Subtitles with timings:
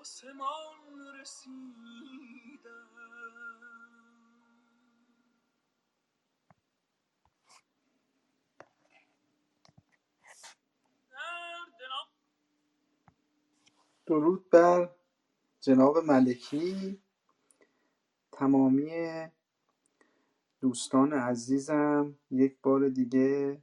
[0.00, 1.60] آسمان رسیدم.
[14.06, 14.90] درود بر
[15.60, 17.02] جناب ملکی
[18.32, 18.90] تمامی
[20.60, 22.14] دوستان عزیزم.
[22.30, 23.62] یک بار دیگه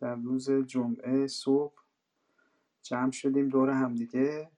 [0.00, 1.74] در روز جمعه صبح
[2.82, 4.50] جمع شدیم دور همدیگه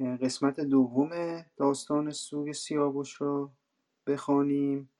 [0.00, 1.10] قسمت دوم
[1.56, 3.50] داستان سوگ سیاوش رو
[4.06, 4.90] بخوانیم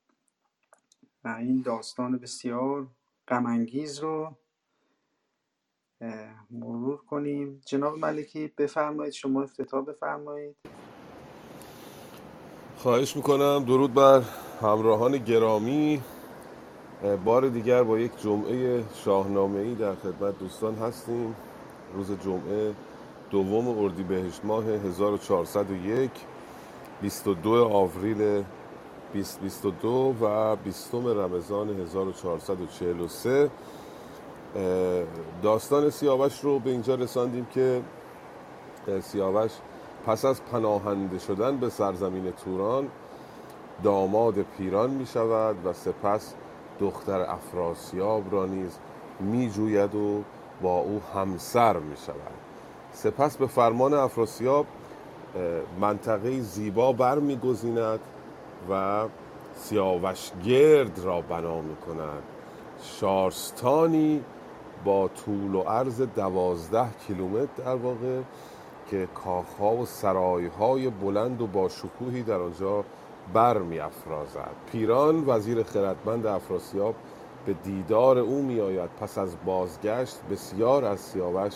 [1.24, 2.86] و این داستان بسیار
[3.28, 4.36] غمانگیز رو
[6.50, 7.62] مرور کنیم.
[7.66, 10.56] جناب ملکی بفرمایید شما افتتاح بفرمایید.
[12.76, 13.64] خواهش می‌کنم.
[13.66, 14.23] درود بر
[14.60, 16.02] همراهان گرامی.
[17.24, 21.37] بار دیگر با یک جمعه شاهنامه ای در خدمت دوستان هستیم.
[21.95, 22.74] روز جمعه
[23.30, 26.10] دوم اردیبهشت ماه 1401
[27.02, 28.45] 22 آوریل
[29.12, 33.51] 2022 و 20 رمضان 1443
[35.42, 37.82] داستان سیاوش رو به اینجا رساندیم که
[39.01, 39.51] سیاوش
[40.06, 42.88] پس از پناهنده شدن به سرزمین توران
[43.82, 46.34] داماد پیران می شود و سپس
[46.80, 48.78] دختر افراسیاب را نیز
[49.20, 50.23] می جوید و
[50.62, 52.40] با او همسر می شود.
[52.93, 54.66] سپس به فرمان افراسیاب
[55.80, 58.01] منطقه زیبا برمیگزیند
[58.71, 59.05] و
[59.55, 62.23] سیاوش گرد را بنا می کند
[62.82, 64.25] شارستانی
[64.84, 68.21] با طول و عرض دوازده کیلومتر در واقع
[68.91, 72.84] که کاخها و سرایهای بلند و با شکوهی در آنجا
[73.32, 74.50] بر می افرازد.
[74.72, 76.94] پیران وزیر خردمند افراسیاب
[77.47, 81.54] به دیدار او می آید پس از بازگشت بسیار از سیاوش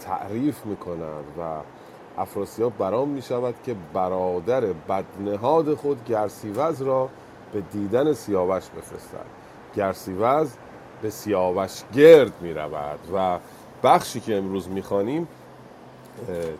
[0.00, 1.60] تعریف می کند و
[2.20, 7.08] افراسیاب برام می شود که برادر بدنهاد خود گرسیوز را
[7.52, 9.26] به دیدن سیاوش بفرستد.
[9.76, 10.50] گرسیوز
[11.02, 13.38] به سیاوش گرد می رود و
[13.82, 15.28] بخشی که امروز می خانیم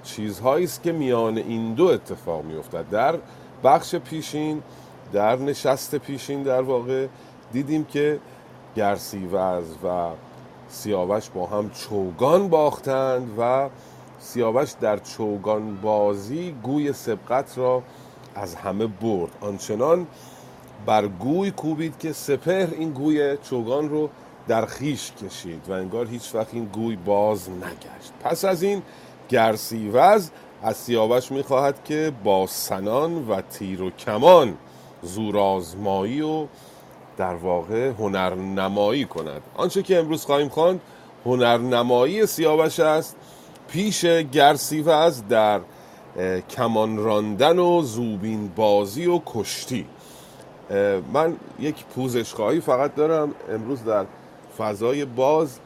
[0.03, 3.19] چیزهایی است که میان این دو اتفاق می افتد در
[3.65, 4.63] بخش پیشین
[5.13, 7.07] در نشست پیشین در واقع
[7.53, 8.19] دیدیم که
[8.77, 10.11] گرسیوز و
[10.75, 13.69] سیاوش با هم چوگان باختند و
[14.19, 17.83] سیاوش در چوگان بازی گوی سبقت را
[18.35, 19.31] از همه برد.
[19.41, 20.07] آنچنان
[20.87, 24.11] بر گوی کوبید که سپهر این گوی چوگان رو
[24.49, 28.13] در خیش کشید و انگار هیچ وقت این گوی باز نگشت.
[28.25, 28.83] پس از این
[29.29, 30.31] گرسیوز
[30.63, 34.57] از سیاوش می‌خواهد که با سنان و تیر و کمان
[35.03, 36.47] زورآزمایی و
[37.17, 39.43] در واقع هنرنمایی کند.
[39.57, 40.81] آنچه که امروز خواهیم خواند
[41.25, 43.17] هنرنمایی سیاوش است
[43.69, 45.61] پیش گرسیوز در
[46.51, 49.87] کمان راندن و زوبین بازی و کشتی.
[51.13, 53.35] من یک پوزش خواهی فقط دارم.
[53.51, 54.05] امروز در
[54.59, 55.59] فضای باز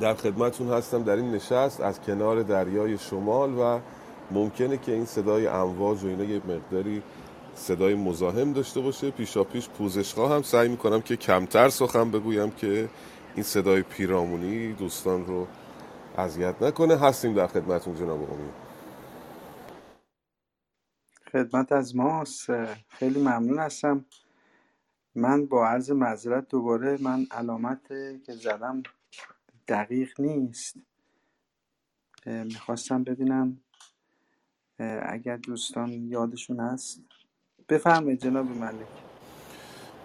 [0.00, 1.02] در خدمتون هستم.
[1.02, 3.78] در این نشست از کنار دریای شمال و
[4.30, 7.02] ممکنه که این صدای امواج و اینا یه مقداری
[7.58, 9.10] صدای مزاحم داشته باشه.
[9.10, 12.88] پیشا پیش پوزشگاه هم سعی می‌کنم که کمتر سخن بگویم که
[13.34, 15.46] این صدای پیرامونی دوستان رو
[16.18, 16.96] اذیت نکنه.
[16.96, 18.54] هستیم در خدمتون جناب امید
[21.32, 22.46] خدمت از ماست.
[22.88, 24.04] خیلی ممنون هستم.
[25.14, 27.88] من با عرض معذرت دوباره من علامت
[28.26, 28.82] که زدم
[29.68, 30.76] دقیق نیست.
[32.26, 33.60] می‌خواستم ببینم
[35.02, 37.00] اگر دوستان یادشون هست.
[37.68, 38.72] بفرمایید جناب ملک.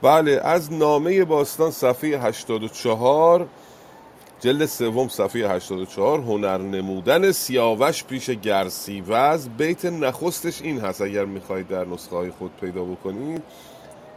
[0.01, 3.47] بله از نامه باستان صفحه 84
[4.39, 9.49] جلد سوم صفحه 84 هنر نمودن سیاوش پیش گرسیوز.
[9.49, 13.43] بیت نخستش این هست اگر می‌خواهید در نسخه های خود پیدا بکنید.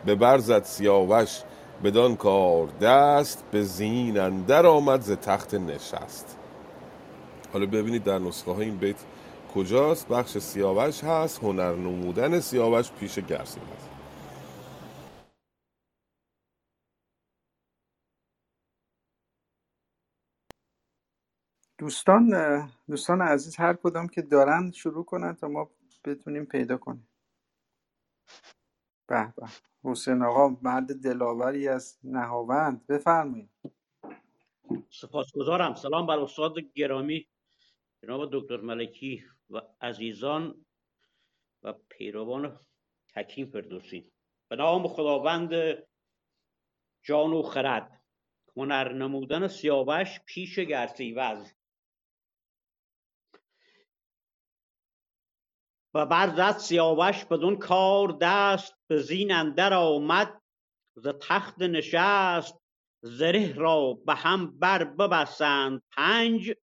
[0.05, 1.41] به برزد سیاوش
[1.85, 6.37] بدان کار دست به زین اندر آمد ز تخت نشست.
[7.53, 8.97] حالا ببینید در نسخه های این بیت
[9.57, 13.91] کجاست؟ بخش سیاوش هست هنر نمودن سیاوش پیش گرسیوز
[21.79, 22.31] دوستان
[22.89, 25.71] دوستان عزیز هر کدام که دارن شروع کنن تا ما
[26.05, 27.09] بتونیم پیدا کنیم.
[29.09, 29.49] به به.
[29.85, 32.87] حسین آقا مرد دلاوری از نهاوند.
[32.89, 33.51] بفرمایید.
[34.91, 35.75] سپاسگزارم.
[35.75, 37.29] سلام بر استاد گرامی.
[38.03, 39.25] جناب دکتر ملکی.
[39.51, 40.65] و عزیزان
[41.63, 42.61] و پیروان
[43.15, 44.13] حکیم فردوسی.
[44.49, 45.51] به نام خداوند
[47.03, 48.03] جان و خرد
[48.57, 51.45] هنر نمودن سیاوش پیش گرسی و
[55.95, 60.43] و برزد سیاوش بدون کار دست به زین اندر آمد
[60.97, 62.59] ز تخت نشست
[63.03, 66.55] زره را به هم بر ببستند پنج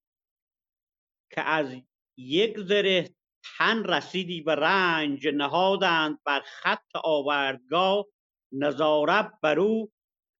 [1.32, 1.76] که از
[2.18, 3.10] یک زره
[3.58, 8.06] تن رسیدی به رنج نهادند بر خط آوردگاه
[8.52, 9.92] نظاره بر او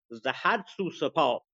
[0.10, 0.28] ز
[0.78, 1.46] سو سپاه.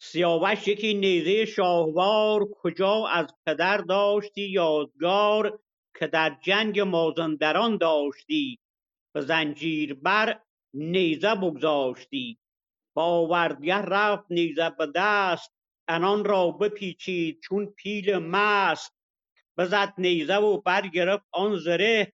[0.00, 5.60] سیاوش یکی نیزه شاهوار کجا از پدر داشتی یادگار
[5.98, 8.58] که در جنگ مازندران داشتی؟
[9.14, 10.40] به زنجیر بر
[10.74, 12.38] نیزه بگذاشتی.
[12.94, 15.52] با آوردگه رفت نیزه به دست
[15.88, 18.94] انان را بپیچید چون پیل مست
[19.58, 22.12] بزد نیزه و برگرفت آن زره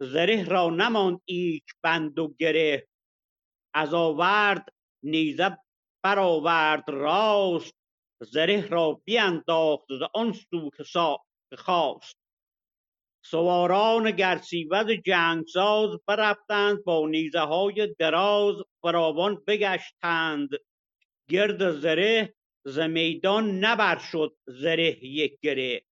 [0.00, 2.88] زره را نماند ایچ بند و گره.
[3.74, 4.68] از آورد
[5.02, 5.58] نیزه
[6.04, 7.74] برآورد راست
[8.22, 12.16] زره را بینداخت ز آن سو که خواست.
[13.24, 20.48] سواران گرسیوز جنگساز برفتند با نیزه های دراز فراوان بگشتند.
[21.30, 22.34] گرد زره
[22.64, 25.84] ز میدان نبر شد زره یک گره.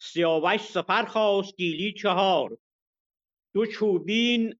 [0.00, 2.58] سیاوش سپر خواست گیلی چهار.
[3.54, 4.58] دو چوبین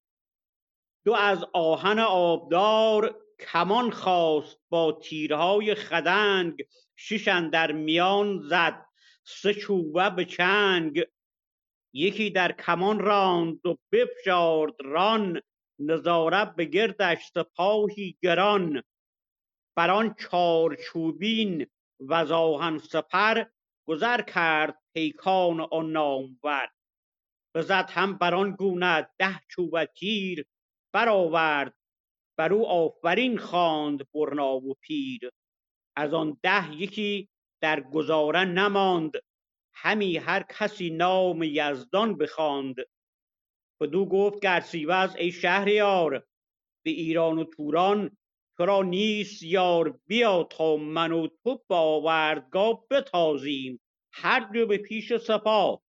[1.05, 3.23] دو از آهن آبدار.
[3.41, 6.67] کمان خواست با تیرهای خدنگ.
[6.97, 8.87] شش اندر میان زد
[9.25, 11.05] سه چوبه به چنگ.
[11.95, 15.43] یکی در کمان راند و بفشارد ران.
[15.79, 18.83] نظاره به گردش سپاهی گران.
[19.77, 21.67] بر آن چارچوبین
[22.01, 23.45] وز آهن سپر
[23.89, 26.69] گذر کرد پیکان آن نامور.
[27.55, 30.47] بزد هم بر آن گونه ده چوبه تیر
[30.95, 31.75] برآورد
[32.39, 35.31] بر او آفرین خواند برنا و پیر.
[35.97, 37.29] از آن ده یکی
[37.63, 39.13] در گذاره نماند
[39.75, 42.77] همی هر کسی نام یزدان بخواند.
[43.81, 46.27] بدو گفت گرسیوز ای شهریار
[46.85, 48.17] به ایران و توران
[48.57, 53.81] تو را نیست یار بیا تا من و تو به آوردگاه بتازیم
[54.13, 55.83] هر دو به پیش سپاه.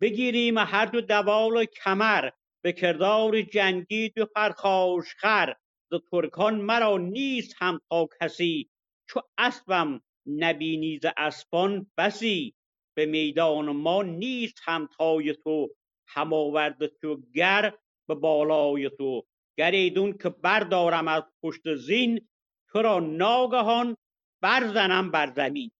[0.00, 2.30] بگیریم هر دو دوال کمر
[2.64, 5.56] به کردار جنگی دو پرخاشخر
[5.90, 8.70] ز ترکان مرا نیست همتا کسی
[9.08, 12.54] چو اسبم نبینی ز اسپان بسی.
[12.96, 15.68] به میدان ما نیست همتای تو
[16.06, 17.74] هم آورد تو گر
[18.08, 19.26] به بالای تو.
[19.56, 22.28] گر ایدون که بردارم از پشت زین
[22.68, 23.96] تو را ناگهان
[24.40, 25.70] برزنم بر زمین.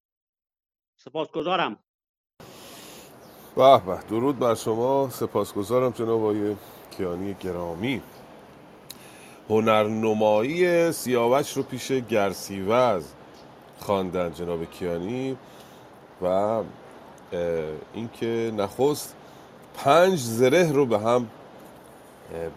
[0.96, 1.78] سپاسگزارم.
[3.56, 5.08] به به درود بر شما.
[5.10, 6.56] سپاسگزارم جناب آقای
[6.90, 8.02] کیانی گرامی.
[9.48, 13.12] هنرنمایی سیاوش رو پیش گرسیوز
[13.78, 15.36] خواندن جناب کیانی
[16.22, 16.62] و
[17.94, 19.16] اینکه نخست
[19.74, 21.30] پنج زره رو به هم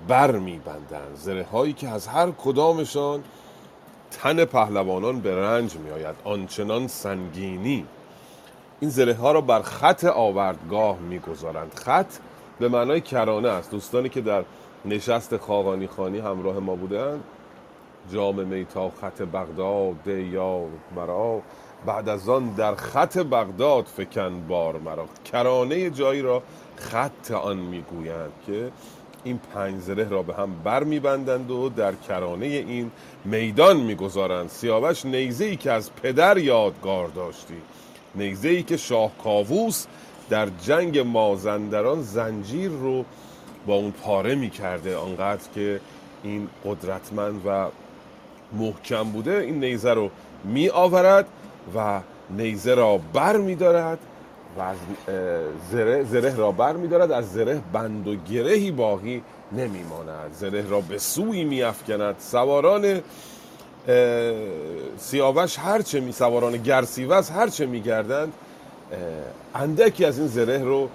[0.08, 3.24] بر میبندن زره هایی که از هر کدامشان
[4.12, 7.86] تن پهلوانان به رنج میآید آنچنان سنگینی.
[8.80, 11.74] این زره ها را بر خط آوردگاه می‌گذارند.
[11.76, 12.18] خط
[12.60, 13.72] به معنای کرانه است.
[13.72, 14.44] دوستانی که در
[14.86, 17.24] نشست خاقانی خانی همراه ما بودند
[18.12, 20.60] جام می تا خط بغداد یا
[20.96, 21.42] مرا
[21.86, 25.06] بعد از آن در خط بغداد فکن بار مرا.
[25.26, 26.44] کرانه جایی را
[26.76, 28.72] خط آن می‌گویند که
[29.28, 32.92] این پنج زره را به هم بر میبندند و در کرانه این
[33.26, 34.50] میدان می‌گذارند.
[34.50, 37.62] سیاوش نیزه که از پدر یادگار داشتی.
[38.16, 39.86] نیزه که شاه کاووس
[40.30, 43.06] در جنگ مازندران زنجیر رو
[43.68, 44.98] با اون پاره می‌کرده.
[44.98, 45.80] آنقدر که
[46.24, 47.68] این قدرتمند و
[48.54, 50.10] محکم بوده این نیزه رو
[50.44, 51.26] می آورد
[51.76, 54.00] و نیزه را بر می دارد
[54.58, 54.78] و از
[55.72, 57.12] زره, زره را بر می دارد.
[57.12, 60.34] از زره بند و گرهی باقی نمی ماند.
[60.34, 62.16] زره را به سوی می افکند.
[62.20, 63.02] سواران
[64.98, 68.34] سیاوش هرچه می سواران گرسیوز هرچه می گردند
[69.56, 70.90] اندکی از این زره رو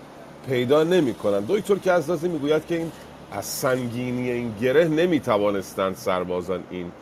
[0.48, 1.46] پیدا نمی کنند.
[1.48, 2.92] دکتر که از می گوید که این
[3.32, 6.92] از سنگینی این گره نمی توانستند سربازان این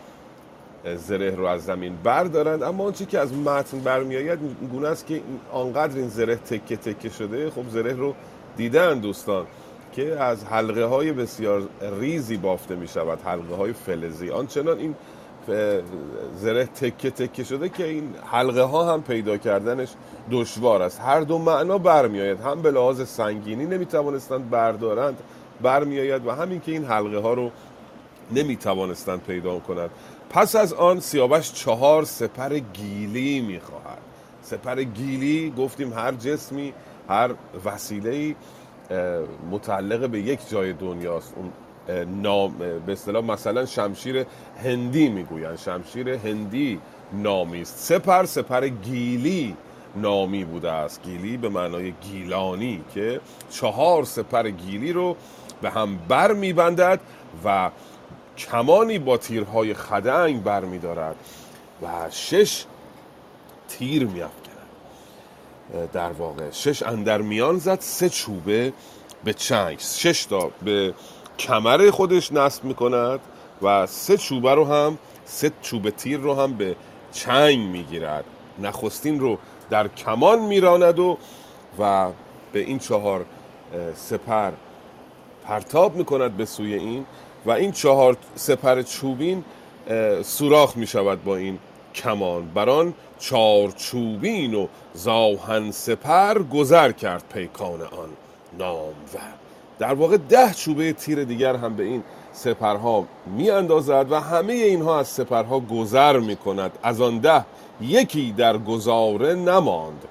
[0.97, 2.63] زره رو از زمین بردارند.
[2.63, 4.39] اما آنچه که از متن برمیآید
[4.73, 5.21] گونه است که
[5.53, 8.15] آنقدر این زره تکه تکه شده خب زره رو
[8.57, 9.47] دیدن دوستان
[9.93, 11.63] که از حلقه های بسیار
[12.01, 14.31] ریزی بافته می شود حلقه های فلزی.
[14.31, 14.95] آنچنان این
[16.37, 19.89] زره تکه تکه شده که این حلقه ها هم پیدا کردنش
[20.31, 21.01] دشوار است.
[21.01, 22.41] هر دو معنا برمیآید.
[22.41, 25.19] هم به لحاظ سنگینی نمی توانستند بردارند
[25.63, 27.51] برمیآید و همین که این حلقه ها رو
[28.33, 29.91] نمی توانستند پیدا کنند.
[30.31, 33.99] پس از آن سیاوش چهار سپر گیلی می‌خواهد.
[34.43, 36.73] سپر گیلی گفتیم هر جسمی
[37.09, 37.31] هر
[37.65, 38.35] وسیله
[39.51, 41.35] متعلق به یک جای دنیاست.
[41.37, 41.53] اون
[42.23, 42.55] نام
[42.87, 44.27] به اصطلاح مثلا شمشیر
[44.65, 46.81] هندی می‌گوین شمشیر هندی
[47.13, 49.57] نامی است سپر سپر گیلی
[49.97, 51.03] نامی بوده است.
[51.03, 53.21] گیلی به معنای گیلانی که
[53.51, 55.17] چهار سپر گیلی رو
[55.63, 57.01] به هم بر میبندد
[57.45, 57.71] و
[58.47, 61.17] کمانی با تیرهای خدنگ بر میدارد
[61.83, 62.65] و شش
[63.69, 64.51] تیر میافکند.
[65.93, 68.73] در واقع شش اندر میان زد سه چوبه
[69.25, 70.95] به چنگ شش تا به
[71.39, 73.21] کمر خودش نصب می‌کند
[73.63, 76.77] و سه چوبه رو هم سه چوبه تیر رو هم به
[77.13, 78.25] چنگ می‌گیرد.
[78.59, 79.39] نخستین رو
[79.71, 81.19] در کمان میراند و
[81.79, 82.09] و
[82.53, 83.25] به این چهار
[83.95, 84.53] سپر
[85.45, 87.07] پرتاب می‌کند به سوی این.
[87.47, 89.45] و این چهار سپر چوبین
[90.23, 91.59] سوراخ می‌شود با این
[91.95, 92.49] کمان.
[92.55, 98.09] بران چهار چوبین و زاهن سپر گذر کرد پیکان آن
[98.59, 99.19] نام و
[99.79, 104.99] در واقع ده چوبه تیر دیگر هم به این سپرها می اندازد و همه اینها
[104.99, 107.45] از سپرها گذر می کند از آن ده
[107.81, 110.05] یکی در گذاره نماند.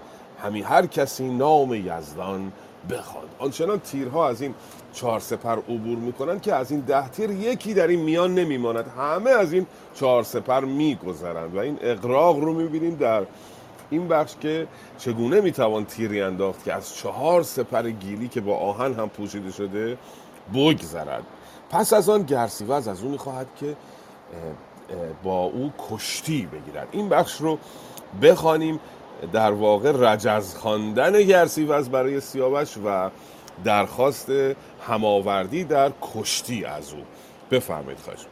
[0.44, 2.52] همی هر کسی نام یزدان
[2.90, 4.54] بخواند آنچنان تیرها از این
[4.93, 8.88] چهار سپر عبور می‌کنند که از این ده تیر یکی در این میان نمیماند.
[8.98, 9.65] همه از این
[9.96, 13.24] چهار سپر میگذرند و این اقراق رو می‌بینیم در
[13.89, 14.67] این بخش که
[14.98, 19.98] چگونه می‌توان تیری انداخت که از چهار سپر گیلی که با آهن هم پوشیده شده
[20.53, 21.24] بگذرد.
[21.69, 23.75] پس از آن گرسیوز از او می‌خواهد که
[25.24, 26.88] با او کشتی بگیرد.
[26.91, 27.58] این بخش رو
[28.22, 28.79] بخوانیم
[29.34, 33.10] در واقع رجز خواندن گرسیوز برای سیاوش و
[33.63, 34.31] درخواست
[34.88, 37.06] هماوردی در کشتی از او.
[37.52, 38.26] بفرمایید خواهش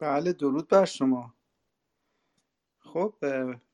[0.00, 1.34] بله درود بر شما.
[2.78, 3.14] خب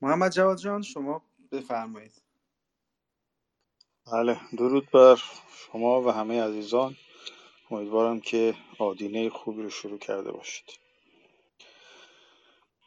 [0.02, 2.22] محمد جواد جان شما بفرمایید.
[4.12, 5.22] بله درود بر
[5.72, 6.96] شما و همه عزیزان.
[7.70, 10.66] امیدوارم که آدینه خوبی رو شروع کرده باشید.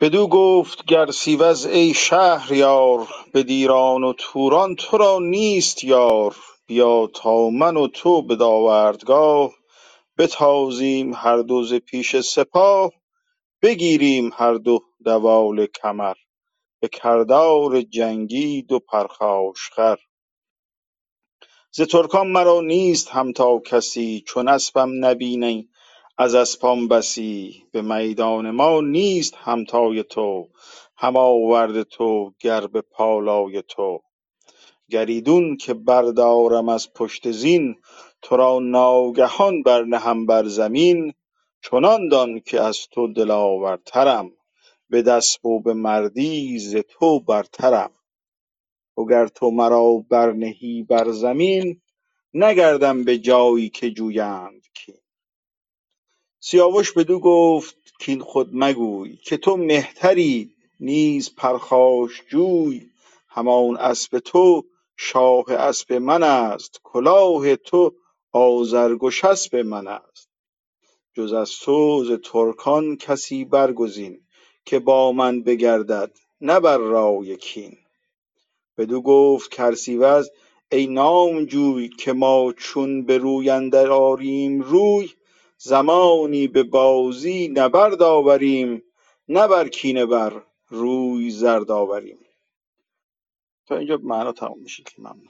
[0.02, 6.36] بدو گفت گر سیوز ای شهریار به دیران و توران تو را نیست یار.
[6.72, 9.54] بیا تا من و تو به داوردگاه
[10.20, 12.92] بتازیم هر دو ز پیش سپاه
[13.64, 16.16] بگیریم هر دو دوال کمر
[16.82, 19.98] به کردار جنگی دو پرخاشخر
[21.72, 25.70] ز ترکان مرا نیست همتا کسی چون اسپم نبینی
[26.18, 27.64] از اسپان بسی.
[27.74, 30.50] به میدان ما نیست همتای تو
[30.98, 34.02] هم آورد تو گر به پالای تو.
[34.92, 37.76] گر ایدون که بردارم از پشت زین
[38.22, 41.14] تو را ناگهان برنهم بر زمین
[41.64, 44.32] چنان دان که از تو دلاورترم
[44.90, 47.92] به دست و به مردی ز تو برترم.
[48.98, 51.82] وگر تو مرا برنهی بر زمین
[52.34, 54.98] نگردم به جایی که جویند کین.
[56.40, 62.90] سیاوش بدو گفت کین خود مگوی که تو مهتری نیز پرخاشجوی
[63.28, 64.66] همان اسپ تو
[65.04, 67.96] شاه اسپ من است کلاه تو
[68.34, 70.30] آذرگشسپ من است.
[71.16, 74.22] جز از تو ز ترکان کسی برگزین
[74.66, 77.78] که با من بگردد نه بر رای کین.
[78.78, 80.30] بدو گفت کرسیوز
[80.72, 85.10] ای نامجوی که ما چون به روی اندر آریم روی
[85.58, 88.84] زمانی به بازی نبرد آوریم
[89.30, 92.20] نه بر کینه بر روی زرد آوریم.
[93.72, 95.30] تا اینجا معنا تمام میشه که ممنون.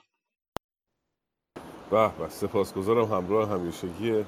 [1.91, 4.25] به به سپاسگزارم همراه همیشگی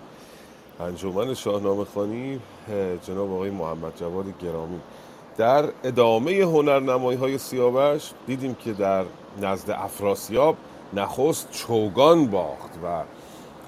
[0.79, 2.39] انجمن شاهنامه خانی
[3.07, 4.79] جناب آقای محمد جواد گرامی.
[5.37, 9.05] در ادامه هنرنمایی های سیاوش دیدیم که در
[9.41, 10.57] نزد افراسیاب
[10.93, 13.03] نخست چوگان باخت و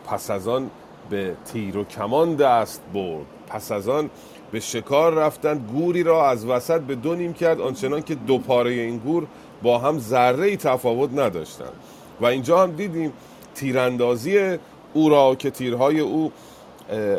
[0.07, 0.69] پس از آن
[1.09, 3.25] به تیر و کمان دست برد.
[3.47, 4.09] پس از آن
[4.51, 8.71] به شکار رفتن گوری را از وسط به دو نیم کرد آنچنان که دو پاره
[8.71, 9.27] این گور
[9.63, 11.73] با هم ذره ای تفاوت نداشتند
[12.21, 13.13] و اینجا هم دیدیم
[13.55, 14.57] تیراندازی
[14.93, 16.31] او را که تیرهای او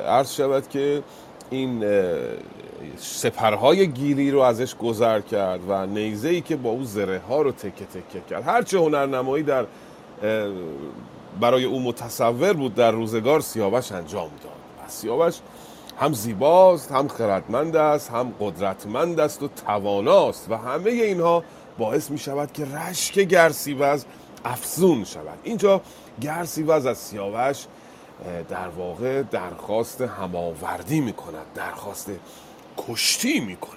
[0.07, 1.03] عرض شود که
[1.51, 1.85] این
[2.97, 7.53] سپرهای گیری رو ازش گذر کرد و نیزه ای که با او زره ها رو
[7.53, 8.43] تکه تکه کرد.
[8.43, 9.67] هرچه هنرنمایی در
[11.41, 14.89] برای او متصور بود در روزگار سیاوش انجام داد.
[14.89, 15.35] سیاوش
[16.01, 20.51] هم زیباست هم خردمند است هم قدرتمند است و تواناست.
[20.51, 21.43] و همه اینها
[21.79, 24.05] باعث می شود که رشک گرسیوز
[24.45, 25.39] افزون شود.
[25.43, 25.81] اینجا
[26.21, 27.65] گرسیوز از سیاوش
[28.49, 32.11] در واقع درخواست هماوردی می کند درخواست
[32.89, 33.77] کشتی می کند.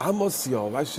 [0.00, 0.96] اما سیاوش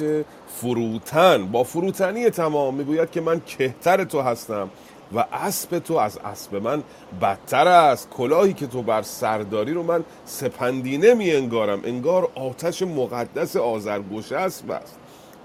[0.47, 4.69] فروتن با فروتنی تمام می‌گوید که من کهتر تو هستم
[5.15, 6.83] و اسب تو از اسب من
[7.21, 8.09] بدتر است.
[8.09, 11.81] کلاهی که تو بر سرداری رو من سپندینه می انگارم.
[11.83, 14.95] انگار آتش مقدس آزرگوش اسب است.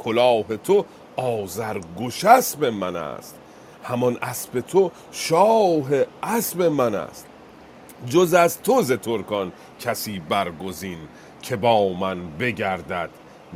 [0.05, 0.85] کلاه تو
[1.17, 3.39] آزرگوش اسب من است.
[3.83, 5.85] همان اسب تو شاه
[6.23, 7.27] اسب من است.
[8.09, 10.99] جز از تو ز ترکان کسی برگزین
[11.43, 13.11] که با من بگردد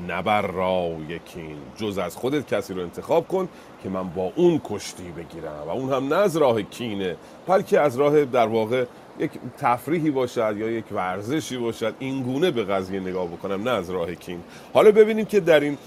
[0.08, 1.56] نبر رای کین.
[1.76, 3.48] جز از خودت کسی رو انتخاب کن
[3.82, 5.64] که من با اون کشتی بگیرم.
[5.66, 8.84] و اون هم نه از راه کینه بلکه از راه در واقع
[9.18, 11.94] یک تفریحی باشد یا یک ورزشی باشد.
[11.98, 14.40] این گونه به قضیه نگاه بکنم نه از راه کین.
[14.74, 15.78] حالا ببینیم که در این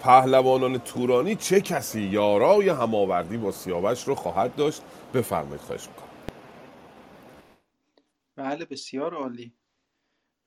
[0.00, 4.82] پهلوانان تورانی چه کسی یارای هماوردی با سیاوش رو خواهد داشت؟
[5.14, 6.08] بفرمایید خواهش می‌کنم.
[8.36, 9.54] بله بسیار عالی.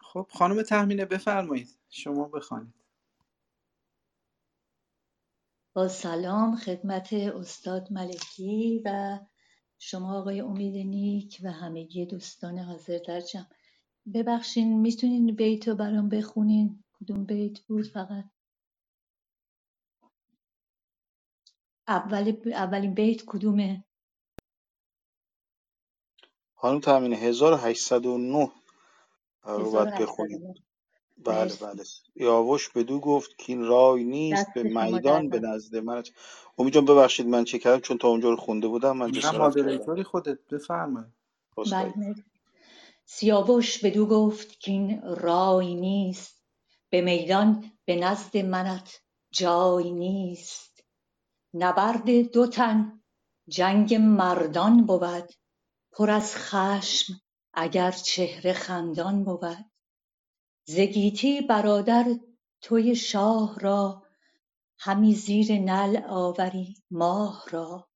[0.02, 1.78] خب خانم تهمینه بفرمایید.
[1.90, 2.74] شما بخوانید.
[5.74, 9.20] با سلام خدمت استاد ملکی و
[9.80, 13.46] شما آقای امید نیک و همگی دوستان حاضر در جمع.
[14.14, 18.26] ببخشین می‌تونین بیت رو برام بخونین؟ کدوم بیت بود فقط؟
[21.88, 23.86] اول اولین بیت کدومه؟
[26.56, 28.52] خانم تامین 1809
[29.44, 30.40] رو باید بخونیم.
[30.40, 30.56] 1809
[31.18, 31.58] بله مرسی.
[31.58, 31.84] بله.
[32.16, 35.78] یاوش بدو گفت که این رای نیست به دست شما درد میدان به نکنه نزد
[35.78, 36.04] من.
[36.58, 39.56] امید جان ببخشید من چه کردم چون تا اونجا رو خونده بودم من نه جسارت
[39.56, 39.88] کردم.
[39.88, 41.14] مادریتوری خودت بفرمایید.
[41.66, 42.24] بله مرسی.
[43.06, 46.44] سیاوش بدو گفت کاین رای نیست
[46.90, 50.73] به میدان به نزد منت جای نیست.
[51.54, 53.04] نبرد دو تن
[53.48, 55.30] جنگ مردان بود.
[55.92, 57.14] پر از خشم
[57.54, 59.72] اگر چهره خندان بود.
[60.66, 62.06] ز گیتی برادر
[62.62, 64.04] توی شاه را
[64.80, 67.90] همی زیر نعل آوری ماه را.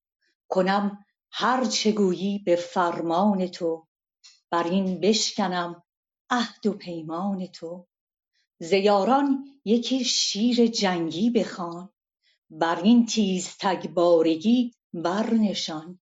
[0.49, 3.87] کنم هر چه گویی به فرمان تو
[4.51, 5.83] بر این بشکنم
[6.29, 7.87] عهد و پیمان تو.
[8.59, 11.89] ز یاران یکی شیر جنگی بخوان.
[12.49, 15.99] بر این تیزتگ بارگی برنشان.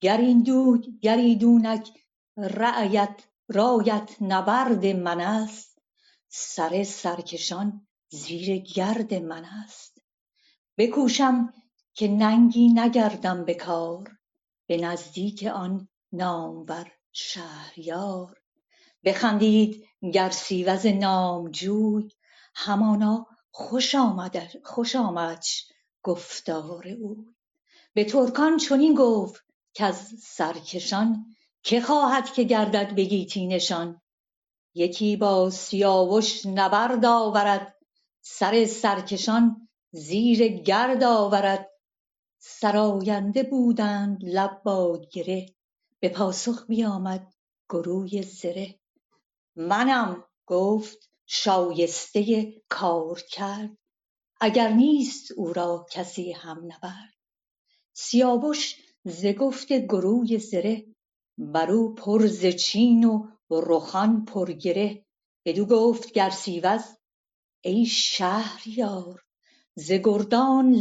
[0.00, 1.90] گر ایدونک
[2.36, 5.78] رایت رایت نبرد من است
[6.28, 10.02] سر سرکشان زیر گرد من است.
[10.78, 11.52] بکوشم
[11.94, 14.10] که ننگی نگردم به کار
[14.66, 18.40] به نزدیک آن نامور شهریار.
[19.04, 22.08] بخندید گرسیوز نامجوی
[22.54, 23.94] همانا خوش
[24.94, 25.66] آمدش
[26.02, 27.34] گفتار اوی
[27.94, 31.26] به ترکان چنین گفت کز سرکشان
[31.62, 34.00] که خواهد که گردد به گیتی نشان؟
[34.74, 37.76] یکی با سیاوش نبرد آورد
[38.20, 41.70] سر سرکشان زیر گرد آورد.
[42.38, 45.46] سراینده بودند لب با گره
[46.00, 47.34] به پاسخ بیامد
[47.68, 48.80] گروی زره.
[49.56, 53.78] منم گفت شایسته کار کرد.
[54.40, 57.14] اگر نیست او را کسی هم نبرد.
[57.92, 60.86] سیاوش ز گفت گروی زره
[61.38, 65.06] برو پر ز چین و رخان پر گره.
[65.44, 66.82] بدو گفت گرسیوز
[67.60, 69.24] ای شهریار
[69.74, 70.72] ز گردان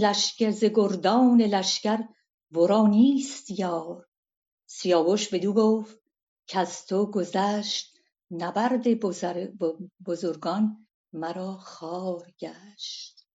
[1.41, 2.07] لشکر
[2.51, 4.07] ورا نیست یار.
[4.65, 5.97] سیاوش بدو گفت
[6.47, 7.98] کز تو گذشت
[8.31, 8.83] نبرد
[10.05, 13.27] بزرگان مرا خوار گشت.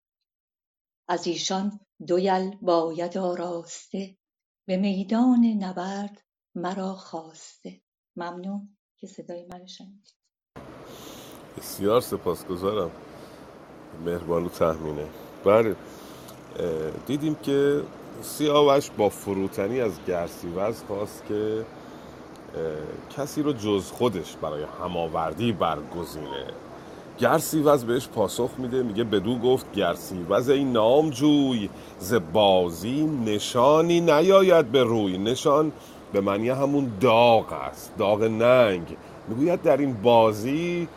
[1.09, 4.17] از ایشان دو یل باید آراسته
[4.67, 6.23] به میدان نبرد
[6.55, 7.81] مرا خواسته.
[8.17, 10.15] ممنون که صدای منو شنیدید.
[11.57, 12.91] بسیار سپاسگزارم.
[14.05, 15.07] مهربانو تحمینه
[15.45, 15.77] بله
[17.07, 17.83] دیدیم که
[18.23, 21.65] سیاوش با فروتنی از گرسیوز خواست که
[23.17, 26.45] کسی رو جز خودش برای هماوردی برگزینه.
[27.19, 34.83] گرسیوز بهش پاسخ میده میگه بدو گفت گرسیوز ای نامجوی ز بازی نشانی نیاید به
[34.83, 35.19] روی.
[35.19, 35.73] نشان
[36.13, 38.97] به معنی همون داغ است داغ ننگ.
[39.29, 40.89] می‌گوید در این بازی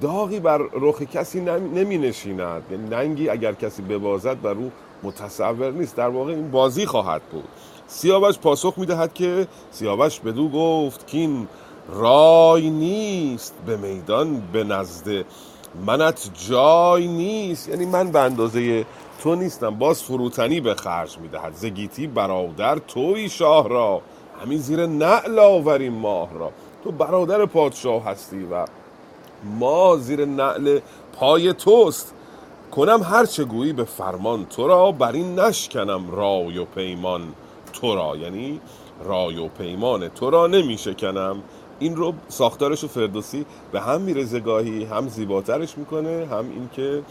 [0.00, 4.72] داغی بر رخ کسی نمی نشیند یعنی ننگی اگر کسی ببازد بر او
[5.02, 5.96] متصور نیست.
[5.96, 7.48] در واقع این بازی خواهد بود.
[7.88, 11.48] سیاوش پاسخ می‌دهد که سیاوش بدو گفت که این
[11.88, 15.24] رای نیست به میدان به نزد
[15.86, 17.68] منت جای نیست.
[17.68, 18.86] یعنی من به اندازه
[19.22, 19.70] تو نیستم.
[19.70, 21.54] باز فروتنی به خرج می‌دهد.
[21.54, 24.00] زگیتی برادر توی شاه را.
[24.42, 26.52] همین زیر نعل آوریم ماه را.
[26.84, 28.64] تو برادر پادشاه هستی و
[29.58, 30.78] ما زیر نعل
[31.12, 32.14] پای توست.
[32.72, 37.22] کنم هر چه گویی به فرمان تو را بر این نشکنم رای و پیمان.
[37.80, 38.60] تو را یعنی
[39.04, 41.42] رای و پیمان تو را نمیشکنم.
[41.78, 47.02] این رو ساختارش فردوسی به هم میرزه گاهی هم زیباترش می‌کنه هم اینکه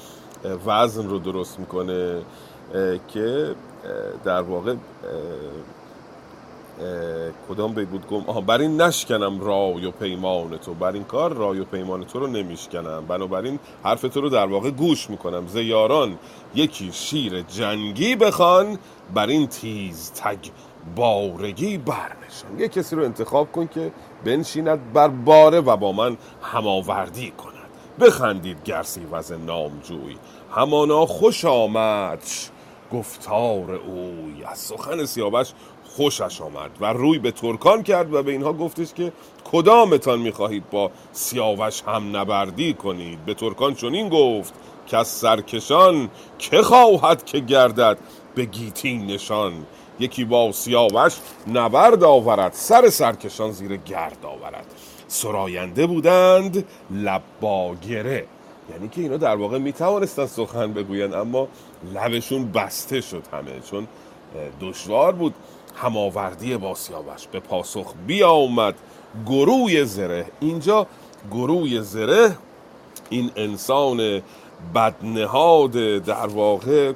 [0.65, 2.21] وزن رو درست می‌کنه
[3.07, 3.55] که
[4.23, 4.75] در واقع
[7.49, 10.73] کدام بی بود گم آها بر این نشکنم رای و پیمان تو.
[10.73, 13.05] بر این کار رای و پیمان تو رو نمیشکنم.
[13.07, 15.47] بنابراین حرف تو رو در واقع گوش می‌کنم.
[15.47, 16.17] زیاران
[16.55, 18.77] یکی شیر جنگی بخوان
[19.13, 20.37] بر این تیز تگ
[20.95, 22.59] بارگی برنشان.
[22.59, 23.91] یه کسی رو انتخاب کن که
[24.25, 27.53] بنشیند بر باره و با من هماوردی کند.
[27.99, 30.17] بخندید گرسی وز نامجوی.
[30.55, 32.23] همانا خوش آمد.
[32.93, 34.43] گفتار اوی.
[34.45, 39.11] از سخن سیاوش خوشش آمد و روی به ترکان کرد و به اینها گفتش که
[39.51, 44.53] کدامتان می‌خواهید با سیاوش هم نبردی کنید؟ به ترکان چنین گفت
[44.87, 47.97] که از سرکشان که خواهد که گردد
[48.37, 49.53] به گیتی نشان.
[49.99, 51.13] یکی با سیاوش
[51.47, 52.53] نبرد آورد.
[52.53, 54.65] سر سرکشان زیر گرد آورد.
[55.07, 58.25] سراینده بودند لباگره
[58.71, 61.47] یعنی که اینا در واقع می توانستن سخن بگویند اما
[61.93, 63.87] لبشون بسته شد همه چون
[64.61, 65.33] دشوار بود.
[65.75, 68.75] هماوردی با سیاوش به پاسخ بیامد.
[69.25, 70.25] گروی زره.
[70.39, 70.87] اینجا
[71.31, 72.37] گروی زره
[73.09, 74.21] این انسان
[74.75, 76.93] بدنهاد در واقع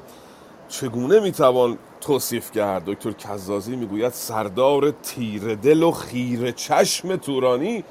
[0.71, 7.83] چگونه می‌توان توصیف کرد؟ دکتر کزازی می‌گوید سردار تیر دل و خیر چشم تورانی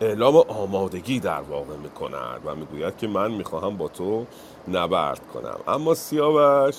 [0.00, 4.26] اعلام آمادگی در واقع می‌کند و می‌گوید که من می‌خواهم با تو
[4.68, 5.56] نبرد کنم.
[5.68, 6.74] اما سیاوش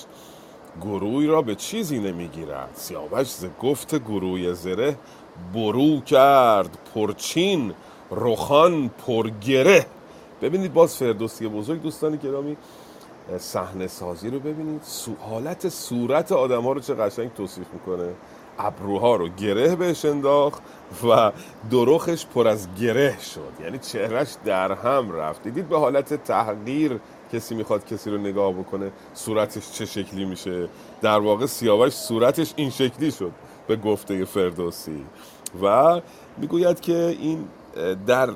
[0.82, 2.70] گروی را به چیزی نمی‌گیرد.
[2.74, 4.96] سیاوش ز گفت گروی زره
[5.54, 6.78] برو کرد.
[6.94, 7.74] پرچین
[8.10, 9.86] رخان پرگره.
[10.42, 12.56] ببینید باز فردوسی بزرگ دوستانی گرامی
[13.38, 14.82] صحنه سازی رو ببینید.
[15.20, 18.08] حالت صورت آدم ها رو چه قشنگ توصیف می‌کنه.
[18.58, 20.62] ابروها رو گره بهش انداخت
[21.08, 21.32] و
[21.70, 23.52] دروخش پر از گره شد.
[23.64, 25.42] یعنی چهرش در هم رفت.
[25.42, 27.00] دیدید به حالت تحقیر
[27.32, 30.68] کسی می‌خواد کسی رو نگاه بکنه صورتش چه شکلی میشه؟
[31.02, 33.32] در واقع سیاوش صورتش این شکلی شد
[33.66, 35.04] به گفته فردوسی.
[35.62, 36.00] و
[36.38, 37.44] می‌گوید که این
[38.06, 38.28] در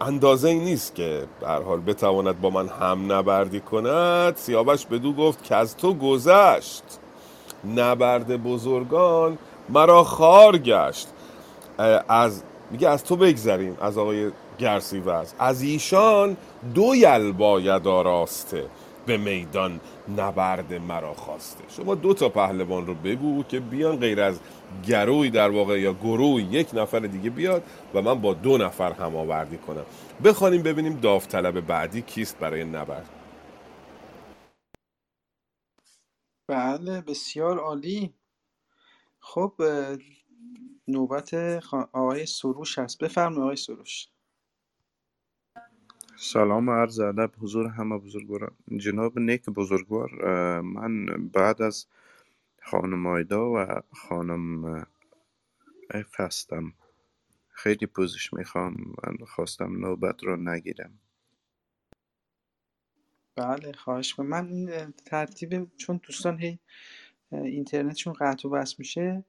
[0.00, 4.36] اندازه ای نیست که هر حال بتواند با من هم نبردی کند.
[4.36, 6.82] سیاوش بدو گفت که از تو گذشت.
[7.76, 11.08] نبرد بزرگان مرا خار گشت.
[12.08, 15.34] از میگه از تو بگذریم از آقای گرسیوز.
[15.38, 16.36] از ایشان
[16.74, 18.64] دو یل باید آراسته
[19.06, 21.64] به میدان نبرد مرا خواسته.
[21.68, 24.40] شما دو تا پهلوان رو بگو که بیان غیر از
[24.88, 29.16] گروی در واقع یا گروی یک نفر دیگه بیاد و من با دو نفر هم
[29.16, 29.86] آوردی کنم.
[30.24, 33.10] بخوانیم ببینیم داوطلب بعدی کیست برای نبرد.
[36.48, 38.14] بله بسیار عالی.
[39.20, 39.54] خب
[40.88, 41.34] نوبت
[41.92, 43.04] آقای سروش هست.
[43.04, 44.08] بفرمایید آقای سروش.
[46.24, 50.10] سلام عرض ادب حضور همه بزرگواران جناب نیک بزرگوار
[50.60, 51.86] من بعد از
[52.62, 54.64] خانم آیدا و خانم
[55.90, 56.74] اف هستم.
[57.48, 60.98] خیلی پوزش می‌خوام من خواستم نوبت رو نگیرم.
[63.36, 64.66] بله خواهش من
[65.06, 66.58] ترتیب چون دوستان هی
[67.32, 69.24] اینترنتشون قطع و بس میشه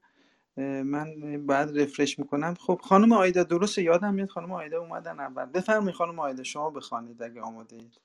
[0.62, 1.06] من
[1.46, 2.54] بعد رفرش می‌کنم.
[2.54, 5.44] خب خانم آیدا درسته یادم میاد خانم آیدا اومدن اول.
[5.46, 8.00] بفرمایید خانم آیدا شما بخوانید اگه آماده اید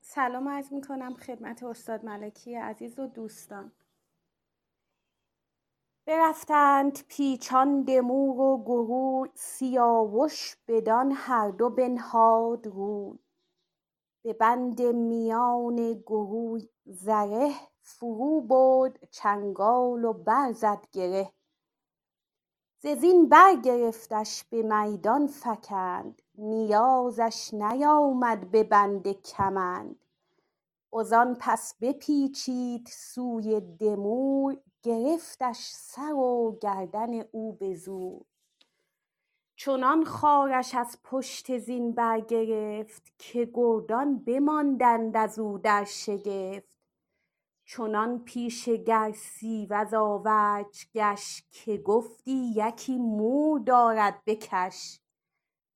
[0.00, 3.72] سلام عرض می‌کنم خدمت استاد ملکی عزیز و دوستان.
[6.06, 13.18] برفتند پیچان دمور و گروه سیاوش بدان هر دو بنهاد روی.
[14.24, 17.50] به بند میان گروه زره
[17.98, 21.32] فرو برد چنگال و برزد گره.
[22.82, 29.96] ز زین برگرفتش به میدان فکند نیازش نیامد به بند کمند.
[30.92, 38.22] وزان پس بپیچید سوی دمور گرفتش سر و گردن او به زور.
[39.56, 46.79] چنان خارش از پشت زین برگرفت که گردان بماندند از او در شگفت.
[47.72, 55.00] چنان پیش گرسیوز آورج گشت که گفتی یکی مور دارد بکش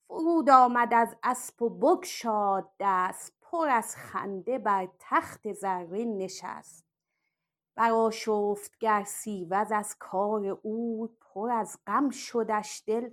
[0.09, 6.85] فرود آمد از اسپ و بگشاد دست پر از خنده بر تخت زرین نشست.
[7.77, 13.11] برآشفت گرسیوز از کار اوی پر از غم شدش دل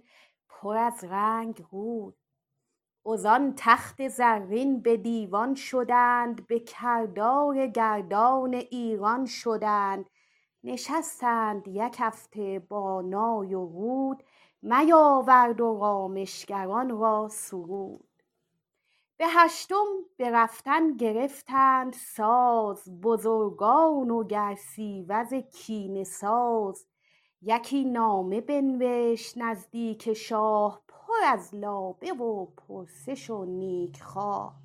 [0.50, 2.14] پر از رنگ روی
[3.06, 10.10] ازان تخت زرین به دیوان شدند به کردار گردان ایران شدند.
[10.64, 14.24] نشستند یک هفته با نای و رود
[14.62, 18.08] میاورد و رامشگران را سرود.
[19.18, 19.86] به هشتم
[20.18, 26.86] به رفتن گرفتند ساز بزرگان و گرسیوز کینه ساز.
[27.42, 30.82] یکی نامه بنوشت نزدیک شاه
[31.24, 34.56] از لابه و پرسش و نیک خواه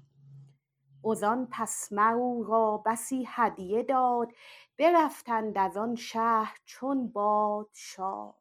[1.11, 4.33] ازان پس مر او را بسی هدیه داد
[4.79, 8.35] برفتند از آن شهر چون باد شاد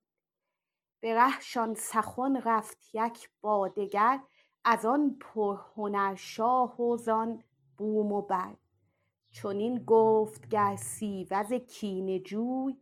[0.99, 4.19] به رهشان سخن رفت یک با دگر
[4.63, 7.43] از آن پرهنر شاه و زان
[7.77, 8.55] بوم و بر.
[9.31, 12.77] چنین گفت گرسیوز کینه جوی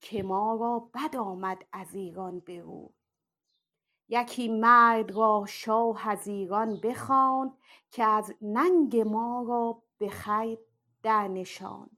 [0.00, 3.01] که ما را بد آمد از ایران به روی.
[4.08, 7.52] یکی مرد را شاه از ایران بخواند
[7.90, 10.58] که از ننگ ما را به خیر
[11.02, 11.96] در نشاند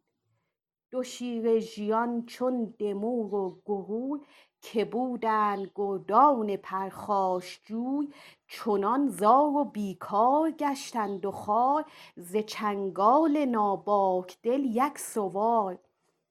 [0.94, 4.20] دو شیر ژیان چون دمور و گرو
[4.60, 8.08] که بودند گردان پرخاشجوی
[8.48, 11.84] چنان زار و بیکار گشتند و خوار
[12.16, 15.78] ز چنگال ناباک دل یک سوار.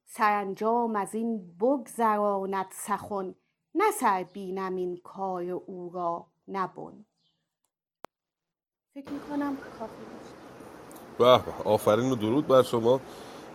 [0.06, 3.36] سرانجام ازین بگذراند سخن
[3.76, 7.06] نه بینم این کار او را نه بن
[8.94, 9.94] فکر می‌کنم کافی
[11.18, 13.02] باشه به آفرین و درود بر شما.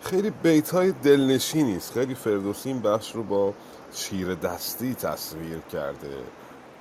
[0.00, 3.54] خیلی بیت های دلنشینی است خیلی فردوسی این بخش رو با
[3.92, 6.24] چیره دستی تصویر کرده.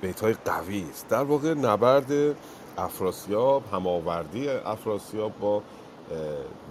[0.00, 1.08] بیت های قوی است.
[1.08, 2.36] در واقع نبرد
[2.78, 5.62] افراسیاب هماوردی افراسیاب با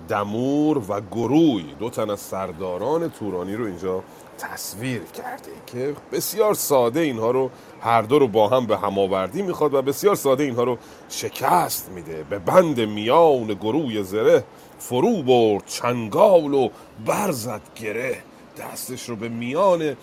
[0.09, 4.03] دمور و گروی دو تن از سرداران تورانی رو اینجا
[4.37, 7.49] تصویر کرده که بسیار ساده اینها رو
[7.81, 10.77] هر دو رو با هم به هماوردی می‌خواد و بسیار ساده اینها رو
[11.09, 12.23] شکست میده.
[12.29, 14.43] به بند میان گروی زره
[14.79, 16.69] فرو برد چنگال و
[17.05, 18.17] برزد گره.
[18.57, 19.95] دستش رو به میان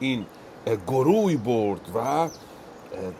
[0.00, 0.26] این
[0.86, 2.28] گروی برد و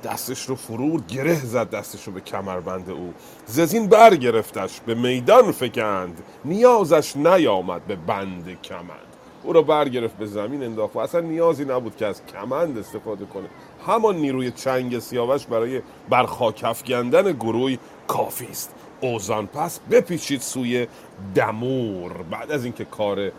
[0.05, 3.15] دستش رو فرو گره زد دستش رو به کمربند او.
[3.47, 6.23] ززین برگرفتش به میدان فکند.
[6.45, 9.13] نیازش نیامد به بند کمند.
[9.43, 13.47] او را برگرفت به زمین انداخت و اصلا نیازی نبود که از کمند استفاده کنه.
[13.87, 18.75] همان نیروی چنگ سیاوش برای برخاک افکندن گروی کافی است.
[19.01, 20.87] اوزان پس بپیچید سوی
[21.35, 22.13] دمور.
[22.13, 23.33] بعد از اینکه کار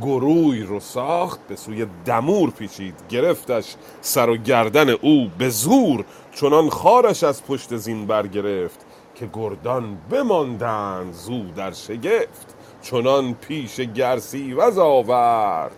[0.00, 6.70] گروی رو ساخت به سوی دمور پیچید گرفتش سر و گردن او به زور چنان
[6.70, 15.72] خارش از پشت زین برگرفت که گردان بماندند زو در شگفت چنان پیش گرسیوز آورد.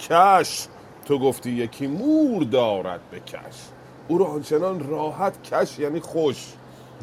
[0.00, 0.66] کش
[1.04, 3.56] تو گفتی یکی مور دارد بکش
[4.08, 6.52] او را آنچنان راحت کش یعنی خوش.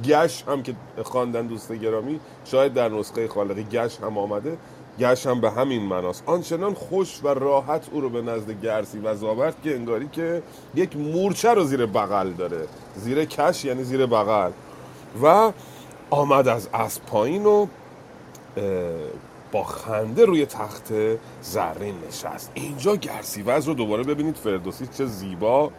[0.05, 4.57] گش هم که خواندن دوست گرامی شاید در نسخه خالقی گش هم آمده.
[4.99, 9.25] گش هم به همین مناست آنچنان خوش و راحت او رو به نزد گرسی و
[9.25, 10.43] آورد که انگاری که
[10.75, 12.67] یک مورچه رو زیر بغل داره.
[12.95, 14.51] زیر کش یعنی زیر بغل.
[15.23, 15.51] و
[16.09, 17.67] آمد از اسب پایین و
[19.51, 20.93] با خنده روی تخت
[21.41, 22.51] زرین نشست.
[22.53, 24.35] اینجا گرسیوز رو دوباره ببینید.
[24.35, 25.71] فردوسی چه زیبا.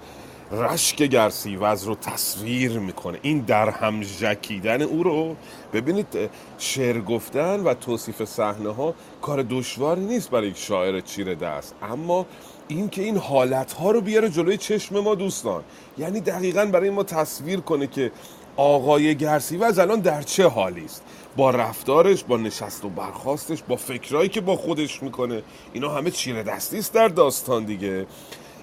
[0.52, 3.18] رشک گرسیوز رو تصویر می‌کنه.
[3.22, 5.36] این در هم ژکیدن او رو
[5.72, 11.74] ببینید شعر گفتن و توصیف صحنه ها کار دشواری نیست برای یک شاعر چیره دست.
[11.82, 12.26] اما
[12.68, 15.62] این که این حالت ها رو بیاره جلوی چشم ما دوستان.
[15.98, 18.12] یعنی دقیقا برای ما تصویر کنه که
[18.56, 21.02] آقای گرسیوز الان در چه حالی است؟
[21.36, 25.42] با رفتارش با نشست و برخاستش با فکرایی که با خودش می‌کنه.
[25.72, 28.06] اینا همه چیره دستی است در داستان دیگه.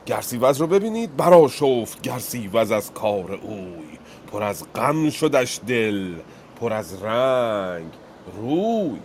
[0.08, 1.18] گرسیوز رو ببینید.
[1.18, 3.98] برا شفت گرسیوز از کار اوی.
[4.32, 6.14] پر از غم شدش دل
[6.60, 7.92] پر از رنگ.
[8.38, 9.00] روی.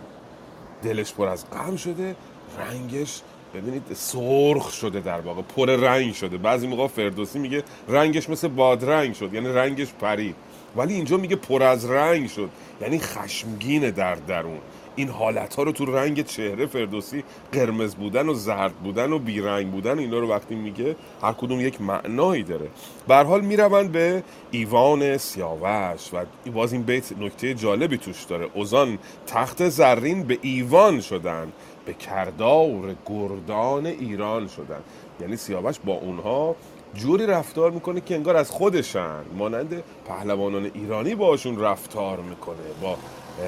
[0.83, 2.15] دلش پر از غم شده
[2.59, 3.21] رنگش
[3.53, 5.41] ببینید سرخ شده در واقع.
[5.41, 6.37] پر رنگ شده.
[6.37, 10.35] بعضی موقع فردوسی میگه رنگش مثل بادرنگ شد یعنی رنگش پرید.
[10.75, 12.49] ولی اینجا میگه پر از رنگ شد.
[12.81, 14.59] یعنی خشمگین در درون.
[14.95, 19.71] این حالت ها رو تو رنگ چهره فردوسی قرمز بودن و زرد بودن و بیرنگ
[19.71, 22.67] بودن اینا رو وقتی میگه هر کدوم یک معنایی داره.
[23.07, 28.49] به حال می‌روند به ایوان سیاوش و باز این بیت نکته جالبی توش داره.
[28.53, 31.51] اوزان تخت زرین به ایوان شدن
[31.85, 34.81] به کردار گردان ایران شدن.
[35.21, 36.55] یعنی سیاوش با اونها
[36.95, 39.21] جوری رفتار می‌کنه که انگار از خودشن.
[39.37, 42.97] مانند پهلوانان ایرانی باشون رفتار می‌کنه با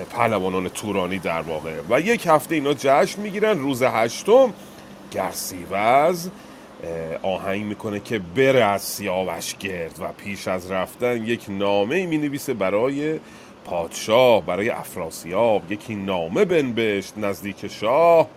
[0.09, 1.73] پهلوانان تورانی در واقع.
[1.89, 3.59] و یک هفته اینا جشن می‌گیرن.
[3.59, 4.53] روز هشتم
[5.11, 6.29] گرسیوز
[7.21, 12.53] آهنگ می‌کنه که بره از سیاوش گرد و پیش از رفتن یک نامه می نویسه
[12.53, 13.19] برای
[13.65, 15.71] پادشاه برای افراسیاب.
[15.71, 18.27] یکی نامه بنبشت نزدیک شاه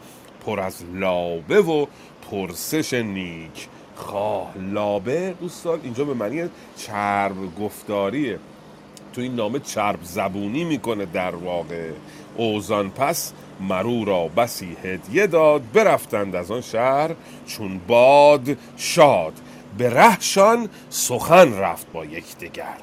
[0.47, 1.87] پر از لابه و
[2.31, 4.53] پرسش نیک خواه.
[4.59, 8.39] لابه دوستان اینجا به معنی چرب گفتاریه.
[9.19, 11.91] تو این نامه چرب زبونی می‌کنه در واقع.
[12.37, 17.11] اوزان پس مرو را بسی هدیه داد برفتند از آن شهر
[17.47, 19.33] چون باد شاد.
[19.79, 22.77] به رهشان سخن رفت با یکدیگر.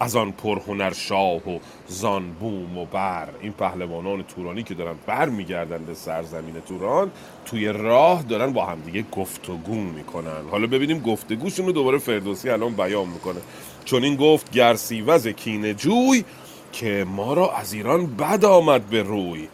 [0.00, 3.28] از آن پرهنر شاه و زان بوم و بر.
[3.40, 7.10] این پهلوانان تورانی که دارن بر میگردن به سرزمین توران
[7.44, 10.48] توی راه دارن با همدیگه گفتگو می‌کنن.
[10.50, 13.40] حالا ببینیم گفتگوشون رو دوباره فردوسی الان بیان می‌کنه.
[13.88, 16.24] چون این گفت گرسیوز کینه جوی
[16.72, 19.48] که ما را از ایران بد آمد به روی.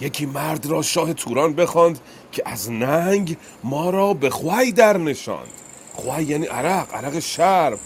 [0.00, 2.00] یکی مرد را شاه توران بخواند
[2.32, 5.48] که از ننگ ما را به خوی در نشاند.
[5.94, 7.78] خوی یعنی عرق عرق شرم.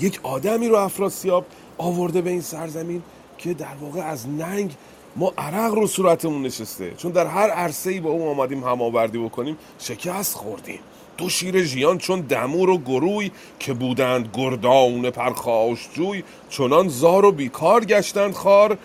[0.00, 1.46] یک آدمی رو افراسیاب
[1.78, 3.02] آورده به این سرزمین
[3.38, 4.74] که در واقع از ننگ
[5.16, 6.94] ما عرق رو صورتمون نشسته.
[6.96, 10.80] چون در هر عرصه ای با اون آمدیم هماوردی بکنیم شکست خوردیم.
[11.18, 17.84] دو شیر ژیان چون دمور و گروی که بودند گردان پرخاشجوی چنان زار و بیکار
[17.84, 18.78] گشتند خار.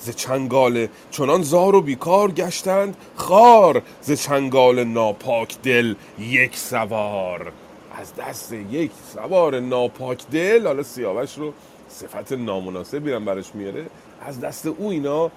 [0.00, 3.82] ز چنگال چنان زار و بیکار گشتند خار.
[4.00, 7.52] ز چنگال ناپاک دل یک سوار.
[7.98, 11.52] از دست یک سوار ناپاک دل حالا سیاوش رو
[11.88, 13.86] صفت نامناسب بیرم برش میاره.
[14.26, 15.30] از دست او اینا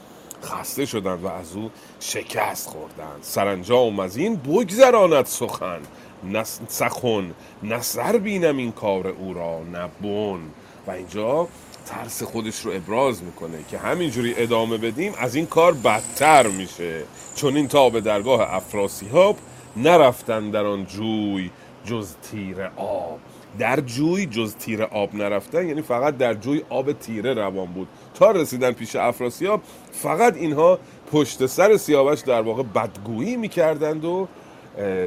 [0.44, 3.20] خسته شدند و از او شکست خوردند.
[3.22, 5.80] سرانجام از این بگذراند سخن.
[6.24, 7.32] نه سخن
[7.64, 10.40] نه سر بینم این کار او را نه بن.
[10.88, 11.48] و اینجا
[11.86, 17.04] ترس خودش رو ابراز می‌کنه که همینجوری ادامه بدیم از این کار بدتر میشه.
[17.36, 19.38] چون این تا به درگاه افراسیاب
[19.78, 21.50] نرفتن در آن جوی
[21.86, 23.20] جز تیر آب.
[23.60, 27.88] در جوی جز تیر آب نرفتن یعنی فقط در جوی آب تیره روان بود.
[28.14, 30.80] تا رسیدن پیش افراسیاب فقط اینها
[31.12, 34.28] پشت سر سیاوش در واقع بدگویی می‌کردند و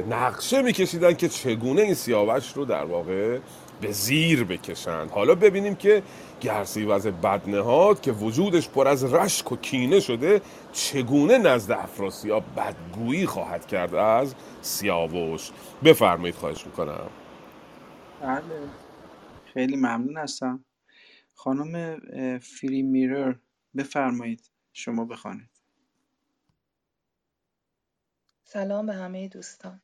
[0.09, 3.39] نقشه میکشیدن که چگونه این سیاوش رو در واقع
[3.81, 6.03] به زیر بکشند حالا ببینیم که
[6.41, 10.41] گرسیوز بدنهاد که وجودش پر از رشک و کینه شده
[10.73, 15.51] چگونه نزد افراسیاب بدگویی خواهد کرد از سیاوش؟
[15.83, 17.09] بفرمایید خواهش می‌کنم.
[18.21, 18.41] بله.
[19.53, 20.65] خیلی ممنون هستم.
[21.33, 21.99] خانم
[22.39, 23.35] فری میرر
[23.77, 25.54] بفرمایید شما بخوانید.
[28.47, 29.81] سلام به همه دوستان.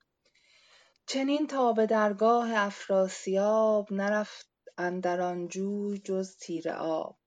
[1.08, 7.18] چنین تا به درگاه افراسیاب نرفت اندر آن جوی جز تیر آب.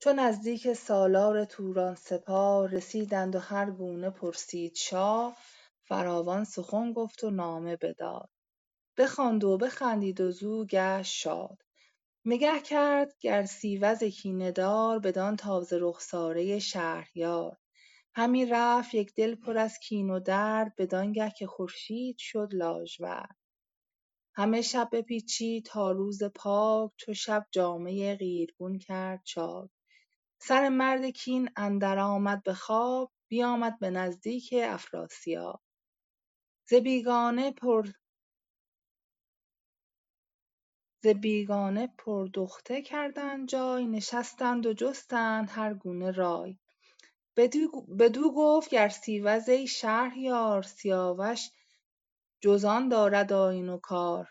[0.00, 5.36] چو نزدیک سالار توران سپاه رسیدند و هر گونه پرسید شاه
[5.88, 8.30] فراوان سخن گفت و نامه بداد.
[8.96, 11.58] بخواند و بخندید و زو گشت شاد.
[12.24, 17.56] نگه کرد گرسیوز کینه دار بدان تازه رخساره شهریار.
[18.14, 23.36] همی رفت یک دل پر از کین و درد بدانگه که خورشید شد لاژورد
[24.34, 29.70] همه شب بپیچید تا روز پاک چو شب جامه قیرگون کرد چاک.
[30.42, 35.62] سر مرد کین اندر آمد به خواب بیامد به نزدیک افراسیاب.
[36.68, 37.88] ز بیگانه پر
[41.02, 46.58] ز بیگانه پردخته کردند جای نشستند و جستند هر گونه رای.
[47.98, 51.50] بدو گفت گرسیوز ای شهریار سیاوش
[52.40, 54.28] جز آن دارد آیین و کار.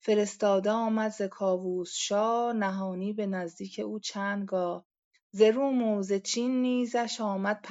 [0.00, 4.84] فرستاده آمد ز کاووس شاه نهانی به نزدیک او چند گاه.
[5.30, 7.66] ز روم و ز چین نیزش آمد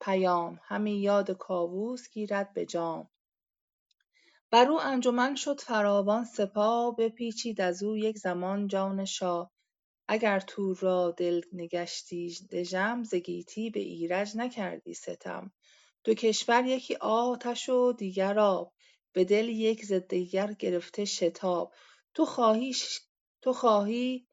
[0.00, 3.08] پیام همی یاد کاووس گیرد به جام.
[4.50, 9.50] بر او انجمن شد فراوان سپاه بپیچید از او یک زمان جان شاه.
[10.08, 15.52] اگر تور را دل نگشتی دژم ز گیتی به ایرج نکردی ستم.
[16.04, 18.72] دو کشور یکی آتش و دیگر آب.
[19.12, 21.74] به دل یک ز دیگر گرفته شتاب.
[22.14, 22.74] تو خواهی
[23.42, 24.26] تو خواهی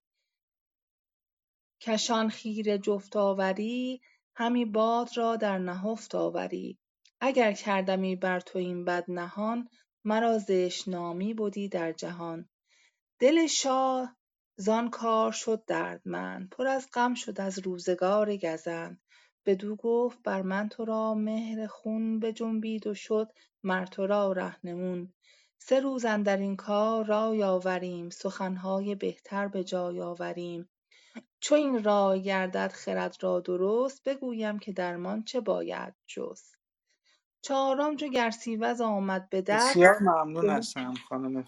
[1.81, 4.01] کشان خیره جفت آوری
[4.35, 6.79] همی باد را در نهفت آوری.
[7.19, 9.69] اگر کردمی بر تو این بد نهان
[10.03, 12.49] مرا زشت نامی بدی در جهان.
[13.19, 14.15] دل شاه
[14.57, 19.01] زان کار شد دردمند پر از غم شد از روزگار گزند.
[19.45, 23.31] بدو گفت بر من تو را مهر خون بجنبید و شد
[23.63, 25.13] مر تو را رهنمون
[25.57, 30.69] سه روز اندر این کار رای آوریم سخنهای بهتر به جای آوریم.
[31.39, 36.57] چو این رای گردد خرد را درست بگویم که درمان چه باید جست.
[37.41, 41.45] چهارم چو گرسیوز آمد به در بسیار ممنون هستم خانم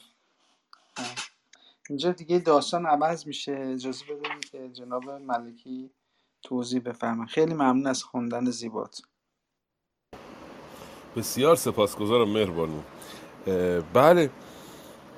[1.89, 3.51] اینجا دیگه داستان عوض میشه.
[3.51, 5.89] اجازه بدید که جناب ملکی
[6.41, 9.01] توضیح بفرمایید خیلی ممنون از خوندن زیبات.
[11.15, 12.83] بسیار سپاسگزارم مهربانی.
[13.93, 14.29] بله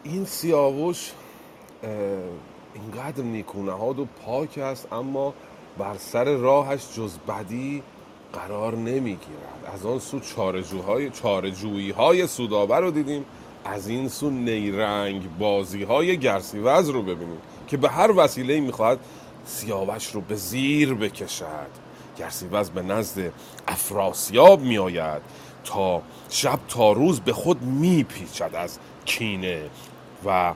[0.03, 1.11] این سیاوش
[2.73, 5.33] اینقدر نیکونهاد و پاک است اما
[5.77, 7.83] بر سر راهش جز بدی
[8.33, 9.71] قرار نمی‌گیرد.
[9.73, 13.25] از آن سو چارجوهای چارجویی های سودابه رو دیدیم.
[13.65, 17.37] از این سو نیرنگ بازی های گرسیوز رو ببینیم
[17.67, 18.99] که به هر وسیله می‌خواهد
[19.45, 21.69] سیاوش رو به زیر بکشد.
[22.17, 23.31] گرسیوز به نزد
[23.67, 25.21] افراسیاب میآید
[25.63, 29.61] تا شب تا روز به خود میپیچد از کینه
[30.25, 30.53] و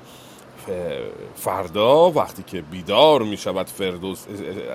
[1.36, 4.26] فردا وقتی که بیدار می شود فردوس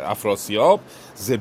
[0.07, 0.81] افراسیاب
[1.15, 1.33] ز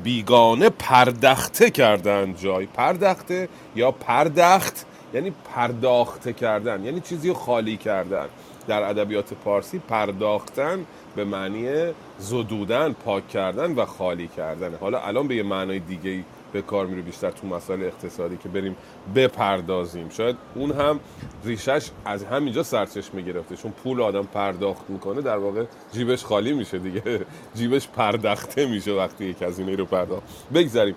[0.78, 2.66] پردخته کردن جای.
[2.66, 8.26] پردخته یا پردخت؟ یعنی پرداخته کردن یعنی چیزی رو خالی کردن.
[8.66, 10.86] در ادبیات پارسی پرداختن
[11.16, 14.74] به معنی زدودن پاک کردن و خالی کردن.
[14.80, 18.76] حالا الان به یه معنای دیگه به کار میره بیشتر تو مسائل اقتصادی که بریم
[19.14, 20.08] بپردازیم.
[20.08, 21.00] شاید اون هم
[21.44, 26.78] ریشش از همینجا سرچشمه گرفته چون پول آدم پرداخت می‌کنه در واقع جیبش خالی میشه
[26.78, 27.02] دیگه.
[27.56, 30.22] جیبش پردخته میشه وقتی یک هزینه رو پرداخت.
[30.54, 30.94] بگذاریم.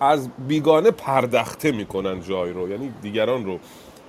[0.00, 2.68] از بیگانه پردخته می‌کنن جای رو.
[2.68, 3.58] یعنی دیگران رو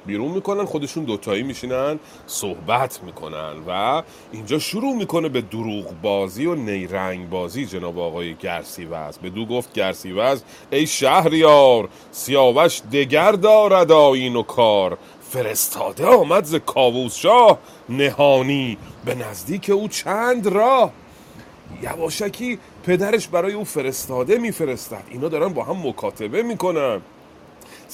[0.06, 6.56] بیرون می‌کنن خودشون دوتایی میشینن صحبت می‌کنن و اینجا شروع می‌کنه به دروغ بازی و
[6.56, 9.18] نیرنگ بازی جناب آقای گرسیوز.
[9.18, 14.98] به دو گفت گرسیوز ای شهریار سیاوش دگر دارد آیین و کار.
[15.30, 20.92] فرستاده آمد ز کاووس شاه نهانی به نزدیک او چند راه.
[21.84, 25.04] یواشکی پدرش برای او فرستاده میفرستد.
[25.10, 27.02] اینا دارن با هم مکاتبه می‌کنن.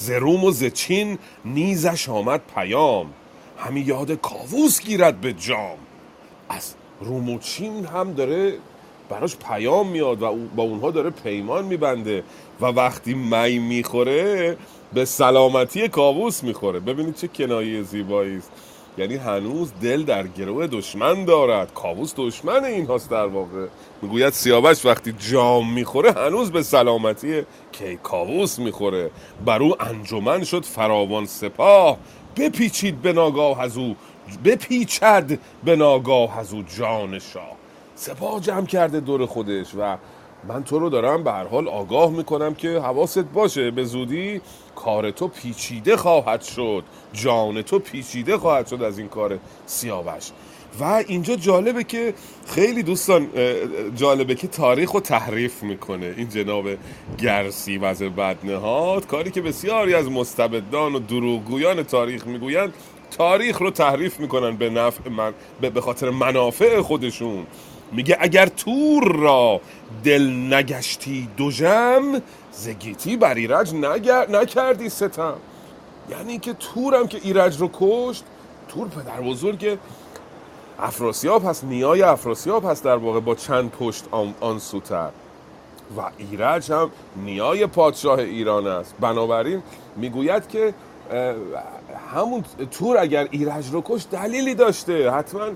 [0.00, 3.06] ز روم و ز چین نیزش آمد پیام.
[3.58, 5.78] همی یاد کاووس گیرد به جام.
[6.48, 8.54] از روم و چین هم داره
[9.08, 12.24] براش پیام میاد و با اونها داره پیمان میبنده
[12.60, 14.56] و وقتی می می‌خوره
[14.92, 16.80] به سلامتی کاووس می‌خوره.
[16.80, 18.50] ببینید چه کنایه زیبایی است.
[19.00, 21.74] یعنی هنوز دل در گروه دشمن دارد.
[21.74, 23.66] کاووس دشمن این هاست در واقع.
[24.02, 27.42] می‌گوید سیاوش وقتی جام می‌خوره هنوز به سلامتی
[27.72, 29.10] کی کاووس می‌خوره.
[29.44, 31.96] بر او انجمن شد فراوان سپاه.
[32.36, 33.96] بپیچید به ناگاه از او.
[34.44, 37.56] بپیچد به ناگاه از او جان شاه.
[37.94, 39.96] سپاه جمع کرده دور خودش و
[40.48, 44.40] من تو رو دارم به هر حال آگاه می‌کنم که حواست باشه به زودی
[44.76, 50.30] کار تو پیچیده خواهد شد جان تو پیچیده خواهد شد از این کار سیاوش.
[50.80, 52.14] و اینجا جالبه که
[52.46, 53.28] خیلی دوستان
[53.96, 56.14] جالبه که تاریخ رو تحریف می‌کنه.
[56.16, 56.64] این جناب
[57.18, 62.74] گرسی وز بدنهاد کاری که بسیاری از مستبدان و دروغگویان تاریخ می‌گویند
[63.10, 67.46] تاریخ رو تحریف می‌کنن به نفع من به خاطر منافع خودشون.
[67.92, 69.60] میگه اگر تور را
[70.04, 72.22] دل نگشتی دو جم
[72.52, 74.30] زگیتی بر ایرج نگر...
[74.30, 75.36] نکردی ستم.
[76.10, 78.24] یعنی که تورم که ایرج رو کشت
[78.68, 79.78] تور پدر بزرگ
[80.78, 85.10] افراسیاب هست نیای افراسیاب هست در واقع با چند پشت آن, آن سوتر.
[85.96, 88.94] و ایرج هم نیای پادشاه ایران است.
[89.00, 89.62] بنابراین
[89.96, 90.74] می‌گوید که
[92.14, 95.10] همون تور اگر ایرج رو کش دلیلی داشته.
[95.10, 95.46] حتما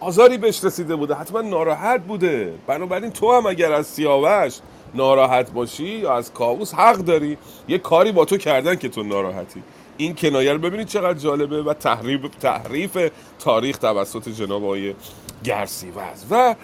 [0.00, 1.14] آزاری بهش رسیده بوده.
[1.14, 2.54] حتما ناراحت بوده.
[2.66, 4.58] بنابراین تو هم اگر از سیاوش
[4.94, 7.38] ناراحت باشی یا از کاووس حق داری
[7.68, 9.62] یه کاری با تو کردن که تو ناراحتی.
[9.96, 14.94] این کنایه رو ببینید چقدر جالبه و تحریف تحریف تاریخ توسط جناب آقای
[15.44, 16.24] گرسیوز.
[16.30, 16.54] و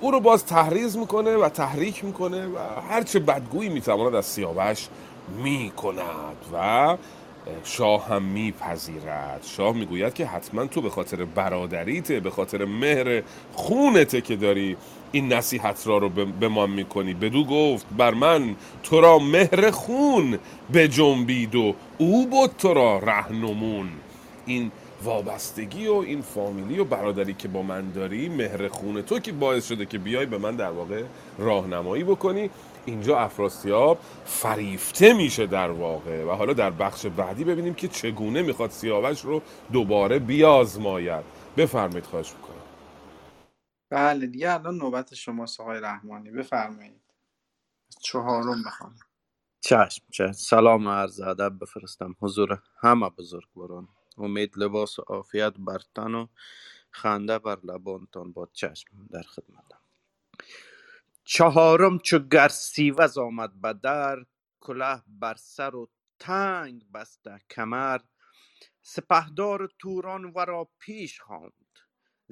[0.00, 2.58] او رو باز تحریز می‌کنه و تحریک می‌کنه و
[2.90, 4.88] هرچه بدگویی می‌تواند از سیاوش
[5.42, 6.36] می‌کند.
[6.52, 6.96] و
[7.64, 9.40] شاه هم میپذیرد.
[9.44, 13.22] شاه می‌گوید که حتما تو به خاطر برادریته به خاطر مهر
[13.52, 14.76] خونته که داری
[15.12, 16.08] این نصیحت را رو
[16.40, 17.14] به ما می‌کنی.
[17.14, 20.38] بدو گفت بر من تو را مهر خون
[20.72, 23.88] به جنبید و او بود تو را رهنمون
[24.46, 24.72] این
[25.04, 29.68] وابستگی و این فامیلی و برادری که با من داری مهر خون تو که باعث
[29.68, 31.02] شده که بیای به من در واقع
[31.38, 32.50] راهنمایی بکنی.
[32.86, 36.24] اینجا افراسیاب فریفته میشه در واقع.
[36.24, 41.24] و حالا در بخش بعدی ببینیم که چگونه می‌خواد سیاوش رو دوباره بیازماید.
[41.56, 42.54] بفرمایید خواهش می‌کنم.
[43.90, 46.30] بله دیگه الان نوبت شماست آقای رحمانی.
[46.30, 47.00] بفرمایید.
[48.02, 48.96] چهارم بخوام
[49.60, 50.32] چشم چشم.
[50.32, 52.16] سلام و عرض ادب بفرستم.
[52.20, 53.88] حضور همه بزرگواران.
[54.18, 56.26] امید لباس و عافیت بر تن و
[56.90, 59.69] خنده بر لبانتان با چشم در خدمتم
[61.32, 64.26] چهارم چو گرسیوز آمد به در
[64.60, 68.00] کله بر سر و تنگ بسته کمر.
[68.82, 71.78] سپهدار توران ورا پیش خواند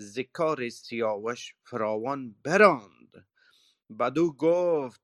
[0.01, 3.27] ذکار سیاوش فراوان براند.
[4.01, 5.01] بدو گفت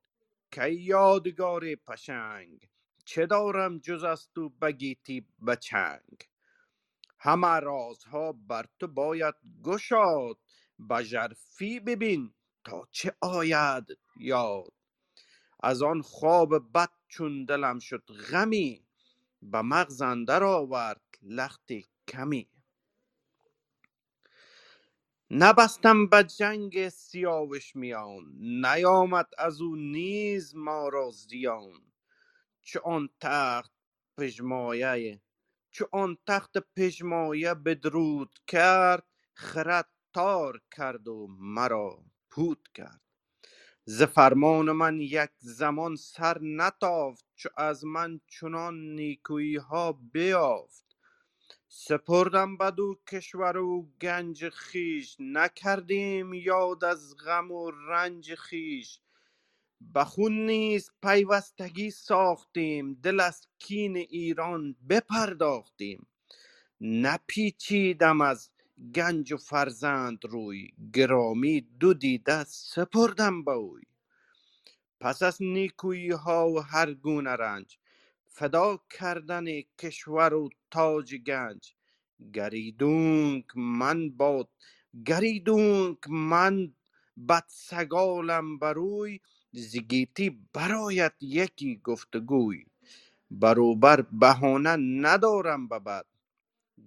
[0.52, 2.68] که یادگار پشنگ
[3.04, 6.28] چه دارم جز از تو بگیتی بچنگ
[7.18, 9.34] همه رازها بر تو باید
[9.64, 10.38] گشاد
[10.78, 12.33] به ژرفی ببین
[12.64, 13.86] تا چه آید
[14.16, 14.72] یاد؟
[15.62, 18.86] از آن خواب بد چون دلم شد غمی
[19.42, 22.48] به مغز اندر آورد لختی کمی.
[25.30, 31.82] نبستم به جنگ سیاوش میان نیامد از او نیز ما را زیان.
[32.62, 33.72] چو آن تخت
[34.18, 35.22] پژمایه
[35.70, 42.04] چو آن تخت پژمایه بدرود کرد خرد تار کرد و مرا.
[42.34, 43.00] پود کرد.
[43.84, 50.84] ز فرمان من یک زمان سر نتافت چو از من چنان نیکویی ها بیافت.
[51.68, 59.00] سپردم بدو کشور و گنج خویش نکردیم یاد از غم و رنج خویش.
[59.80, 66.06] به خون نیز پیوستگی ساختیم دل از کین ایران بپرداختیم.
[66.80, 68.50] نپیچیدم از
[68.94, 73.82] گنج و فرزند روی گرامی دو دیده سپردم به اوی.
[75.00, 77.78] پس از نیکویی ها و هر گونه رنج
[78.28, 79.46] فدا کردن
[79.78, 81.74] کشور و تاج گنج.
[82.34, 84.48] گریدونک من باد
[85.06, 86.74] گریدونک من
[87.28, 89.20] بد سگالم بروی
[89.52, 92.66] زگیتی برایت یکی گفتگوی.
[93.30, 96.06] بروبر بهانه ندارم به بد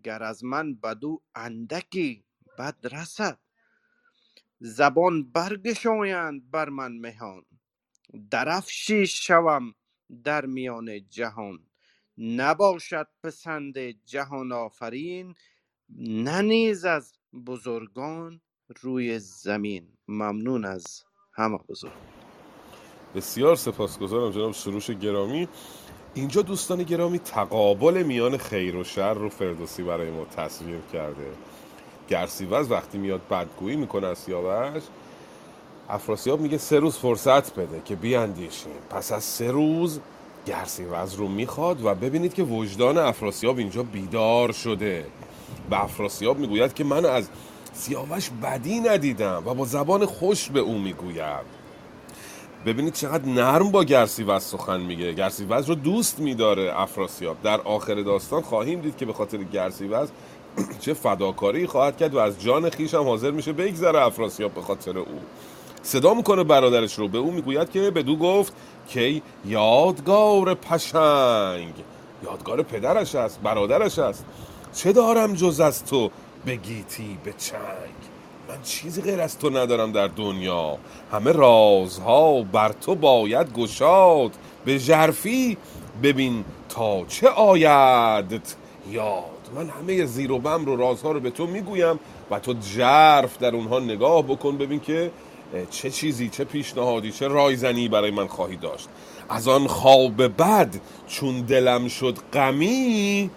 [0.04, 2.24] گر از من بدو اندکی
[2.58, 3.40] بد رسد.
[4.60, 7.46] زبان برگشایند بر من مهان.
[8.32, 9.76] درفشی شوم
[10.24, 11.60] در میان جهان.
[12.18, 15.36] نباشد پسند جهان آفرین
[16.00, 18.42] نه نیز از بزرگان
[18.82, 19.98] روی زمین.
[20.08, 21.94] ممنون از همه بزرگ
[23.16, 25.48] بسیار سپاسگزارم جناب سروش گرامی.
[26.18, 31.28] اینجا دوستان گرامی تقابل میان خیر و شر رو فردوسی برای ما تصویر کرده.
[32.10, 34.84] گرسیوز وقتی میاد بدگویی می‌کنه از سیاوش
[35.90, 38.72] افراسیاب میگه سه روز فرصت بده که بیاندیشیم.
[38.90, 40.00] پس از سه روز
[40.46, 45.06] گرسیوز رو می‌خواد و ببینید که وجدان افراسیاب اینجا بیدار شده.
[45.72, 47.30] و افراسیاب می‌گوید که من از
[47.74, 51.57] سیاوش بدی ندیدم و با زبان خوش به او می‌گوید
[52.66, 55.14] ببینید چقدر نرم با گرسیوز سخن میگه.
[55.14, 57.38] گرسیوز رو دوست میداره افراسیاب.
[57.44, 60.10] در آخر داستان خواهیم دید که به خاطر گرسیوز
[60.82, 64.98] چه فداکاری خواهد کرد و از جان خیش هم حاضر میشه بگذره افراسیاب به خاطر
[64.98, 65.20] او.
[65.84, 67.08] صدا می‌کنه برادرش رو.
[67.08, 68.54] به او می‌گوید که بدو گفت
[68.90, 71.74] که یادگار پشنگ.
[72.24, 74.26] یادگار پدرش است برادرش است.
[74.74, 76.12] چه دارم جز از تو
[76.46, 78.07] بگیتی به چنگ؟
[78.58, 80.78] من چیزی غیر از تو ندارم در دنیا.
[81.12, 84.32] همه رازها بر تو باید گشاد.
[84.66, 85.58] به ژرفی
[86.04, 88.56] ببین تا چه آیدت
[88.92, 89.24] یاد
[89.56, 92.00] من همه زیر و بم رو رازها رو به تو می‌گویم
[92.32, 95.12] و تو جرف در اونها نگاه بکن ببین که
[95.70, 98.90] چه چیزی چه پیشنهادی چه رایزنی برای من خواهی داشت.
[99.30, 100.76] از آن خواب بد
[101.08, 103.30] چون دلم شد غمی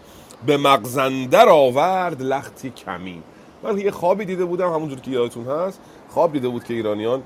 [0.47, 3.23] به مغزندر آورد لختی کمی.
[3.63, 5.81] من یه خوابی دیده بودم همونجور که یادتون هست.
[6.09, 7.23] خواب دیده بود که ایرانیان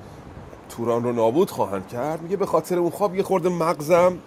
[0.76, 2.22] توران رو نابود خواهند کرد.
[2.22, 4.18] میگه به خاطر اون خواب یه خورده مغزم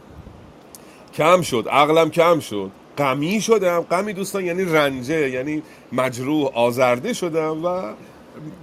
[1.14, 2.72] کم شد عقلم کم شد.
[2.98, 7.82] غمی شدم غمی دوستان یعنی رنجه یعنی مجروح آزرده شدم و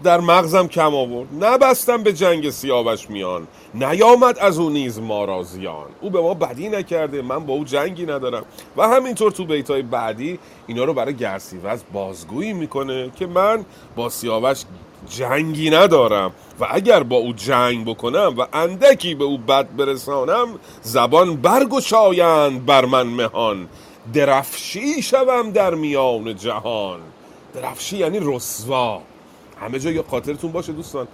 [0.05, 1.29] در مغزم کم آورد.
[1.45, 3.47] نبستم به جنگ سیاوش میان.
[3.75, 5.87] نیامد از او نیز ما را زیان.
[6.01, 8.45] او به ما بدی نکرده من با او جنگی ندارم.
[8.77, 13.65] و همینطور تو بیتای بعدی اینا رو برای گرسیوز بازگویی می‌کنه که من
[13.97, 14.65] با سیاوش
[15.09, 20.49] جنگی ندارم و اگر با او جنگ بکنم و اندکی به او بد برسانم
[20.83, 23.69] زبان برگشایند بر من مهان.
[24.15, 27.01] درفشی شوم در میان جهان.
[27.55, 29.03] درفشی یعنی رسوا.
[29.65, 31.09] همه جا یا خاطرتون باشه دوستان.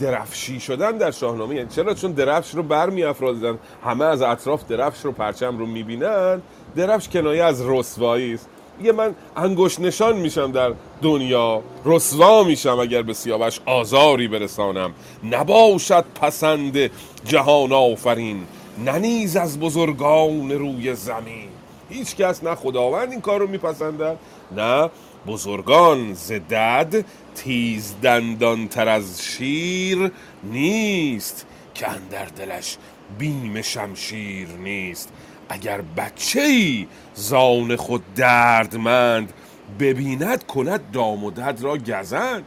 [0.00, 5.04] درفشی شدن در شاهنامه یعنی چرا؟ چون درفش رو برمی افرازیدن همه از اطراف درفش
[5.04, 6.42] رو پرچم رو می‌بینن.
[6.76, 8.48] درفش کنایه از رسوایی است.
[8.82, 10.72] یه من انگوش نشان میشم در
[11.02, 11.62] دنیا.
[11.84, 14.94] رسوا میشم اگر به سیاوش آزاری برسانم.
[15.30, 16.90] نباشد پسند
[17.24, 18.46] جهان آفرین.
[18.84, 21.48] ننیز از بزرگان روی زمین.
[21.88, 24.16] هیچ کس نه خداوند این کار رو میپسندن
[24.56, 24.90] نه
[25.26, 27.04] بزرگان زدد
[27.34, 30.12] تیز دندان تر از شیر
[30.44, 32.76] نیست که اندر دلش
[33.18, 35.08] بیم شمشیر نیست.
[35.48, 39.32] اگر بچه ای زان خود دردمند
[39.80, 42.44] ببیند کند دام و دد را گزند.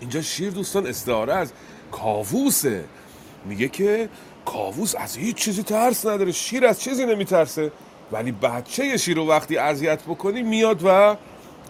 [0.00, 1.52] اینجا شیر دوستان استعاره از
[1.92, 2.84] کاووسه.
[3.44, 4.08] میگه که
[4.44, 7.72] کاووس از هیچ چیزی ترس نداره شیر از چیزی نمیترسه.
[8.12, 11.16] ولی بچه شیر رو وقتی اذیت بکنی میاد و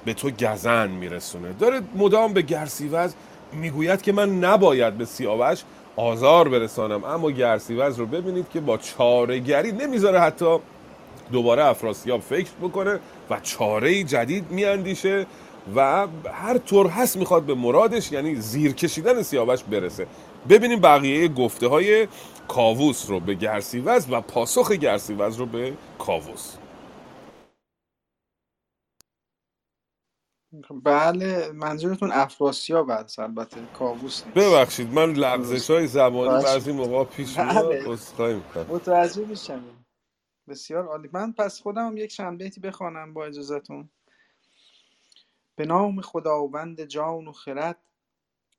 [0.05, 1.52] به تو گزن میرسونه.
[1.52, 3.14] داره مدام به گرسیوز
[3.52, 5.62] می‌گوید که من نباید به سیاوش
[5.96, 7.05] آزار برسانم.
[7.05, 10.59] اما گرسیوز رو ببینید که با چارهگری نمی‌ذاره حتی
[11.32, 12.98] دوباره افراسیاب فکر بکنه
[13.30, 15.26] و چاره جدید میاندیشه
[15.76, 20.07] و هر طور هست می‌خواد به مرادش یعنی زیر کشیدن سیاوش برسه.
[20.48, 22.09] ببینیم بقیه گفته های
[22.48, 26.52] کاووس رو به گرسیوز و پاسخ گرسیوز رو به کاووس.
[30.84, 34.38] بله منظورتون افراسیاب است البته کاووس نیست.
[34.38, 36.44] ببخشید من لغزش های زبانی.
[36.44, 37.84] بعضی موقع پیش بله.
[37.86, 38.66] عذرخواهی می‌کنم.
[38.68, 39.64] متوجه میشم.
[40.48, 41.09] بسیار عالی.
[41.12, 43.88] من پس خودم هم یک چند بیتی بخوانم با اجازهتون.
[45.57, 47.78] به نام خداوند جان و خرد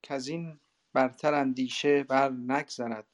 [0.09, 0.59] از این
[0.93, 3.07] برتر اندیشه بر نگذرد.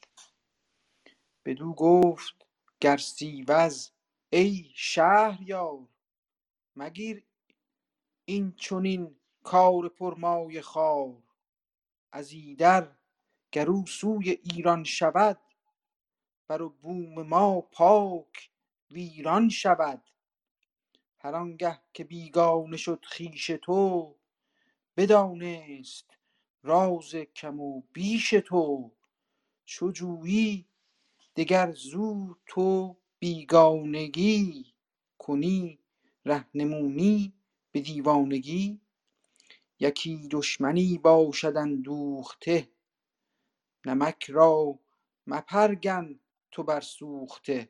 [1.46, 2.36] بدو گفت
[2.82, 3.92] گر سیوز
[4.30, 5.80] ای شهریار
[6.76, 7.24] مگیر
[8.26, 11.24] این چنین کار پرمایه خوار
[12.12, 12.96] از ایدر
[13.52, 15.40] گر او سوی ایران شود
[16.48, 18.52] بر و بوم ما پاک
[18.92, 20.04] ویران شود.
[21.20, 24.16] هر آنگه که بیگانه شد خویش تو
[24.98, 26.06] بدانست
[26.64, 28.92] راز کم و بیش تو.
[29.66, 29.92] چو
[31.36, 34.74] دگر زو تو بیگانگی
[35.18, 35.80] کنی
[36.26, 37.34] رهنمونی
[37.72, 38.82] به دیوانگی
[39.80, 42.70] یکی دشمنی باشد اندوخته.
[43.86, 44.80] نمک را
[45.28, 46.20] مپرگن
[46.52, 47.70] تو بر سوخته.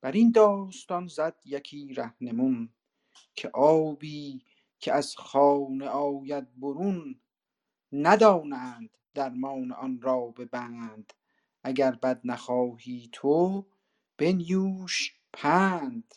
[0.00, 2.68] بر این داستان زد یکی رهنمون
[3.34, 4.44] که آبی
[4.78, 7.20] که از خانه آید برون
[7.92, 11.12] ندانند درمان آن را به بند.
[11.64, 13.66] اگر بد نخواهی تو
[14.18, 16.14] بنیوش پند.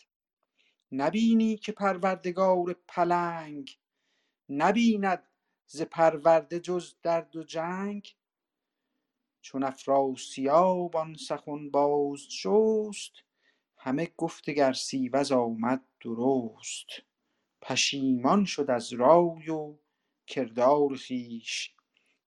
[0.92, 3.78] نبینی که پروردگار پلنگ؟
[4.48, 5.22] نبیند
[5.66, 8.16] ز پرورده جز درد و جنگ؟
[9.40, 13.12] چون افراسیاب آن سخن باز شست
[13.76, 16.86] همه گفت گرسیوز آمد درست.
[17.62, 19.78] پشیمان شد از رای و
[20.26, 21.74] کردار خویش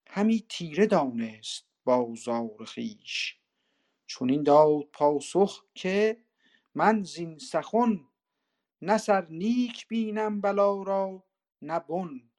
[0.06, 3.36] همی تیره دانست بازار خویش.
[4.06, 6.16] چنین داد پاسخ که
[6.74, 8.00] من زین سخن
[8.82, 11.24] نه سر نیک بینم بلا را
[11.62, 12.30] نه بن.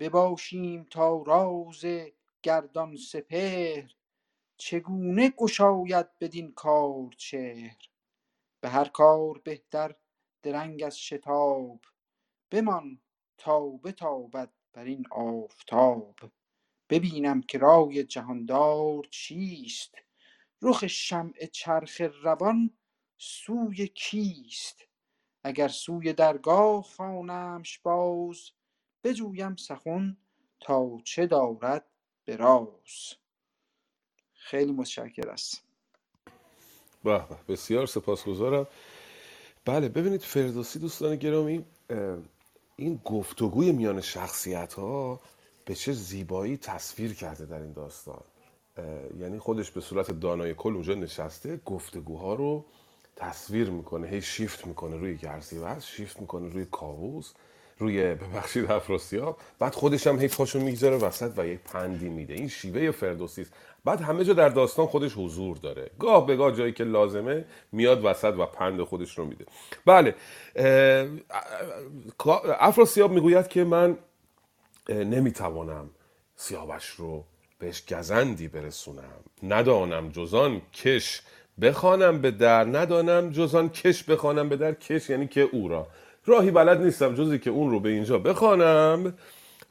[0.00, 1.84] بباشیم تا راز
[2.42, 3.92] گردان سپهر
[4.58, 7.76] چگونه گشاید بدین کار چهر؟
[8.62, 9.96] به هر کار بهتر
[10.42, 11.80] درنگ از شتاب
[12.52, 13.00] بمان
[13.38, 16.16] تا بتابد بر این آفتاب.
[16.90, 19.94] ببینم که رای جهاندار چیست
[20.62, 22.78] رخ شمع چرخ روان
[23.18, 24.88] سوی کیست؟
[25.44, 28.50] اگر سوی درگاه خوانمش باز
[29.04, 30.16] بجویم سخن
[30.60, 31.84] تا چه دارد
[32.24, 32.38] به
[34.32, 35.62] خیلی متشکر است
[37.04, 38.66] به بسیار سپاسگزارم.
[39.64, 41.64] بله ببینید فردوسی دوستان گرامی
[42.76, 45.20] این گفتگوی میان شخصیت ها
[45.64, 48.22] به چه زیبایی تصویر کرده در این داستان.
[49.18, 52.64] یعنی خودش به صورت دانای کل اونجا نشسته گفتگوها رو
[53.20, 57.32] تصویر می‌کنه هی شیفت می‌کنه روی گرزیوز شیفت می‌کنه روی کاووس
[57.78, 59.38] روی ببخشید افراسیاب.
[59.58, 62.34] بعد خودش هم هی پاشو می‌گذاره وسط و یک پندی میده.
[62.34, 63.52] این شیوه فردوسی است.
[63.84, 65.90] بعد همه جا در داستان خودش حضور داره.
[65.98, 69.44] گاه به گاه جایی که لازمه میاد وسط و پند خودش رو میده.
[69.86, 70.14] بله
[72.60, 73.98] افراسیاب می‌گوید که من
[74.88, 75.90] نمی‌توانم
[76.36, 77.24] سیاوش رو
[77.58, 79.20] بهش گزندی برسونم.
[79.42, 81.22] ندانم جزان کش
[81.62, 84.74] بخوانم به در ندانم جزان کش بخوانم به در.
[84.74, 85.86] کش یعنی که او را.
[86.26, 89.14] راهی بلد نیستم جزی که اون رو به اینجا بخوانم.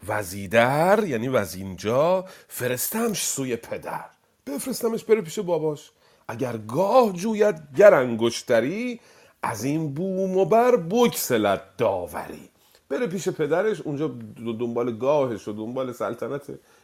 [0.07, 4.05] وزیدر یعنی وزینجا فرستمش سوی پدر.
[4.47, 5.91] بفرستمش بره پیش باباش.
[6.27, 8.99] اگر گاه جوید گر انگشتری
[9.43, 12.49] از این بوم و بر بگسلت داوری.
[12.89, 14.11] بره پیش پدرش اونجا
[14.59, 16.41] دنبال گاهش و دنبال سلطنت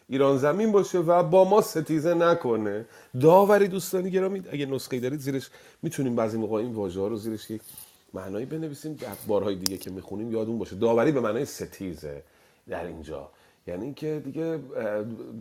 [0.09, 2.85] ایران زمین باشه و با ما ستیزه نکنه.
[3.21, 5.49] داوری دوستانی گرامی اگه نسخه دارید زیرش
[5.81, 7.61] می‌تونیم بعضی موقع این واژه ها رو زیرش یک
[8.13, 8.97] معنایی بنویسیم.
[9.27, 10.75] بارهای دیگه که می‌خونیم یادون باشه.
[10.75, 12.23] داوری به معنای ستیزه
[12.69, 13.29] در اینجا.
[13.67, 14.57] یعنی که دیگه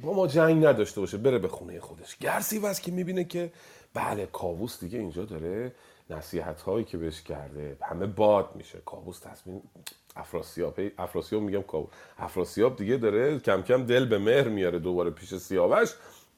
[0.03, 2.17] با ما جنگ نداشته باشه بره به خونه خودش.
[2.17, 3.53] گرسی وز که می‌بینه که
[3.95, 5.73] بله کاووس دیگه اینجا داره
[6.11, 8.79] نصیحت هایی که بهش کرده همه باد میشه.
[8.87, 9.63] کابوس تصمیم
[10.17, 11.91] افراسیاب افراسیاب میگم کابوس.
[12.19, 15.89] افراسیاب دیگه داره کم کم دل به مهر میاره دوباره پیش سیاوش.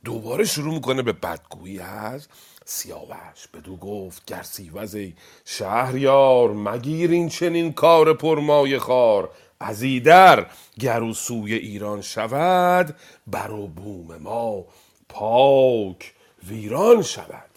[0.05, 2.29] دوباره شروع می‌کنه به بدگویی از
[2.65, 3.49] سیاوش.
[3.55, 4.97] بدو گفت گر سیوز
[5.45, 10.47] شهریار مگیر این چنین کار پرمایه خار از ایدر
[10.81, 12.97] گر او سوی ایران شود
[13.27, 14.65] بر و بوم ما
[15.09, 16.15] پاک
[16.49, 17.51] ویران شود.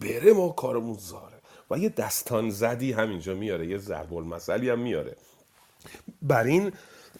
[0.00, 1.35] بره ما کارمون زاره.
[1.70, 5.16] و یه دستان زدی همینجا میاره یه ضرب المثلی هم میاره.
[6.22, 6.72] بر این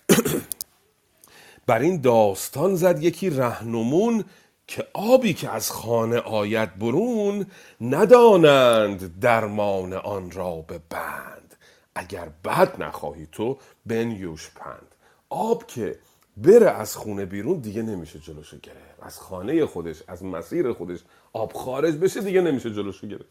[1.67, 4.25] بر این داستان زد یکی رهنمون
[4.67, 7.47] که آبی که از خانه آید برون
[7.81, 11.55] ندانند درمان آن را به بند.
[11.95, 14.95] اگر بد نخواهی تو بنیوش پند.
[15.29, 15.99] آب که
[16.37, 19.03] بره از خونه بیرون دیگه نمیشه جلوشو گرفت.
[19.03, 20.99] از خانه خودش از مسیر خودش
[21.33, 23.29] آب خارج بشه دیگه نمیشه جلوشو گرفت.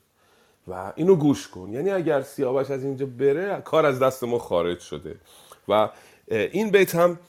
[0.68, 1.74] و اینو گوش کن.
[1.74, 5.16] یعنی اگر سیاوش از اینجا بره کار از دست ما خارج شده.
[5.68, 5.90] و
[6.28, 7.20] این بیت هم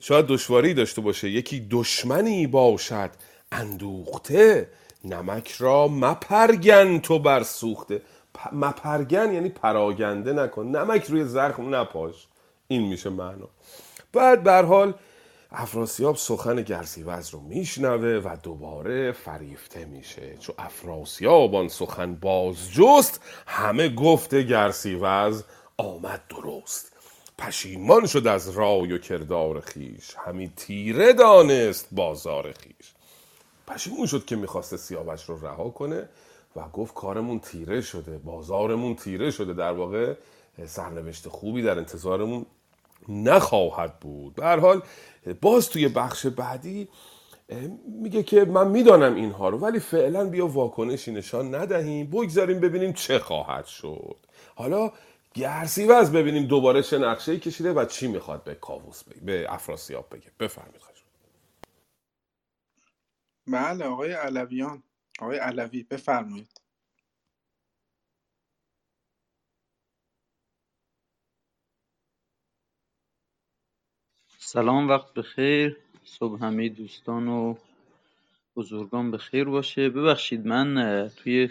[0.00, 1.28] شاید دشواری داشته باشه.
[1.30, 3.10] یکی دشمنی باشد
[3.52, 4.68] اندوخته
[5.04, 8.02] نمک را مپرگن تو بر سوخته.
[8.52, 10.66] مپرگن یعنی پراگنده نکن.
[10.66, 12.26] نمک روی زخم نپاش.
[12.68, 13.48] این میشه معنا.
[14.12, 14.94] بعد به حال
[15.56, 20.36] افراسیاب سخن گرزیوز رو میشنوه و دوباره فریفته میشه.
[20.40, 25.44] چون افراسیاب آن سخن باز جست همه گفته گرسیوز
[25.76, 26.92] آمد درست.
[27.38, 32.92] پشیمان شد از رای و کردار خیش همی تیره دانست بازار خیش.
[33.66, 36.08] پشیمون شد که می‌خواسته سیاوش رو رها کنه
[36.56, 39.52] و گفت کارمون تیره شده بازارمون تیره شده.
[39.52, 40.14] در واقع
[40.66, 42.46] سرنوشت خوبی در انتظارمون
[43.08, 44.34] نخواهد بود.
[44.34, 44.82] به حال
[45.32, 46.88] باز توی بخش بعدی
[48.02, 52.10] میگه که من می‌دانم اینها رو ولی فعلا بیا واکنشی نشان ندهیم.
[52.10, 54.16] بگذاریم ببینیم چه خواهد شد.
[54.56, 54.92] حالا
[55.34, 60.32] گرسیوز ببینیم دوباره چه نقشه کشیده و چی می‌خواد به کاووس بگه به افراسیاب بگه.
[60.40, 61.04] بفرمایید خواهش
[63.48, 64.84] بله آقای علویان
[65.20, 66.60] آقای علوی بفرمایید.
[74.54, 75.76] سلام وقت بخیر.
[76.04, 77.54] صبح همه دوستان و
[78.56, 79.88] بزرگان بخیر باشه.
[79.88, 81.48] ببخشید من توی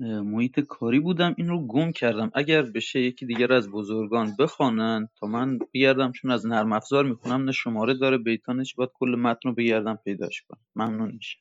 [0.00, 1.34] محیط کاری بودم.
[1.38, 2.30] این رو گم کردم.
[2.34, 7.44] اگر بشه یکی دیگر از بزرگان بخوانن تا من بیردم چون از نرم افزار می‌خونم
[7.44, 10.60] نه شماره داره بیتانش باید کل متن رو بگردم پیداش کنم.
[10.76, 11.38] ممنون میشه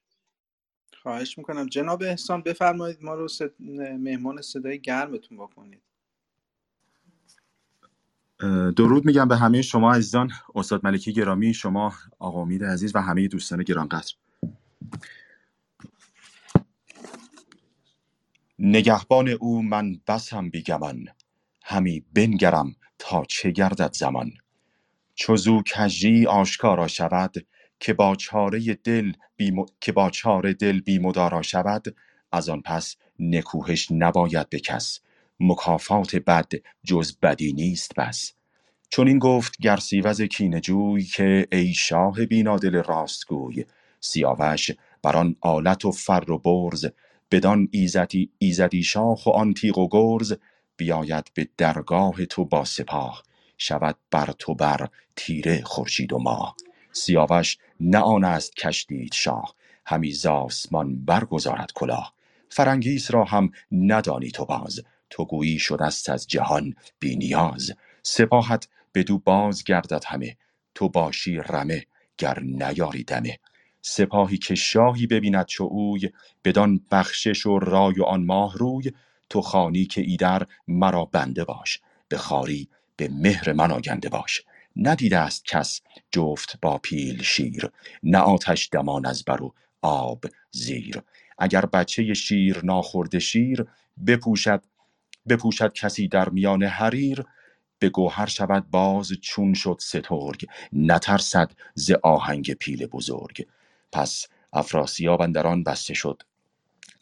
[1.01, 1.66] خواهش می‌کنم.
[1.66, 3.51] جناب احسان بفرمایید ما رو صد...
[3.99, 5.82] مهمان صدای گرمتون بکنید
[8.77, 10.31] درود میگم به همه شما عزیزان.
[10.55, 14.13] استاد ملکی گرامی شما آقا امید عزیز و همه دوستان گرانقدر.
[18.59, 21.05] نگهبان او من بسم بیگمان
[21.63, 24.31] همی بنگرم تا چه گردد زمان.
[25.15, 27.35] چو زو کژی آشکارا شود
[27.79, 29.65] که با چاره دل بی م...
[29.81, 31.95] که با چاره دل بی مدارا شود
[32.31, 34.99] از آن پس نکوهش نباید به کس.
[35.39, 36.51] مکافات بد
[36.83, 38.33] جز بدی نیست بس.
[38.89, 43.65] چون این گفت گرسیوز کینهجوی که ای شاه بینادل راستگوی.
[43.99, 44.71] سیاوش
[45.03, 46.85] بر آن آلت و فر و برز
[47.31, 50.33] بدان ایزدی ایزدی شاخ و آن تیغ و گرز
[50.77, 53.23] بیاید به درگاه تو با سپاه.
[53.57, 56.55] شود بر تو بر تیره خورشید و ماه.
[56.91, 62.13] سیاوش نه آن است کش دید شاه همی ز آسمان برگذارد کلاه.
[62.49, 64.81] فرنگیس را هم ندانی تو باز.
[65.10, 67.72] تو گویی شده است از جهان بی نیاز.
[68.03, 70.38] سپاهت بدو باز گردد همه.
[70.76, 71.86] تو باشی رمه
[72.18, 73.39] گر نیاری دمه.
[73.82, 76.10] سپاهی که شاهی ببیند چو اوی
[76.45, 78.91] بدان بخشش و رای و آن ماه روی
[79.30, 81.80] تو خانی که ایدر مرا بنده باش.
[82.07, 84.43] به خاری به مهر من آگنده باش.
[84.76, 85.82] ندیده است کس
[86.12, 87.72] جفت با پیل شیر
[88.03, 91.01] نه آتش دمان از بر و آب زیر.
[91.38, 93.66] اگر بچه شیر ناخورده شیر
[94.07, 94.64] بپوشد
[95.30, 97.25] بپوشد کسی در میان حریر
[97.80, 103.47] به گوهر شود باز چون شد سترگ نترسد ز آهنگ پیل بزرگ.
[103.91, 106.23] پس افراسیاب اندر آن بسته شد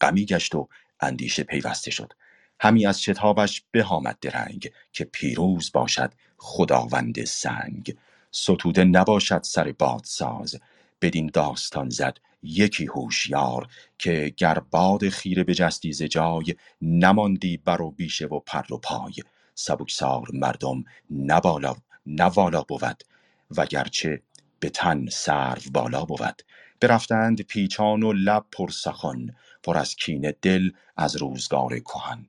[0.01, 0.69] غمی گشت و
[1.01, 2.13] اندیشه پیوسته شد.
[2.59, 7.97] همی از شتابش بهامد درنگ که پیروز باشد خداوند سنگ.
[8.31, 10.55] ستوده نباشد سر بادساز
[11.01, 13.67] بدین داستان زد یکی هوشیار
[13.97, 19.13] که گر باد خیره بجستی ز جای نماندی بر و بیشه و پر و پای.
[19.55, 21.75] سبکسار مردم نبالا
[22.05, 23.03] نوالا بود
[23.57, 24.21] وگرچه
[24.59, 26.41] به تن سرو بالا بود.
[26.81, 29.27] برفتند پیچان و لب پرسخن
[29.63, 32.27] پر از کینه دل از روزگار کهن.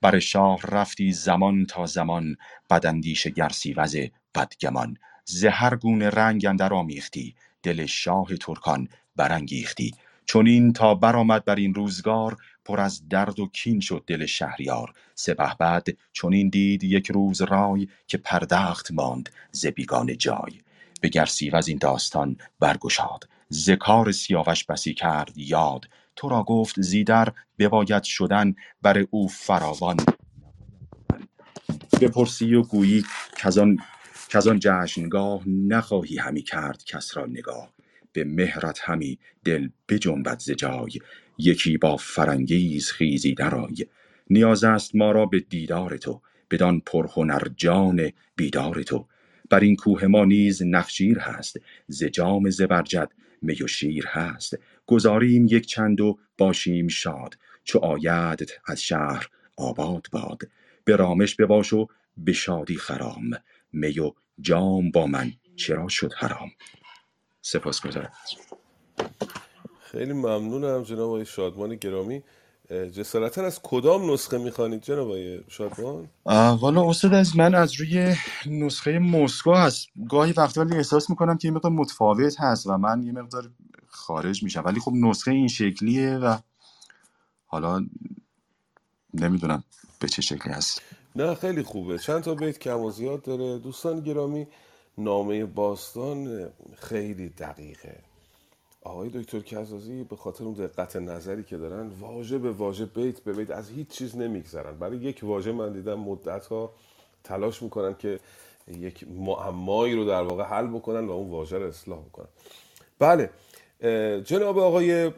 [0.00, 2.36] بر شاه رفتی زمان تا زمان
[2.70, 3.96] بداندیش گرسیوز
[4.34, 4.96] بدگمان.
[5.24, 8.88] ز هر گونه رنگ اندر آمیختی دل شاه ترکان
[9.20, 9.94] برانگیختی.
[10.26, 14.92] چنین تا برآمد بر این روزگار پر از درد و کین شد دل شهریار.
[15.14, 20.60] سپهبد چنین دید یک روز رای که پردخت ماند ز بیگانه جای.
[21.00, 23.28] به گرسیوز این داستان برگشاد.
[23.48, 25.88] ز کار سیاوش بسی کرد یاد.
[26.16, 29.96] تو را گفت زیدر بباید شدن بر او فراوان.
[32.00, 33.04] بپرسی و گویی
[33.36, 33.78] کزان
[34.28, 37.79] کزان جشنگاه نخواهی همی کرد کس را نگاه.
[38.12, 40.92] به مهرت همی دل بجنبد ز جای.
[41.38, 43.86] یکی با فرنگیز خیزی درآی
[44.30, 49.06] نیاز است ما را به دیدار تو بدان پرهنر جان بیدار تو.
[49.50, 51.56] بر این کوه ما نیز نخجیر هست
[51.86, 54.58] ز جام زبرجد می و شیر هست.
[54.86, 60.42] گذاریم یک چند و باشیم شاد چو آیدت از شهر آباد باد.
[60.84, 61.86] به رامش بباش و
[62.16, 63.30] به شادی خرام.
[63.72, 66.50] می و جام با من چرا شد حرام؟
[67.42, 68.12] سپاس گذارم.
[69.80, 72.22] خیلی ممنونم جناب آقای شادمان گرامی.
[72.70, 76.08] جسارتا از کدام نسخه می‌خوانید جناب آقای شادمان؟
[76.60, 78.14] والا استاد از من از روی
[78.46, 79.88] نسخه مسکو هست.
[80.08, 83.50] گاهی وقتا ولی احساس می‌کنم که یه مقدار متفاوت هست و من یه مقدار
[83.86, 84.62] خارج میشم.
[84.64, 86.38] ولی خب نسخه این شکلیه و
[87.46, 87.86] حالا
[89.14, 89.64] نمی‌دونم
[90.00, 90.82] به چه شکلی هست.
[91.16, 91.98] نه خیلی خوبه.
[91.98, 93.58] چند تا بیت کم و زیاد داره.
[93.58, 94.46] دوستان گرامی
[95.04, 97.96] نامه باستان خیلی دقیقه.
[98.82, 103.32] آقای دکتر کزازی به خاطر اون دقت نظری که دارن واژه به واژه بیت به
[103.32, 104.78] بیت از هیچ چیز نمیگذرن.
[104.78, 106.72] برای یک واژه من دیدم مدت ها
[107.24, 108.20] تلاش می‌کنن که
[108.68, 112.28] یک معمایی رو در واقع حل بکنن و اون واژه رو اصلاح بکنن.
[112.98, 113.30] بله
[114.22, 115.12] جناب آقای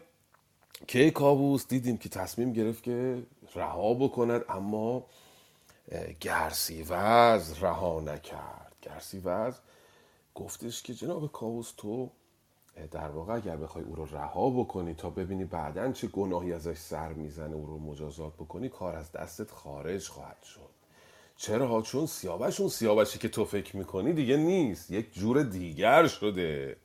[0.86, 3.22] کی کابوس دیدیم که تصمیم گرفت که
[3.54, 5.06] رها بکند اما
[6.20, 8.72] گرسیوز رها نکرد.
[8.82, 9.54] گرسیوز
[10.34, 12.10] گفتش که جناب کاووس تو
[12.90, 17.12] در واقع اگر بخوای او رو رها بکنی تا ببینی بعدا چه گناهی ازش سر
[17.12, 20.70] می‌زنه او رو مجازات بکنی کار از دستت خارج خواهد شد.
[21.36, 26.76] چرا؟ چون سیاوش اون سیاوشی که تو فکر می‌کنی دیگه نیست یک جور دیگر شده.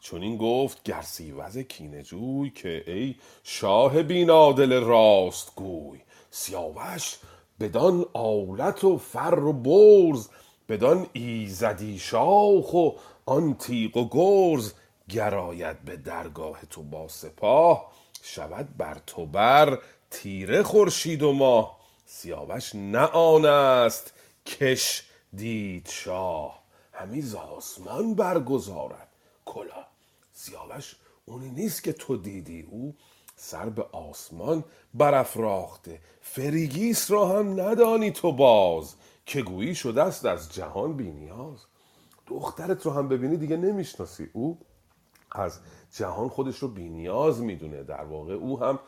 [0.00, 7.18] چون این گفت گرسیوز کینجوی که ای شاه بینادل راست گوی سیاوش
[7.60, 10.28] بدان آلت و فر و برز
[10.68, 12.90] بدان ایزدی شاخ و
[13.26, 14.72] آن تیغ و گرز
[15.08, 17.92] گراید به درگاه تو با سپاه.
[18.22, 19.78] شود بر تو بر
[20.10, 21.78] تیره خورشید و ماه.
[22.06, 24.12] سیاوش نه آن است
[24.46, 25.02] کش
[25.32, 26.62] دید شاه.
[26.92, 29.08] همی ز آسمان برگزارد
[29.44, 29.86] کلا
[30.32, 32.94] سیاوش اونی نیست که تو دیدی او.
[33.36, 34.64] سر به آسمان
[34.94, 36.00] برافراخته.
[36.20, 38.94] فریگیس را هم ندانی تو باز.
[39.28, 41.66] که گویی شده است از جهان بینیاز
[42.26, 44.30] دخترت رو هم ببینی دیگه نمی‌شناسی.
[44.32, 44.58] او
[45.32, 45.60] از
[45.90, 47.82] جهان خودش رو بینیاز می‌دونه.
[47.82, 48.78] در واقع او هم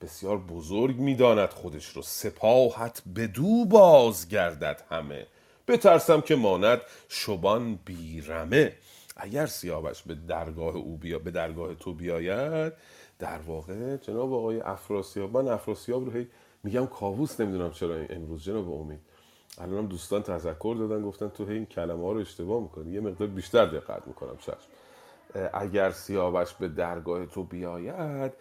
[0.00, 2.02] بسیار بزرگ می‌داند خودش رو.
[2.02, 5.26] سپاهت بدو بازگردد همه.
[5.68, 8.72] بترسم که ماند شبان بیرمه.
[9.16, 12.72] اگر سیاوش به درگاه او بیا به درگاه تو بیاید
[13.18, 16.28] در واقع جناب آقای افراسیاب من افراسیاب رو هی
[16.64, 19.00] میگم کاووس نمی‌دونم چرا امروز جناب امید.
[19.58, 22.92] الانم دوستان تذکر دادن گفتن تو این کلمه ها رو اشتباه می‌کنی.
[22.92, 24.68] یه مقدار بیشتر دقت می‌کنم چشم
[25.52, 28.32] اگر سیاوش به درگاه تو بیاید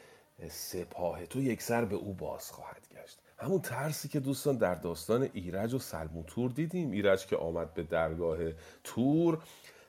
[0.49, 3.19] سپاه تو یک سر به او باز خواهد گشت.
[3.37, 6.91] همون ترسی که دوستان در داستان ایرج و سلموتور دیدیم.
[6.91, 8.37] ایرج که آمد به درگاه
[8.83, 9.39] تور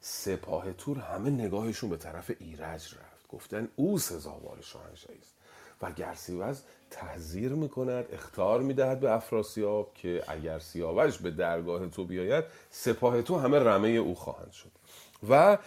[0.00, 3.28] سپاه تور همه نگاهشون به طرف ایرج رفت.
[3.28, 5.34] گفتن او سزاوار شاهنشاهی است.
[5.82, 12.44] و گرسیوز تحذیر می‌کند اختار می‌دهد به افراسیاب که اگر سیاوش به درگاه تو بیاید
[12.70, 14.70] سپاه تو همه رمه او خواهند شد.
[15.28, 15.58] و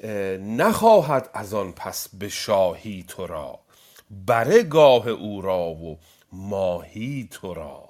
[0.00, 3.58] اه، نخواهد از آن پس به شاهی تو را
[4.26, 5.98] بره گاه او را و
[6.32, 7.88] ماهی تو را.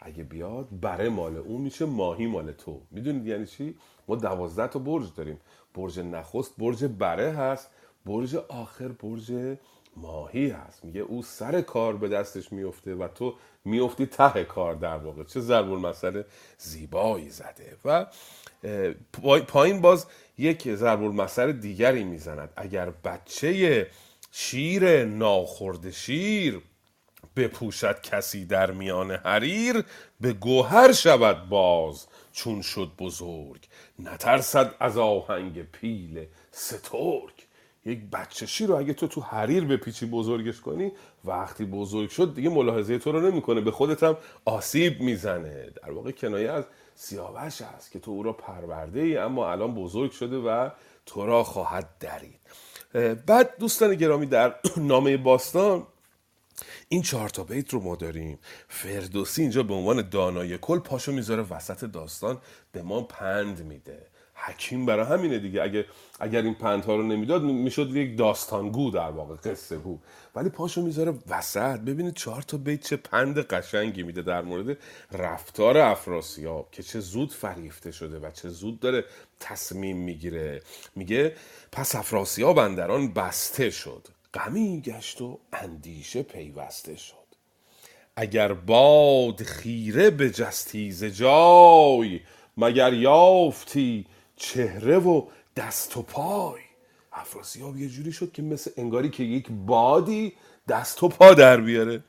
[0.00, 2.80] اگه بیاد بره مال اون میشه ماهی مال تو.
[2.90, 3.74] می‌دونید یعنی چی؟
[4.08, 5.40] ما دوازده تا برج داریم.
[5.74, 7.70] برج نخست برج بره هست.
[8.06, 9.56] برج آخر برج
[9.96, 10.84] ماهی هست.
[10.84, 13.34] میگه او سر کار به دستش میفته و تو
[13.64, 15.24] میفتی ته کار در واقع.
[15.24, 16.22] چه ضرب المثل
[16.58, 17.76] زیبایی زده.
[17.84, 18.06] و
[19.48, 20.06] پایین باز
[20.38, 22.52] یک ضرب المثل دیگری می‌زند.
[22.56, 23.86] اگر بچه
[24.32, 26.60] شیر ناخورده شیر
[27.36, 29.84] بپوشد کسی در میان حریر
[30.20, 33.66] به گوهر شود باز چون شد بزرگ.
[33.98, 37.32] نترسد از آهنگ پیل سترگ.
[37.84, 40.92] یک بچهشی رو اگه تو تو حریر بپیچی بزرگش کنی
[41.24, 43.60] وقتی بزرگ شد دیگه ملاحظه تو رو نمی‌کنه.
[43.60, 45.70] به خودت هم آسیب می‌زنه.
[45.82, 46.64] در واقع کنایه از
[46.94, 50.70] سیاوش است که تو او را پرورده ای اما الان بزرگ شده و
[51.06, 52.40] تو را خواهد درید.
[53.26, 55.86] بعد دوستان گرامی در نامه باستان
[56.88, 58.38] این چهار تا بیت رو ما داریم.
[58.68, 62.38] فردوسی اینجا به عنوان دانای کل پاشو می‌ذاره وسط داستان
[62.72, 64.09] به ما پند میده.
[64.46, 65.62] حکیم برای همینه دیگه.
[65.62, 65.86] اگه
[66.20, 69.98] اگر این پندها رو نمی‌داد می‌شد یک داستانگو در واقع قصه گو.
[70.34, 71.80] ولی پاشو می‌ذاره وسط.
[71.80, 74.78] ببینید چهار تا بیت چه پند قشنگی میده در مورد
[75.12, 79.04] رفتار افراسیاب که چه زود فریفته شده و چه زود داره
[79.40, 80.62] تصمیم می‌گیره.
[80.96, 81.36] میگه
[81.72, 84.08] پس افراسیاب اندران بسته شد.
[84.34, 87.14] غمی گشت و اندیشه پیوسته شد.
[88.16, 92.20] اگر باد خیره به جستیز جای
[92.56, 94.06] مگر یافتی
[94.40, 95.26] چهره و
[95.56, 96.60] دست و پای.
[97.12, 100.32] افراسیاب یه جوری شد که مثل انگاری که یک بادی
[100.68, 102.04] دست و پا در بیاره.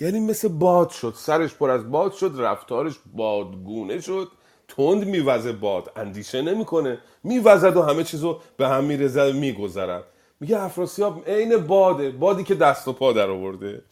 [0.00, 1.14] یعنی مثل باد شد.
[1.16, 4.28] سرش پر از باد شد رفتارش بادگونه شد.
[4.68, 5.92] تند میوزه باد.
[5.96, 6.98] اندیشه نمی‌کنه.
[7.24, 10.04] میوزد و همه چیزو به هم میرزد و میگذرد
[10.40, 12.10] میگه افراسیاب عین باده.
[12.10, 13.82] بادی که دست و پا در آورده.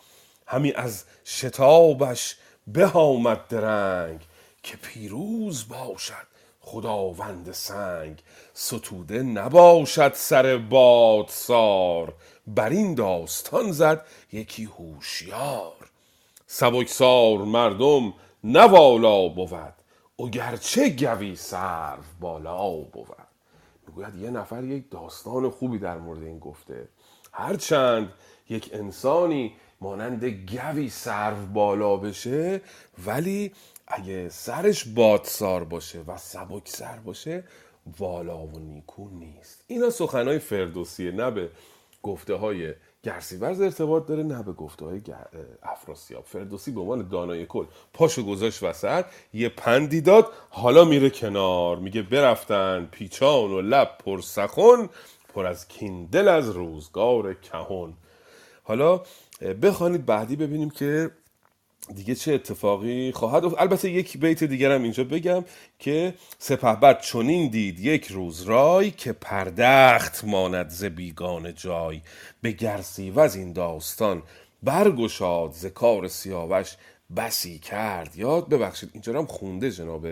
[0.46, 2.36] همین از شتابش
[2.66, 4.20] به آمد درنگ
[4.62, 6.31] که پیروز باشد.
[6.64, 8.22] خداوند سنگ
[8.54, 12.14] ستوده نباشد سر بادسار.
[12.46, 15.90] بر این داستان زد یکی هوشیار.
[16.46, 19.74] سبکسار مردم نوالا بود
[20.16, 23.06] او گرچه گوی سرو بالا بود.
[23.86, 26.88] می‌گوید یه نفر یک داستان خوبی در مورد این گفته.
[27.32, 28.12] هرچند
[28.48, 32.60] یک انسانی مانند گوی سرو بالا بشه
[33.06, 33.52] ولی
[33.92, 37.44] اگه سرش بادسار باشه و سبک سر باشه
[37.98, 39.64] والا و نیکو نیست.
[39.66, 41.50] اینا سخنهای فردوسیه نه به
[42.02, 45.00] گفته های گرسیورز ارتباط داره نه به گفته های
[45.62, 46.24] افراسیاب.
[46.24, 47.64] فردوسی به عنوان دانای کل.
[47.92, 51.76] پاشو گذاشت وسط یه پندی داد حالا میره کنار.
[51.78, 54.88] میگه برفتن پیچان و لب پر سخن
[55.34, 57.94] پر از کیندل از روزگار کهون
[58.62, 59.00] حالا
[59.62, 61.10] بخوانید بعدی ببینیم که
[61.94, 65.44] دیگه چه اتفاقی خواهد البته یک بیت دیگرم اینجا بگم
[65.78, 67.80] که سپهبد چنین دید.
[67.80, 72.00] یک روز رای که پردخت ماند ز بیگان جای.
[72.42, 74.22] به گرسی از این داستان
[74.62, 76.76] برگشاد ز کار سیاوش
[77.16, 78.16] بسی کرد.
[78.16, 80.06] یاد ببخشید اینجا هم خونده جناب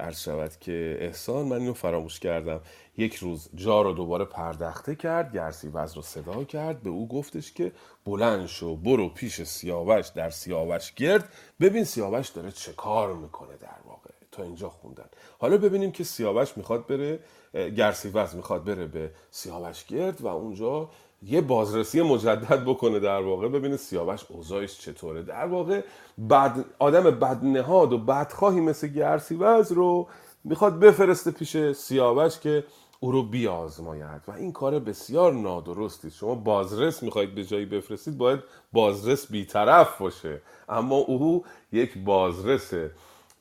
[0.00, 2.60] عرض شود که احسان من اینو فراموش کردم.
[2.96, 7.52] یک روز جا رو دوباره پردخته کرد گرسی وز رو صدا کرد به او گفتش
[7.52, 7.72] که
[8.04, 11.28] بلند شو برو پیش سیاوش در سیاوش گرد.
[11.60, 14.10] ببین سیاوش داره چه کار می‌کنه در واقع.
[14.32, 15.04] تا اینجا خوندن.
[15.38, 17.20] حالا ببینیم که سیاوش می‌خواد بره
[17.76, 20.90] گرسی وز می‌خواد بره به سیاوش گرد و اونجا
[21.22, 23.48] یه بازرسی مجدد بکنه در واقع.
[23.48, 25.22] ببینه سیاوش اوضاعش چطوره.
[25.22, 25.82] در واقع
[26.30, 30.08] بد آدم بدنهاد و بدخواهی مثل گرسیوز رو
[30.44, 32.64] می‌خواد بفرسته پیش سیاوش که
[33.02, 38.40] او رو بیازماید و این کار بسیار نادرستی شما بازرس می‌خواید به جایی بفرستید باید
[38.72, 40.42] بازرس بیطرف باشه.
[40.68, 42.74] اما او یک بازرس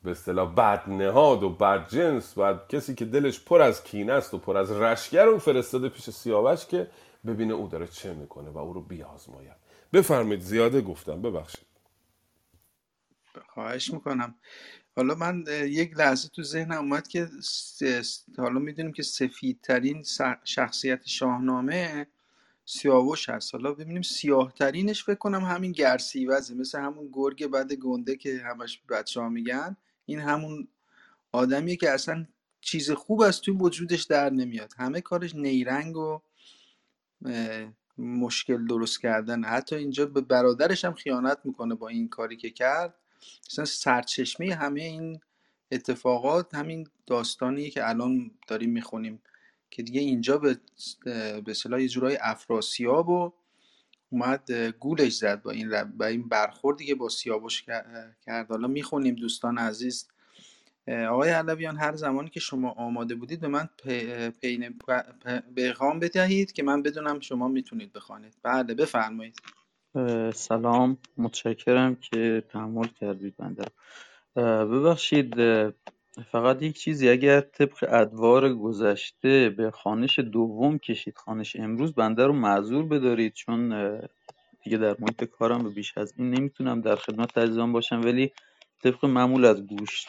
[0.03, 4.57] به اصطلاح بدنهاد و بدجنس و کسی که دلش پر از کینه است و پر
[4.57, 6.87] از رشگر رو فرستاده پیش سیاوش که
[7.25, 9.57] ببینه او داره چه می‌کنه و او رو بیازماید.
[9.93, 11.65] بفرمایید زیاده گفتم ببخشید.
[13.47, 14.35] خواهش می‌کنم.
[14.95, 17.29] حالا من یک لحظه تو ذهنم اومد که
[18.37, 20.03] حالا می‌دونیم که سفیدترین
[20.43, 22.07] شخصیت شاهنامه
[22.65, 23.55] سیاوش هست.
[23.55, 28.81] حالا ببینیم سیاه ترینش فکر کنم همین گرسیوزه مثل همون گرگ بد گنده که همش
[28.89, 29.77] بچه ها میگن.
[30.05, 30.67] این همون
[31.31, 32.27] آدمیه که اصلا
[32.61, 34.73] چیز خوب از توی وجودش در نمیاد.
[34.77, 36.19] همه کارش نیرنگ و
[37.97, 39.43] مشکل درست کردن.
[39.43, 42.93] حتی اینجا به برادرش هم خیانت می‌کنه با این کاری که کرد.
[43.51, 45.19] مثلا سرچشمه همه این
[45.71, 49.21] اتفاقات همین داستانیه که الان داریم می‌خونیم
[49.71, 50.57] که دیگه اینجا به
[51.45, 53.33] به یه جورای افراسیاب و
[54.09, 58.47] اومد گولش زد با این با این برخوردی که با سیاوش کرد.
[58.49, 60.07] حالا می‌خونیم دوستان عزیز.
[60.87, 63.69] آقای علویان هر زمانی که شما آماده بودید به من
[65.55, 68.37] پیغام بدهید که من بدونم شما می‌تونید بخوانید.
[68.43, 69.39] بله بفرمایید.
[70.33, 70.97] سلام.
[71.17, 73.63] متشکرم که تحمل کردید بنده
[74.65, 75.33] ببخشید
[76.31, 82.33] فقط یک چیزی اگر طبق ادوار گذشته به خانش دوم کشید خانش امروز بنده رو
[82.33, 83.69] معذور بدارید چون
[84.63, 88.01] دیگه در محیط کارم به بیش از این نمی‌تونم در خدمت عزیزان باشم.
[88.01, 88.31] ولی
[88.83, 90.05] طبق معمول از گوش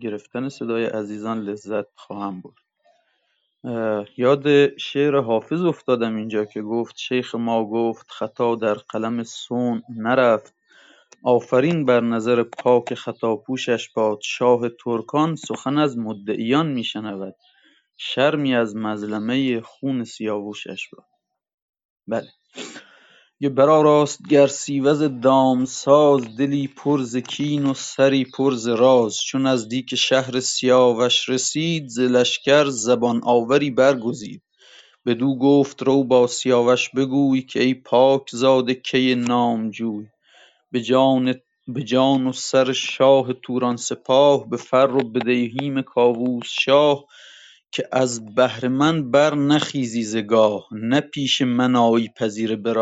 [0.00, 2.63] گرفتن صدای عزیزان لذت خواهم برد.
[4.16, 10.54] یاد شعر حافظ افتادم اینجا که گفت شیخ ما گفت خطا در قلم صنع نرفت.
[11.24, 14.18] آفرین بر نظر پاک خطاپوشش باد.
[14.22, 17.36] شاه ترکان سخن از مدعیان میشنود.
[17.96, 21.06] شرمی از مظلمه خون سیاوشش باد.
[22.08, 22.28] بله.
[23.44, 29.20] یه برآراست گرسیوز دامساز دلی پر ز کین و سری پر ز راز.
[29.20, 34.42] چو نزدیک شهر سیاوش رسید ز لشکر زبان آوری برگزید.
[35.06, 40.06] بدو گفت رو با سیاوش بگوی که ای پاک زاده کی نامجوی.
[41.68, 47.04] به جان و سر شاه توران سپاه به فر و به دیهیم کاووس شاه
[47.72, 50.68] که از بهر من برنخیزی ز گاه.
[50.72, 52.72] نه پیش من آیی پذیره به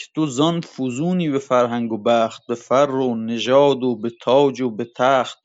[0.00, 4.60] که تو زان فزونی به فرهنگ و بخت به فر و نژاد و به تاج
[4.60, 5.38] و به تخت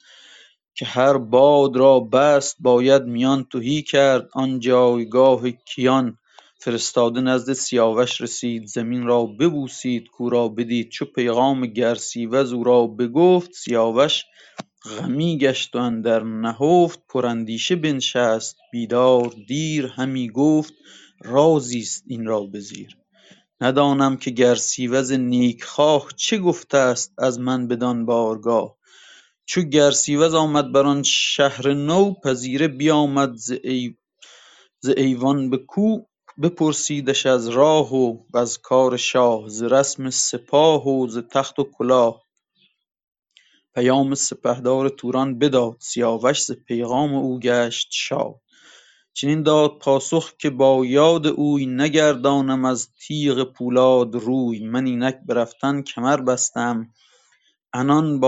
[0.76, 4.30] که هر باد را بست باید میان تهی کرد.
[4.34, 6.18] آن جایگاه کیان
[6.60, 8.68] فرستاده نزد سیاوش رسید.
[8.68, 10.90] زمین را ببوسید کاو را بدید.
[10.90, 14.24] چو پیغام گرسیوز او را بگفت سیاوش
[15.00, 17.00] غمی گشت و اندر نهفت.
[17.10, 20.74] پراندیشه بنشست بیدار دیر همی گفت
[21.22, 23.05] رازیست این را به زیر.
[23.66, 28.78] ندانم که گرسیوز نیکخواه چه گفته ست از من بدان بارگاه.
[29.46, 33.36] چو گرسیوز آمد بر آن شهر نو پذیره بیامد
[34.80, 36.06] ز ایوان به کوه
[36.42, 42.26] بپرسیدش از راه و وز کار شاه ز رسم سپاه و ز تخت و کلاه.
[43.76, 48.45] پیام سپهدار توران بداد سیاوش ز پیغام او گشت شاد
[49.16, 54.68] چنین داد پاسخ که با یاد اوی نگردانم از تیغ پولاد روی.
[54.68, 56.94] من اینک به رفتن کمر بسته ام
[57.74, 58.20] عنان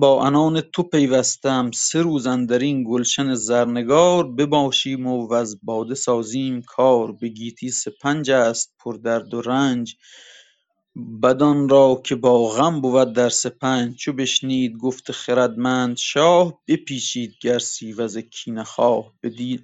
[0.00, 6.62] با عنان تو پیوسته ام سه روز اندرین گلشن زرنگار بباشیم و وز باده سازیم
[6.62, 7.12] کار.
[7.12, 9.96] به گیتی سپنج است پر درد و رنج.
[10.98, 17.34] بد آن را که با غم بود در سپنج چو بشنید گفت خردمند شاه بپیچید
[17.40, 19.12] گرسیوز کینه خواه.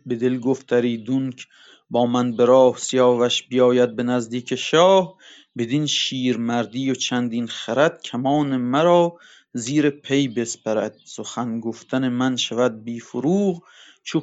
[0.07, 1.47] به دل گفت اریدونک
[1.91, 5.16] با من به راه سیاوش بیاید به نزدیک شاه.
[5.59, 9.16] بدین شیرمردی و چندین خرد کمان مرا
[9.53, 10.97] زیر پی بسپرد.
[11.05, 13.62] سخن گفتن من شود بی فروغ
[14.05, 14.20] چو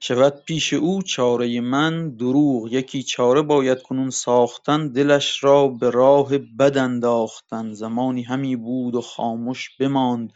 [0.00, 2.72] شود پیش او چاره من دروغ.
[2.72, 7.72] یکی چاره باید کنون ساختن دلش را به راه بد انداختن.
[7.72, 10.32] زمانی همی بود و خامش بماند.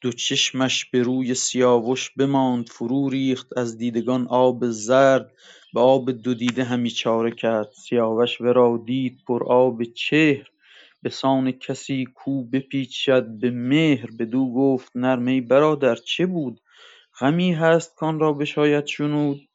[0.00, 2.68] دو چشمش به روی سیاوش بماند.
[2.68, 5.32] فرو ریخت از دیدگان آب زرد.
[5.74, 7.70] به آب دو دیده همی چاره کرد.
[7.72, 10.50] سیاوش ورا دید پر آب چهر.
[11.04, 14.10] بسان کسی کاو بپیچد به مهر.
[14.18, 16.60] بدو گفت نرم ای برادر چه بود؟
[17.20, 19.48] غمی هست کان را بشاید شنود.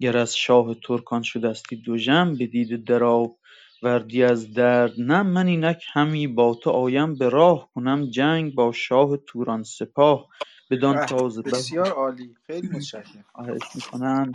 [0.00, 5.00] گر از شاه ترکان شدستی دژم به دیده درآوردی از درد.
[5.00, 10.28] نم من اینک همی با تو آیم به راه کنم جنگ با شاه توران سپاه.
[10.70, 13.24] بدان به تازه بسیار عالی خیلی متشکرم.
[13.32, 14.32] خواهش می‌کنم.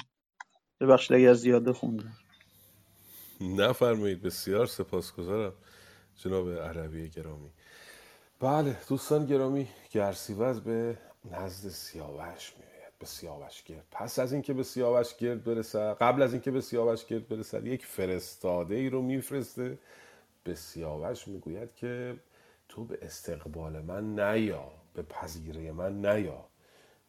[0.79, 2.17] ببخشید اگر زیاده خوندم
[3.41, 5.53] نفرمایید بسیار سپاسگزارم
[6.15, 7.49] جناب عربی گرامی.
[8.39, 10.97] بله دوستان گرامی گرسیوز به
[11.31, 12.70] نزد سیاوش میآید
[13.01, 13.85] به سیاوش گرد.
[13.91, 17.85] پس از اینکه به سیاوش گرد برسد قبل از اینکه به سیاوش گرد برسد یک
[17.85, 19.77] فرستاده ای رو میفرسته.
[20.43, 22.15] به سیاوش می‌گوید که
[22.69, 26.45] تو به استقبال من نیا به پذیره من نیا.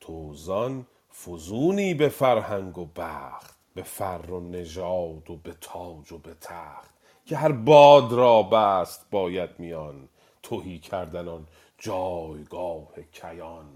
[0.00, 0.86] توزان
[1.24, 6.90] فزونی به فرهنگ و بخت به فر و نژاد و به تاج و به تخت.
[7.26, 10.08] که هر باد را بست باید میان
[10.42, 11.46] تهی کردن آن
[11.78, 13.66] جایگاه کیان.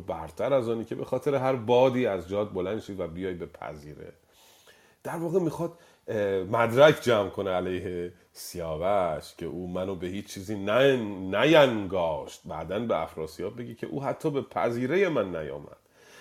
[0.00, 3.34] تو برتر از آنی که به خاطر هر بادی از جاد بلند شی و بیای
[3.34, 4.12] به پذیره.
[5.02, 5.78] در واقع می‌خواد
[6.50, 12.96] مدرک جمع کنه علیه سیاوش که او منو به هیچ چیزی نین- نینگاشت بعدا به
[13.02, 15.76] افراسیاب بگی که او حتی به پذیره من نیامد.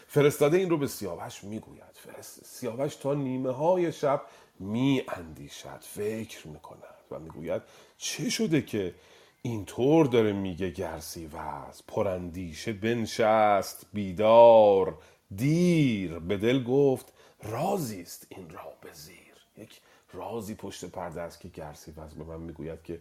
[0.07, 1.93] فرستاده این رو به سیاوش می‌گوید.
[1.93, 2.45] فرست...
[2.45, 4.21] سیاوش تا نیمه های شب
[4.59, 7.61] می اندیشد فکر می‌کند و می‌گوید
[7.97, 8.93] چه شده که
[9.41, 14.97] اینطور داره میگه گرسیوز پراندیشه بنشست بیدار
[15.35, 16.19] دیر.
[16.19, 17.13] به دل گفت
[17.43, 19.17] رازی است این را به زیر.
[19.57, 19.81] یک
[20.13, 22.99] رازی پشت پرده است که گرسیوز به من می‌گوید که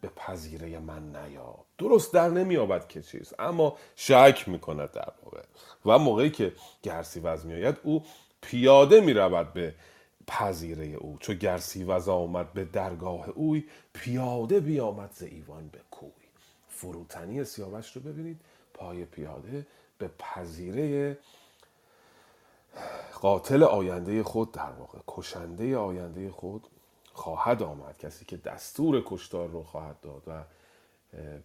[0.00, 5.42] به پذیره من نیا درست در نمیابد که چیست اما شک می‌کند در واقع.
[5.86, 6.52] و موقعی که
[6.82, 8.04] گرسیوز میآید او
[8.42, 9.74] پیاده می‌رود به
[10.28, 11.16] پذیره او.
[11.20, 16.10] چو گرسیوز آمد به درگاه اوی پیاده بیامد ز ایوان به کوی.
[16.68, 18.40] فروتنی سیاوش رو ببینید.
[18.74, 19.66] پای پیاده
[19.98, 21.18] به پذیره
[23.20, 24.98] قاتل آینده خود در واقع.
[25.08, 26.66] کشنده آینده خود
[27.12, 27.98] خواهد آمد.
[27.98, 30.44] کسی که دستور کشتار رو خواهد داد و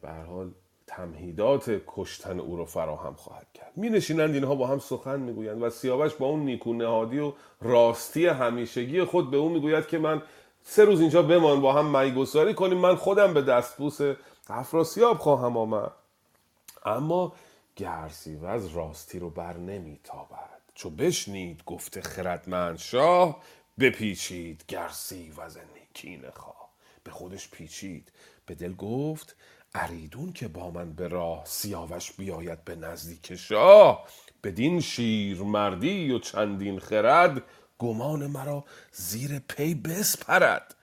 [0.01, 0.51] به حال
[0.97, 3.71] تمهیدات کشتن او رو فراهم خواهد کرد.
[3.75, 8.27] می نشینند اینها با هم سخن می‌گویند و سیاوش با اون نیکو نهادی و راستی
[8.27, 10.21] همیشگی خود به او می‌گوید که من
[10.63, 13.99] سه روز اینجا بمان با هم میگساری کنیم من خودم به دستبوس
[14.47, 15.91] افراسیاب خواهم آمد.
[16.85, 17.33] اما
[17.75, 20.59] گرسیوز راستی رو بر نمیتابد.
[20.75, 23.41] چو بشنید گفته خردمند شاه
[23.79, 26.69] بپیچید گرسیوز نیکین خواه.
[27.03, 28.11] به خودش پیچید.
[28.45, 29.35] به دل گفت
[29.75, 34.07] اریدون که با من به راه سیاوش بیاید به نزدیک شاه
[34.43, 37.43] بدین شیر مردی و چندین خرد
[37.79, 40.75] گمان مرا زیر پی بسپرد.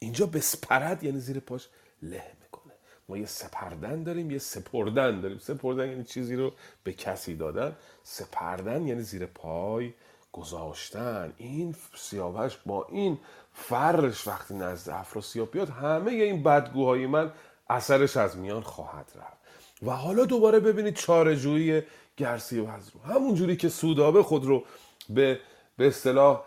[0.00, 1.68] اینجا بسپرد یعنی زیر پاش
[2.02, 2.72] له می‌کنه.
[3.08, 5.38] ما یه سپردن داریم یه سپردن داریم.
[5.38, 6.52] سپردن یعنی چیزی رو
[6.84, 7.76] به کسی دادن.
[8.02, 9.94] سپردن یعنی زیر پای
[10.32, 11.32] گذاشتن.
[11.36, 13.18] این سیاوش با این
[13.52, 17.32] فرش وقتی نزد افراسیاب بیاد همه این بدگوهای من
[17.70, 19.40] اثرش از میان خواهد رفت.
[19.82, 21.82] و حالا دوباره ببینید چارجویی
[22.16, 23.00] گرسی وز رو.
[23.00, 24.64] همون جوری که سودابه خود رو
[25.08, 25.40] به
[25.76, 26.44] به اصطلاح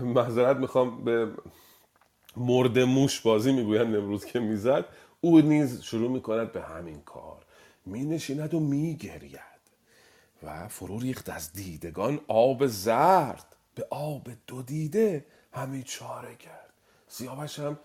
[0.00, 1.28] معذرت می‌خوام به
[2.36, 4.84] مرد موش بازی می‌گویند امروز که می‌زد
[5.20, 7.44] او نیز شروع می‌کند به همین کار.
[7.86, 9.40] مینشیند و میگرید
[10.42, 13.56] و فرو ریخت از دیدگان آب زرد.
[13.74, 16.72] به آب دو دیده همی چاره کرد
[17.08, 17.78] سیاوش هم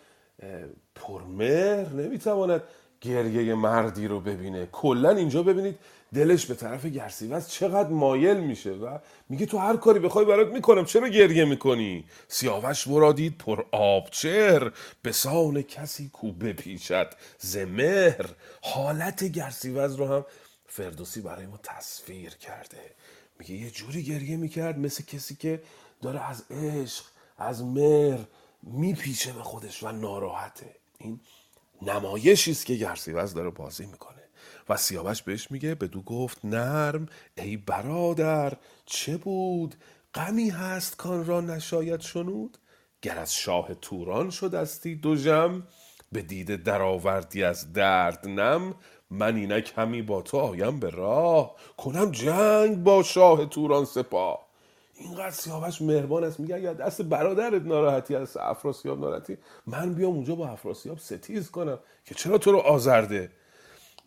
[0.95, 2.61] پرمهر نمی‌تواند
[3.01, 4.65] گریه مردی رو ببینه.
[4.65, 5.79] کلا اینجا ببینید
[6.13, 8.97] دلش به طرف گرسیوز چقدر مایل میشه و
[9.29, 15.11] میگه تو هر کاری بخوای برات می‌کنم چرا گریه می‌کنی؟ سیاوش ورادید پر آبچر به
[15.11, 18.25] سان کسی کو بپیچد زمهر
[18.61, 20.25] حالت گرسیوز رو هم
[20.67, 22.81] فردوسی برای ما تصویر کرده.
[23.39, 25.61] میگه یه جوری گریه می‌کرد مثل کسی که
[26.01, 27.03] داره از عشق
[27.37, 28.19] از مهر
[28.63, 30.75] میپیچه به خودش و ناراحته.
[30.97, 31.19] این
[31.81, 34.23] نمایشی است که گرسیوز داره بازی می‌کنه.
[34.69, 37.05] و سیاوش بهش میگه بدو گفت نرم
[37.37, 38.53] ای برادر
[38.85, 39.75] چه بود؟
[40.13, 42.57] غمی هست کان را نشاید شنود؟
[43.01, 45.63] گر از شاه توران شدستی دو جم
[46.11, 48.75] به دیده درآوردی از درد نم
[49.09, 51.55] من اینک همی با تو آیم به راه.
[51.77, 54.42] کنم جنگ با شاه توران سپاه.
[55.03, 56.39] اینقدر سیاوش مهربان است.
[56.39, 61.79] میگه اگر دست برادرت ناراحتی از افراسیاب ناراحتی من بیام اونجا با افراسیاب ستیز کنم
[62.05, 63.31] که چرا تو رو آزرده؟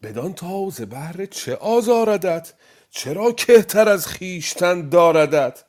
[0.02, 2.52] بدان تاوز بهر چه آزاردت
[2.90, 5.64] چرا کهتر از خیشتن داردت؟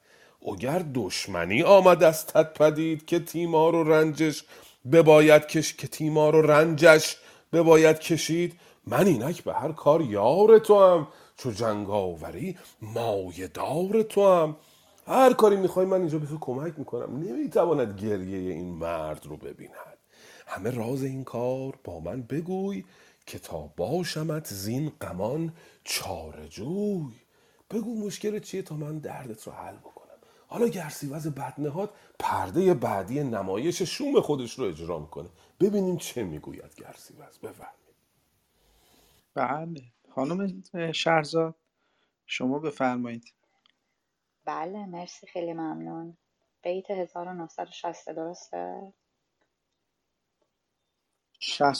[0.54, 4.44] اگر دشمنی آمد از تد پدید که تیمار و رنجش
[4.91, 7.18] بباید کش که تیمار و رنجش
[7.54, 14.34] بباید کشید من اینک به هر کار یار تو هم چو جنگاوری مایه دار تو
[14.34, 14.56] هم
[15.08, 17.18] هر کاری می‌خوای من اینجا به تو کمک می‌کنم.
[17.20, 19.98] نمی‌تواند گریه این مرد رو ببیند.
[20.48, 22.86] همه راز این کار با من بگوی
[23.28, 25.54] که تا باشمت زین غمان
[25.84, 27.14] چارجوی
[27.72, 30.08] بگو مشکل چیه تا من دردت رو حل بکنم.
[30.48, 31.90] حالا گرسیوز بدنهاد
[32.20, 35.30] پرده بعدی نمایش شوم خودش رو اجرا می‌کنه
[35.60, 37.38] ببینیم چه می‌گوید گرسیوز.
[37.44, 37.78] بفرمایید.
[39.36, 39.84] بله.
[40.10, 40.64] خانم
[40.94, 41.56] شهرزاد
[42.28, 43.34] شما بفرمایید.
[44.48, 46.18] بله مرسی خیلی ممنون.
[46.64, 48.94] بیت 1960 درسته؟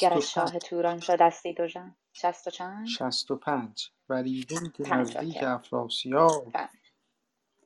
[0.02, 3.92] گر از شاه توران شد دستی دو جن شست و چند؟ شست و پنج.
[4.10, 6.52] وریدون که نزدیک افراسیاب.
[6.52, 6.70] پنج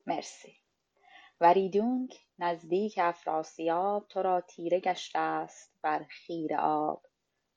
[0.07, 0.57] مرسی.
[1.41, 7.07] وریدونک نزدیک افراسیاب تو را تیره گشته است بر خیره آب.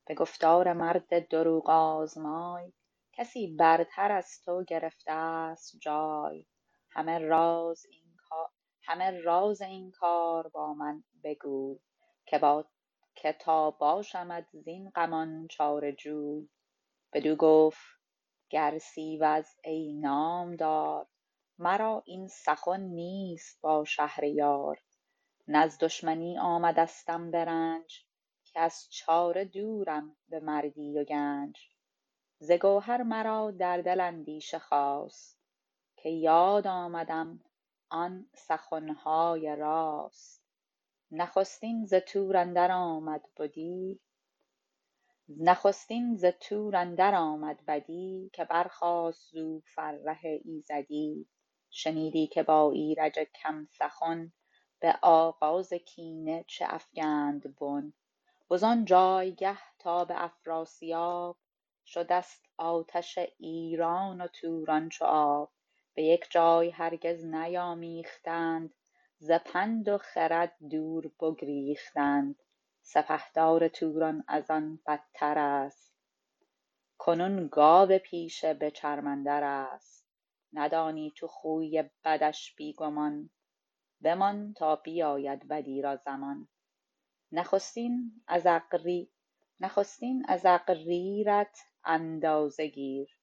[0.07, 2.73] به گفتار مرد دروغ آزمای
[3.13, 6.47] کسی برتر از تو گرفته است جای.
[6.95, 8.51] همه راز این کار
[8.83, 11.79] همه راز این کار با من بگوی
[12.27, 12.65] که با
[13.15, 16.49] که تا باشمت زین غمان چاره جوی
[17.13, 17.87] بدو گفت
[18.51, 21.07] گر سیوز ای نامدار
[21.59, 24.83] مرا این سخن نیست با شهریار.
[25.49, 28.05] نه از دشمنی آمدستم به رنج
[28.45, 31.69] که از چاره دورم به مردی و گنج.
[32.39, 35.34] ز گوهر مرا در دل اندیشه خاست
[36.05, 37.41] که یاد آمدم
[37.91, 40.45] آن سخنهای راست.
[41.11, 44.01] نخستین ز تور اندر آمد بدی
[45.29, 51.27] نخستین ز تور اندر آمد بدی که برخاست زو فره ایزدی.
[51.71, 54.33] شنیدی که با ایرج کم سخن
[54.81, 57.93] به آغاز کینه چه افگند بن.
[58.51, 61.37] وزان جایگه تا به افراسیاب
[61.85, 65.51] شدست آتش ایران و توران چو آب.
[65.95, 68.75] به یک جای هرگز نیامیختند
[69.19, 72.37] ز پند و خرد دور بگریختند.
[72.83, 75.95] سپهدار توران از آن بدتر است.
[76.99, 80.07] کنون گاو پیشه به چرم است.
[80.53, 83.31] ندانی تو خوی بدش بیگمان.
[84.01, 86.49] بمان تا بیاید بدی را زمان.
[87.33, 88.23] نخستین
[90.29, 93.19] از اغریرت اندازه گیر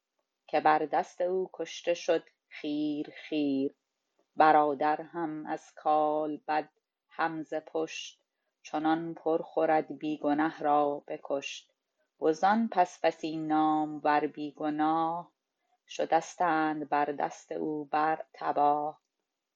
[0.48, 3.76] که بر دست او کشته شد خیر خیر.
[4.36, 6.70] برادر هم از کالبد
[7.10, 8.22] هم ز پشت.
[8.64, 11.72] چنان پر خورد بی گنه را بکشت
[12.22, 15.32] وزان پس بسی نامور بی گناه
[15.88, 19.02] شدستند بر دست او بر تباه.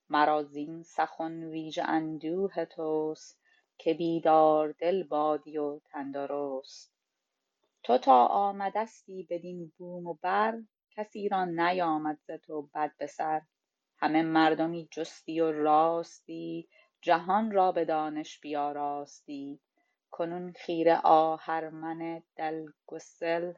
[0.09, 3.41] مرا زین سخن ویژه اندوه توست
[3.77, 6.27] که بیداردل بادی و تن
[7.84, 10.61] تو تا آمدستی بدین بوم و بر
[10.97, 13.41] کسی را نیامد ز تو بد به سر
[13.97, 16.69] همه مردمی جستی و راستی
[17.01, 19.59] جهان را به دانش بیاراستی.
[20.11, 23.53] کنون خیره آهرمن دلگسل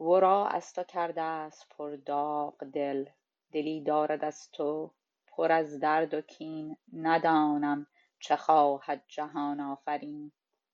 [0.00, 3.04] ورا از تو کرده است پر داغ دل.
[3.52, 4.92] دلی دارد از تو
[5.26, 6.76] پر از درد و کین.
[6.92, 7.86] ندانم
[8.18, 10.32] چه خواهد جهان آفرین.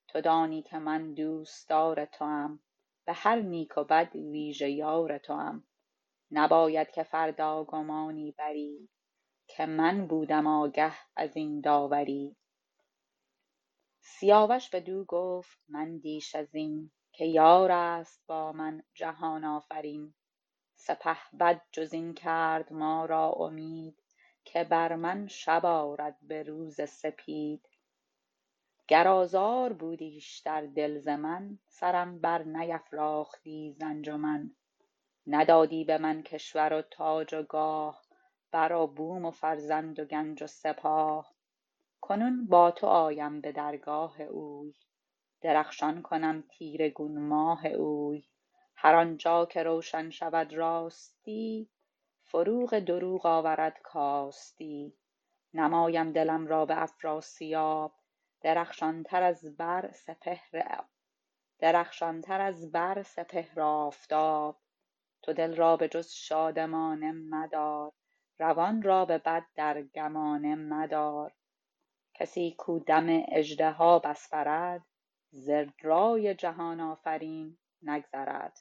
[0.09, 2.61] تو دانی که من دوستدار توام.
[3.05, 5.64] به هر نیک و بد ویژه یار توام.
[6.31, 8.89] نباید که فردا گمانی بری
[9.47, 12.36] که من بودم آگه از این داوری.
[14.01, 20.14] سیاوش بدو گفت من دیش از این که یار است با من جهان آفرین.
[20.74, 24.02] سپهبد جز این کرد ما را امید
[24.44, 27.68] که بر من شب آرد به روز سپید.
[28.91, 34.51] گر آزار بودیش در دل ز من سرم بر نیفراختی ز انجمن.
[35.27, 38.03] ندادی به من کشور و تاج و گاه
[38.51, 41.35] بر و بوم و فرزند و گنج و سپاه.
[42.01, 44.75] کنون با تو آیم به درگاه اوی
[45.41, 48.25] درخشان کنم تیره گون ماه اوی.
[48.75, 51.69] هر آنجا که روشن شود راستی
[52.25, 54.95] فروغ دروغ آورد کاستی.
[55.55, 57.99] نمایم دلم را به افراسیاب
[58.41, 59.57] درخشانتر از
[62.73, 64.61] بر سپهر آفتاب.
[65.23, 67.93] تو دل را به جز شادمانه مدار.
[68.39, 71.33] روان را به بد در گمانه مدار.
[72.15, 74.83] کسی کو دم اژدها بس برد
[75.31, 75.51] ز
[75.83, 78.61] رای جهان آفرین نگذرد.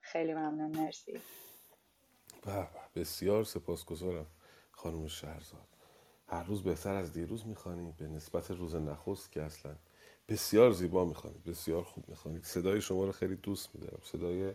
[0.00, 1.20] خیلی ممنون مرسی.
[2.42, 4.26] به بسیار سپاسگزارم
[4.70, 5.71] خانم شهرزاد.
[6.32, 9.74] هر روز بهتر از دیروز می‌خوانید به نسبت روز نخست که اصلا
[10.28, 14.00] بسیار زیبا می‌خوانید بسیار خوب می‌خوانید صدای شما رو خیلی دوست میدارم.
[14.02, 14.52] صدای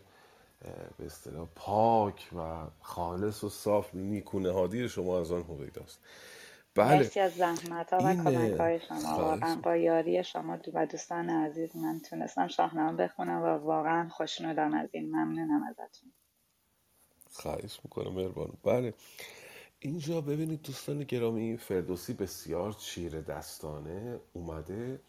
[0.98, 3.94] به اصطلاح پاک و خالص و صاف
[4.46, 6.00] هادی شما از آن هویداست.
[6.74, 6.96] بله.
[6.96, 9.18] مرسی از زحمت ها و کمک های شما.
[9.18, 14.88] واقعا با یاری شما و دوستان عزیز من تونستم شاهنامه بخونم و واقعا خوشنودم از
[14.92, 15.10] این.
[15.10, 16.12] ممنونم ازتون.
[17.32, 18.52] خواهش می‌کنم مهربان.
[18.64, 18.94] بله.
[19.80, 25.00] اینجا ببینید دوستان گرامی فردوسی بسیار چیره دستانه اومده.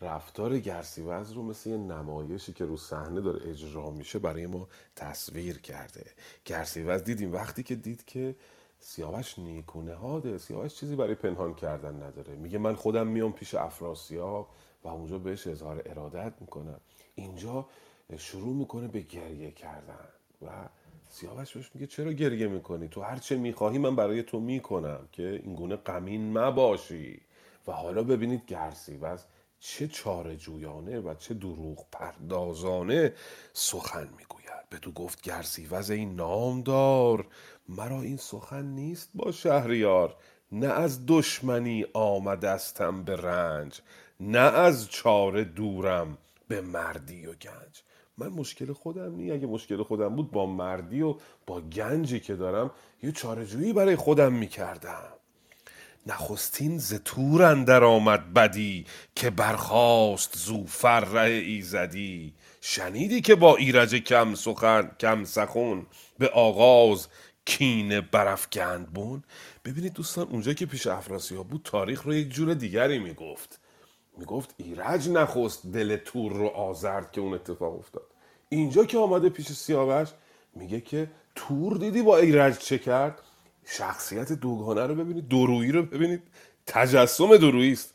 [0.00, 5.58] رفتار گرسیوز رو مثل یه نمایشی که رو صحنه داره اجرا میشه برای ما تصویر
[5.58, 6.04] کرده.
[6.44, 8.36] گرسیوز دیدیم وقتی که دید که
[8.80, 12.34] سیاوش نیکونه هاده سیاوش چیزی برای پنهان کردن نداره.
[12.34, 14.48] میگه من خودم میام پیش افراسیاب
[14.84, 16.80] و اونجا بهش اظهار ارادت می‌کنم.
[17.14, 17.68] اینجا
[18.16, 20.08] شروع می‌کنه به گریه کردن
[20.42, 20.68] و
[21.12, 25.40] سیاوش بهش میگه چرا گریه می‌کنی؟ تو هر چه می‌خواهی من برای تو می‌کنم که
[25.44, 27.20] اینگونه غمین مباشی.
[27.66, 29.20] و حالا ببینید گرسیوز
[29.60, 33.14] چه چاره جویانه و چه دروغ پردازانه
[33.52, 34.68] سخن می‌گوید.
[34.70, 37.26] به تو گفت گرسیوز این نامدار
[37.68, 40.16] مرا این سخن نیست با شهریار.
[40.52, 43.80] نه از دشمنی آمدستم به رنج.
[44.20, 46.18] نه از چاره دورم
[46.48, 47.82] به مردی و گنج.
[48.18, 49.30] من مشکل خودم نی.
[49.32, 51.14] اگه مشکل خودم بود با مردی و
[51.46, 52.70] با گنجی که دارم
[53.02, 55.12] یه چارهجویی برای خودم می‌کردم.
[56.06, 62.34] نخستین ز تور اندر آمد بدی که برخاست زو فره ایزدی.
[62.60, 65.86] شنیدی که با ایرج کم سخن کم سخن
[66.18, 67.08] به آغاز
[67.44, 69.22] کینه برافگند بون
[69.64, 73.60] ببینید دوستان اونجا که پیش افراسیاب بود تاریخ رو یک جور دیگری می‌گفت.
[74.18, 78.06] می‌گفت ایرج نخست دل تور رو آزرد که اون اتفاق افتاد.
[78.48, 80.08] اینجا که آمده پیش سیاوش
[80.54, 83.18] میگه که تور دیدی با ایرج چه کرد؟
[83.64, 86.22] شخصیت دوگانه رو ببینید درویی رو ببینید
[86.66, 87.94] تجسم درویی است.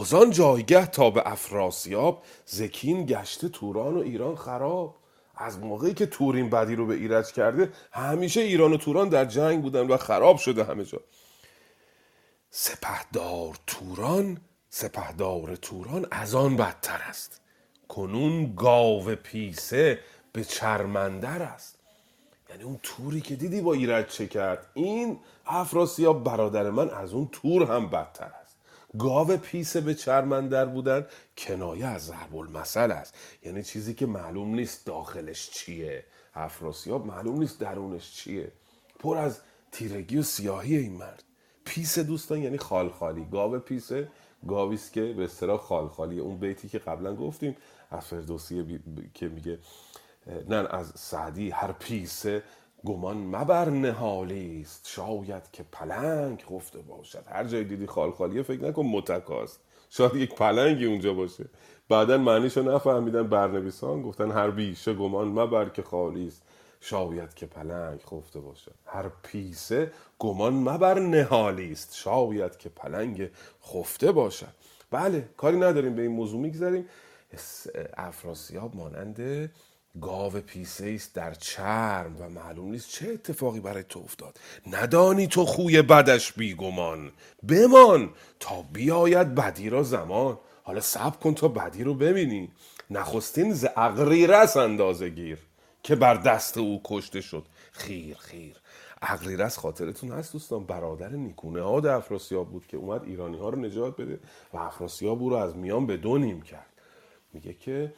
[0.00, 4.96] ازان جایگه تا به افراسیاب زکین گشته توران و ایران خراب.
[5.36, 9.62] از موقعی که تورین بدی رو به ایرج کرده همیشه ایران و توران در جنگ
[9.62, 11.00] بودن و خراب شده همه جا.
[12.50, 14.40] سپهدار توران
[14.76, 17.40] سپهدار توران از آن بدتر است.
[17.88, 19.98] کنون گاو پیسه
[20.32, 21.78] به چرمندر است.
[22.50, 27.28] یعنی اون توری که دیدی با ایرج چه کرد؟ این افراسیاب برادر من از اون
[27.32, 28.56] تور هم بدتر است.
[28.98, 31.06] گاو پیسه به چرمندر بودن
[31.38, 33.14] کنایه از ضرب المثل است.
[33.42, 36.04] یعنی چیزی که معلوم نیست داخلش چیه.
[36.34, 38.52] افراسیاب معلوم نیست درونش چیه.
[38.98, 39.40] پر از
[39.72, 41.24] تیرگی و سیاهی این مرد.
[41.64, 43.26] پیسه دوستان یعنی خالخالی.
[43.32, 44.08] گاو پیسه
[44.48, 47.56] گاویست که به اصطلاح خالخالی اون بیتی که قبلا گفتیم
[47.90, 49.58] از فردوسی بی- ب- که میگه
[50.48, 52.42] نه از سعدی هر پیسه
[52.86, 54.88] گمان مبر نهالی است.
[54.88, 57.24] شاید که پلنگ خفته باشد.
[57.28, 59.60] هر جای دیدی خالخالیه فکر نکن متکاست
[59.90, 61.46] شاید یک پلنگی اونجا باشه.
[61.88, 66.42] بعدا معنیشو نفهمیدن برنویسان گفتن هر بیشه گمان مبر که خالی است.
[66.86, 71.94] شاید که پلنگ خفته باشد هر پیسه گمان مبر نهالی است.
[71.96, 73.30] شاید که پلنگ
[73.66, 74.54] خفته باشد
[74.90, 76.88] بله کاری نداریم به این موضوع می‌گذاریم
[77.96, 79.50] افراسیاب مانند
[80.00, 84.40] گاو پیسه است در چرم و معلوم نیست چه اتفاقی برای تو افتاد.
[84.66, 87.12] ندانی تو خوی بدش بیگمان.
[87.48, 90.38] بمان تا بیاید بدی را زمان.
[90.62, 92.52] حالا صبر کن تا بدی رو ببینی.
[92.90, 95.38] نخستین ز اغریرس اندازه گیر.
[95.84, 97.44] که بر دست او کشته شد.
[97.72, 98.56] خیر خیر.
[99.02, 100.64] اغریرس خاطرتون هست دوستان.
[100.64, 104.20] برادر نیکونه ها افراسیاب بود که اومد ایرانی ها رو نجات بده
[104.52, 106.72] و افراسیاب او رو از میان به دو نیم کرد.
[107.32, 107.94] میگه که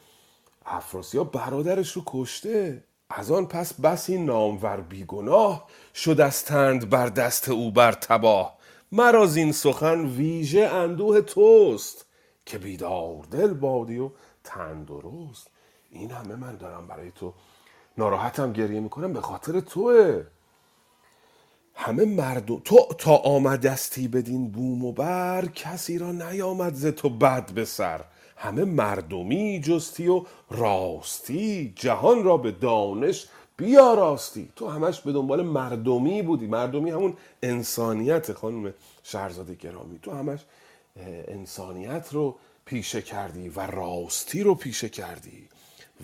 [0.65, 2.83] افراسیاب برادرش رو کشته.
[3.09, 8.57] از آن پس بسی نامور بیگناه شدستند بر دست او بر تباه.
[8.91, 12.05] مرا این سخن ویژه اندوه توست
[12.45, 14.09] که بیدار دل بادی و
[14.43, 15.47] تن درست
[15.89, 17.33] این همه من دارم برای تو
[17.97, 19.13] ناراحتم گریه می‌کنم.
[19.13, 20.23] به خاطر توه.
[21.73, 27.51] همه مردم تو تا آمدستی بدین بوم و بر کسی را نیامد ز تو بد
[27.51, 28.01] به سر.
[28.37, 34.49] همه مردمی جستی و راستی جهان را به دانش بیاراستی.
[34.55, 36.47] تو همش به دنبال مردمی بودی.
[36.47, 39.99] مردمی همون انسانیت خانم شهرزاد گرامی.
[39.99, 40.39] تو همش
[41.27, 45.49] انسانیت رو پیشه کردی و راستی رو پیشه کردی.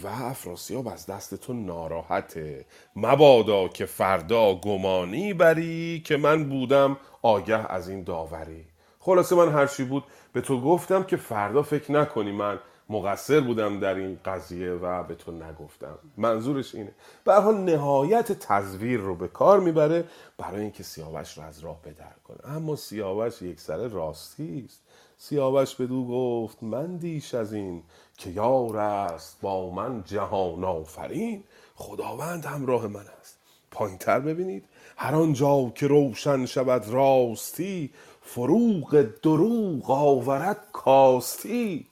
[0.04, 2.66] و افراسیاب از دست تو ناراحته.
[2.96, 8.66] مبادا که فردا گمانی بری که من بودم آگه از این داوری.
[9.00, 10.04] خلاصه من هرچی بود
[10.34, 12.60] به تو گفتم که فردا فکر نکنی من
[12.90, 16.00] مقصر بودم در این قضیه و به تو نگفتم.
[16.18, 16.92] منظورش اینه.
[17.24, 20.06] به نهایت تزویر رو به کار می‌بره
[20.38, 22.56] برای اینکه سیاوش رو از راه بدر کنه.
[22.56, 24.82] اما سیاوش یک سر راستی است.
[25.18, 27.84] سیاوش بدو گفت من دیش از این
[28.18, 31.44] که یار است با من جهان آفرین.
[31.76, 33.38] خداوند همراه من است.
[33.72, 34.66] پایین تر ببینید.
[34.98, 41.88] هر آنجا که روشن شود راستی فروغ دروغ آورد کاستی.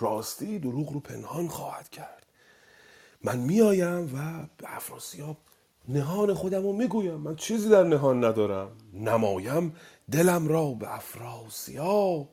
[0.00, 2.26] راستی دروغ رو پنهان خواهد کرد.
[3.24, 5.36] من میآیم و به افراسیاب
[5.88, 7.14] نهان خودم رو می‌گویم.
[7.14, 8.68] من چیزی در نهان ندارم.
[8.94, 9.76] نمایم
[10.10, 12.28] دلم را به افراسیاب.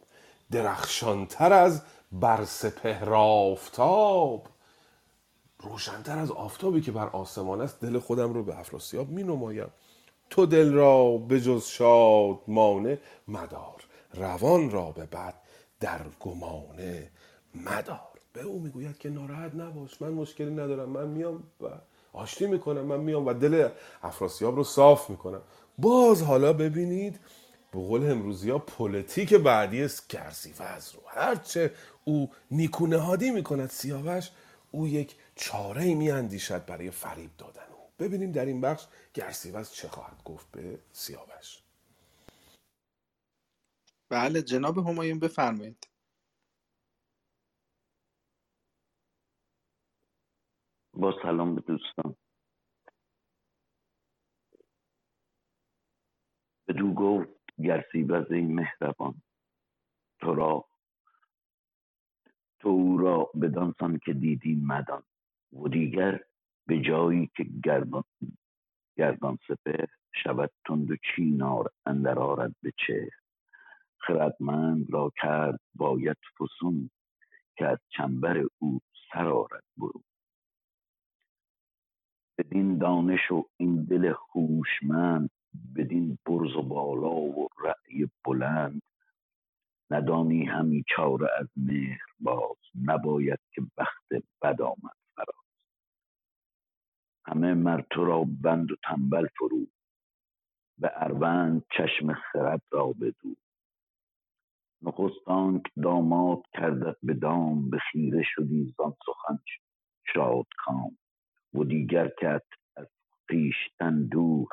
[0.51, 1.81] درخشانتر از
[2.11, 4.47] بر سپهر آفتاب.
[5.59, 9.69] روشنتر از آفتابی که بر آسمان است دل خودم رو به افراسیاب می نمایم
[10.29, 15.33] تو دل را به جز شاد مانه مدار روان را به بد
[15.79, 17.11] در گمانه
[17.55, 17.99] مدار.
[18.33, 21.65] به او می‌گوید که ناراحت نباش من مشکلی ندارم من میام و
[22.13, 23.69] آشتی می‌کنم من میام و دل
[24.03, 25.41] افراسیاب رو صاف می‌کنم.
[25.77, 27.19] باز حالا ببینید
[27.71, 31.71] به قول امروزی ها پلیتیک بعدی است گرسیوز رو هرچه
[32.07, 34.31] او نیکونهادی می‌کند سیاوش
[34.71, 37.89] او یک چاره ای میاندیشد برای فریب دادن او.
[37.99, 41.63] ببینیم در این بخش گرسیوز چه خواهد گفت به سیاوش.
[44.09, 45.89] بله جناب همایون بفرمایید.
[50.93, 52.17] با سلام به دوستان.
[56.69, 57.29] بدو گفت
[57.63, 59.23] گرسیوز ای مهربان
[60.21, 60.69] تو را
[62.67, 65.03] تو او را بدانسان که دیدی مدان
[65.53, 66.19] و دیگر
[66.67, 68.03] به جایی که گردان,
[68.97, 69.87] گردان سپه
[70.23, 73.09] شود تند و چینار اندر آرد به چه
[73.97, 76.89] خردمند را کرد باید فسون
[77.57, 78.79] که از چنبر او
[79.13, 80.03] سر آرد برون.
[82.37, 85.29] بدین دانش و این دل هوشمند
[85.75, 88.81] بدین برز و بالا و رأی بلند
[89.91, 94.07] ندانی همی چاره از مهر باز نباید که بخت
[94.41, 95.33] بد آمد فرا
[97.25, 99.67] همه مر تو را بند و تنبل فرو
[100.77, 103.35] به اروند چشم خرد را بدو.
[104.81, 109.39] نخست آنک داماد کردت به دام به خیره شدی زان سخن
[110.13, 110.97] شادکام
[111.53, 112.45] و دیگر کت
[112.77, 112.87] از
[113.27, 114.47] خویشتن دور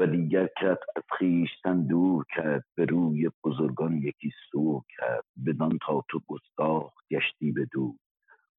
[0.00, 6.04] و دیگر کت از خویشتن دور کرد به روی بزرگان یکی سور کرد بدان تا
[6.08, 7.96] تو گستاخ گشتی بدو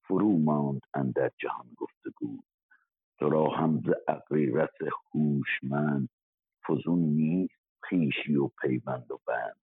[0.08, 2.38] فرو ماند اندر جهان گفتگو.
[3.20, 4.76] تو را هم ز اغریرث
[5.16, 6.10] هوشمند.
[6.68, 7.54] فزون نیست
[7.90, 9.58] خویشی و پیوند و بند.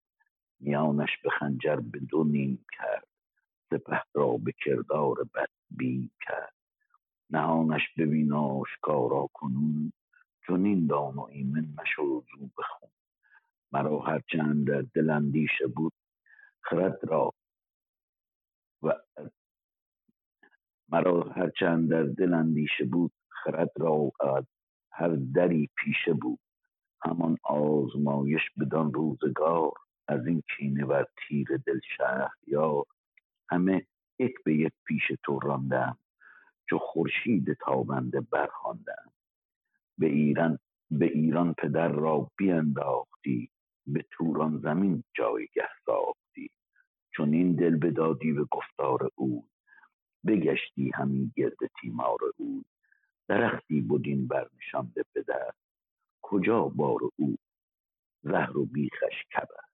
[0.61, 3.09] میانش به خنجر به دو نیم کرد.
[3.71, 6.55] سپه را به کردار بد بیم کرد.
[7.31, 9.93] نهانش ببین آشکارا کنون.
[10.49, 12.91] چنین دان و ایمن مشو زو بخون.
[13.73, 15.93] مرا هرچه اندر دل اندیشه بود
[16.63, 17.35] خرد را
[18.83, 18.93] و
[20.89, 24.13] مرا هرچه اندر دل اندیشه بود خرد را
[24.93, 26.39] هر دری پیشه بود.
[27.05, 29.73] همان آزمایش بدان روزگار
[30.09, 32.85] از این کینه بر تیر دل شهریار.
[33.51, 33.87] همه
[34.19, 35.99] یک به یک پیش تو راندم
[36.71, 39.13] چو خورشید تابنده برخواندم.
[39.99, 40.59] به ایران
[40.91, 43.51] به ایران پدر را بینداختی
[43.87, 46.51] به توران زمین جایگه ساختی.
[47.15, 49.49] چون این دل بدادی به گفتار او
[50.27, 52.65] بگشتی همی گرد تیمار او.
[53.29, 55.51] درختی بدین برنشانده پدر
[56.23, 57.37] کجا بار او؟
[58.23, 59.65] زهر و بیخش کبر.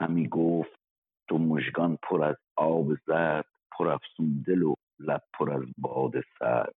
[0.00, 0.80] همی گفت
[1.28, 6.74] تو مژگان پر از آب زرد پر افسون دل و لب پر از باد سرد.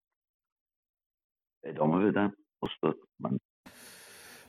[1.66, 2.34] ادامه بدم.
[2.64, 3.40] استاد من.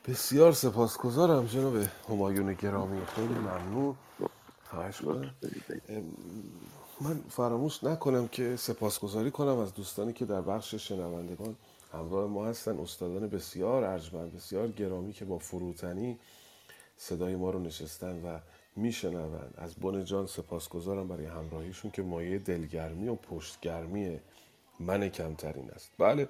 [0.08, 1.76] بسیار سپاسگزارم جناب
[2.08, 3.06] همایون گرامی.
[3.06, 3.96] خیلی ممنون.
[4.64, 5.02] خواهش
[7.00, 11.56] من فراموش نکنم که سپاسگزاری کنم از دوستانی که در بخش شنوندگان
[11.92, 12.78] همراه ما هستن.
[12.78, 16.18] استادان بسیار ارجمند بسیار گرامی که با فروتنی
[16.96, 18.38] صدای ما رو نشستن و
[18.76, 19.54] میشنوند.
[19.56, 24.20] از بن جان سپاسگزارم برای همراهیشون که مایه دلگرمی و پشتگرمی
[24.80, 25.90] من کمترین است.
[25.98, 26.28] بله.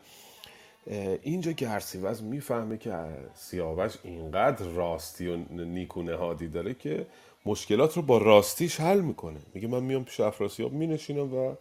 [1.22, 2.94] اینجا گرسیوز می‌فهمه که
[3.34, 7.06] سیاوش اینقدر راستی و نیکو نهادی داره که
[7.46, 9.38] مشکلات رو با راستیش حل می‌کنه.
[9.54, 11.54] میگه من میام پیش افراسیاب مینشینم و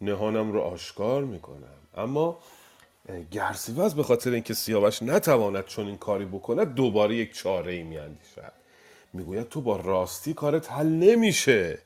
[0.00, 1.78] نهانم رو آشکار می‌کنم.
[1.96, 2.38] اما
[3.30, 8.52] گرسیوز به خاطر اینکه سیاوش نتواند چون این کاری بکنه دوباره یک چاره ای میاندیشد.
[9.12, 11.78] می‌گوید تو با راستی کارت حل نمیشه.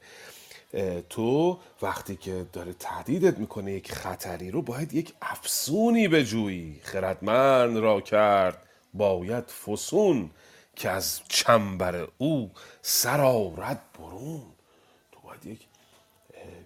[1.11, 6.81] تو وقتی که داره تهدیدت می‌کنه یک خطری رو باید یک افسونی بجویی.
[6.83, 10.31] خردمند را کرد باید فسون
[10.77, 12.51] که از چنبر او
[12.83, 14.43] سر آرد برون.
[15.13, 15.67] تو باید یک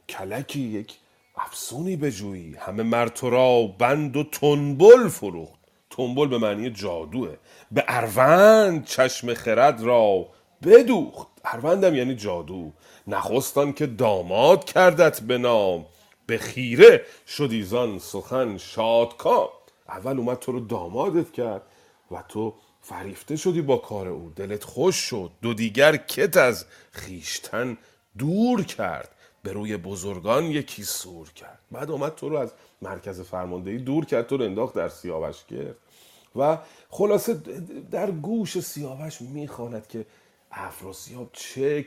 [0.08, 0.94] کلکی یک
[1.36, 2.54] افسونی بجویی.
[2.54, 5.60] همه مر تو را بند و تنبل فروخت.
[5.90, 7.36] تنبل به معنی جادوه.
[7.72, 10.28] به اروند چشم خرد را
[10.62, 11.26] بدوخت.
[11.44, 12.72] اروندم یعنی جادو.
[13.06, 15.86] نخستان که داماد کردت به نام.
[16.26, 19.48] به خیره شدی زان سخن شادکام.
[19.88, 21.62] اول اومد تو رو دامادت کرد
[22.10, 24.32] و تو فریفته شدی با کار او.
[24.36, 25.30] دلت خوش شد.
[25.42, 27.78] دو دیگر کت از خیشتن
[28.18, 29.10] دور کرد.
[29.42, 31.58] به روی بزرگان یکی سور کرد.
[31.72, 32.52] بعد اومد تو رو از
[32.82, 34.26] مرکز فرماندهی دور کرد.
[34.26, 35.76] تو رو انداخت در سیاوش کرد
[36.36, 36.58] و
[36.90, 37.34] خلاصه
[37.90, 40.06] در گوش سیاوش می‌خواند که
[40.52, 41.86] افراسیاب چه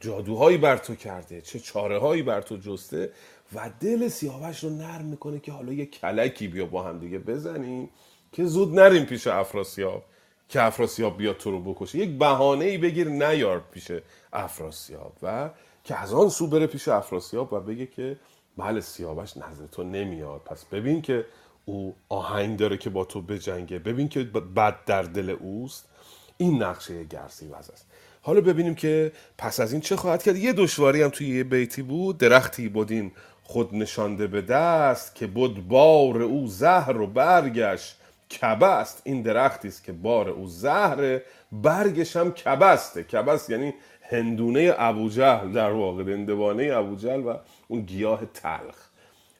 [0.00, 3.12] جادوهایی بر تو کرده چه چاره هایی بر تو جسته
[3.54, 7.90] و دل سیاوش رو نرم می‌کنه که حالا یه کلکی بیا با هم دیگه بزنیم
[8.32, 10.04] که زود نریم پیش افراسیاب
[10.48, 11.98] که افراسیاب بیاد تو رو بکشه.
[11.98, 13.92] یک بهانه ای بگیر نیار پیش
[14.32, 15.50] افراسیاب و
[15.84, 18.16] که از آن سو بره پیش افراسیاب و بگه که
[18.56, 20.40] بله سیاوش نزد تو نمیاد.
[20.40, 21.26] پس ببین که
[21.64, 23.78] او آهنگ داره که با تو بجنگه.
[23.78, 25.88] ببین که بد در دل اوست.
[26.36, 27.86] این نقشه گرسیوز است.
[28.24, 30.36] حالا ببینیم که پس از این چه خواهد کرد.
[30.36, 33.12] یه دشواری هم توی یه بیتی بود درختی بودین
[33.42, 37.96] خود نشانده به دست که بود بار او زهر و برگش
[38.40, 41.20] کبست این درختی است که بار او زهر
[41.52, 47.38] برگش هم کبسته کبست یعنی هندونه ابوجهل در واقع هندوانه ابوجهل و
[47.68, 48.88] اون گیاه تلخ.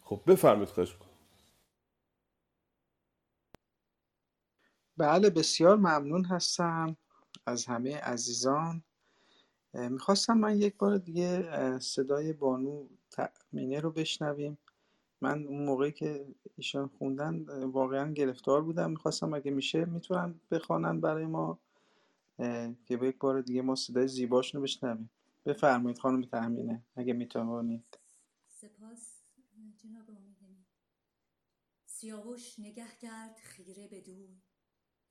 [0.04, 0.96] خب بفرمید خواهش
[4.96, 6.96] بله بسیار ممنون هستم.
[7.46, 8.82] از همه عزیزان.
[9.74, 14.58] می‌خواستم من یک بار دیگه صدای بانو تأمینه رو بشنویم.
[15.20, 18.90] من اون موقعی که ایشان خوندن واقعا گرفتار بودم.
[18.90, 21.58] می‌خواستم اگه میشه می‌تونن بخوانن برای ما
[22.86, 25.10] که به یک بار دیگه ما صدای زیباشون رو بشنویم.
[25.46, 27.98] بفرمایید خانم تأمینه اگه می‌توانید.
[28.48, 29.22] سپاس
[29.82, 30.04] جناب
[31.86, 34.36] سیاوش نگه کرد خیره بدوی.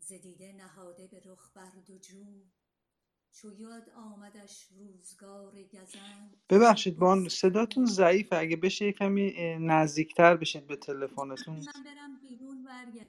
[0.01, 2.43] ز دیده نهاده به رخ بر دو جوی
[3.31, 6.37] چو یاد آمدش روزگار گزند.
[6.49, 11.55] ببخشید بان صداتون ضعیفه اگه بشه یه کمی نزدیکتر بشین به تلفنتون.
[11.55, 13.07] من برم بیرون برگرد.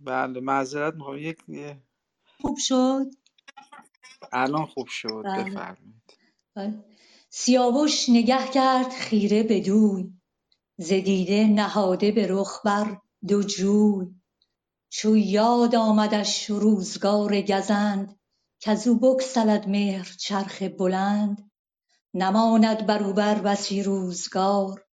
[0.00, 1.18] بله معذرت می‌خوام.
[1.18, 1.38] یک
[2.40, 3.06] خوب شد؟
[4.32, 5.22] الان خوب شد.
[5.24, 5.44] بله.
[5.44, 6.18] بفرمایید.
[6.56, 6.84] بله.
[7.30, 10.12] سیاوش نگه کرد خیره بدوی.
[10.78, 14.15] ز دیده نهاده به رخ بر دو جوی.
[14.88, 18.18] چو یاد آمدش روزگار گزند
[18.60, 21.50] کزو بگسلد مهر چرخ بلند.
[22.14, 24.84] نماند بر او بر بسی روزگار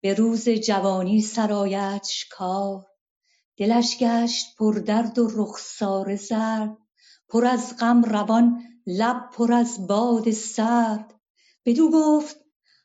[0.00, 2.86] به روز جوانی سرایدش کار.
[3.56, 6.76] دلش گشت پردرد و رخساره زرد
[7.28, 11.20] پر از غم روان لب پر از باد سرد.
[11.64, 12.36] بدو گفت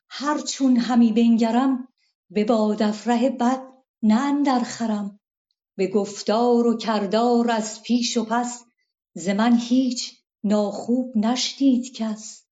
[0.08, 1.88] هر چون همی بنگرم
[2.30, 3.62] به بادافره بد
[4.02, 5.20] نه اندر خورم
[5.76, 8.64] به گفتار و کردار از پیش و پس
[9.14, 10.12] ز من هیچ
[10.44, 12.44] ناخوب نشنید کس.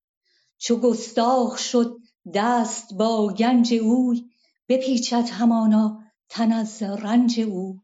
[0.57, 1.97] چو گستاخ شد
[2.33, 4.29] دست با گنج اوی
[4.69, 7.81] بپیچد همانا تن از رنج او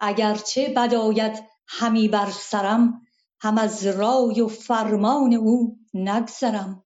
[0.00, 3.02] اگر چه بد آید همی بر سرم
[3.40, 6.84] هم از رای و فرمان او نگذرم.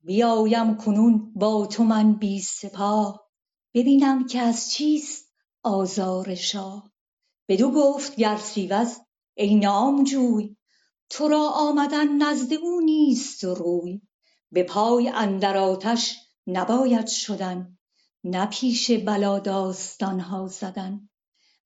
[0.00, 3.28] بیایم کنون با تو من بی سپاه
[3.74, 5.27] ببینم که از چیست
[5.62, 6.90] آزار شاه.
[7.48, 8.96] بدو گفت گرسیوز
[9.34, 10.56] ای نامجوی
[11.10, 14.00] تو را آمدن نزد او نیست روی.
[14.52, 16.16] به پای اندر آتش
[16.46, 17.78] نباید شدن
[18.24, 21.08] نه پیش بلا داستان ها زدن.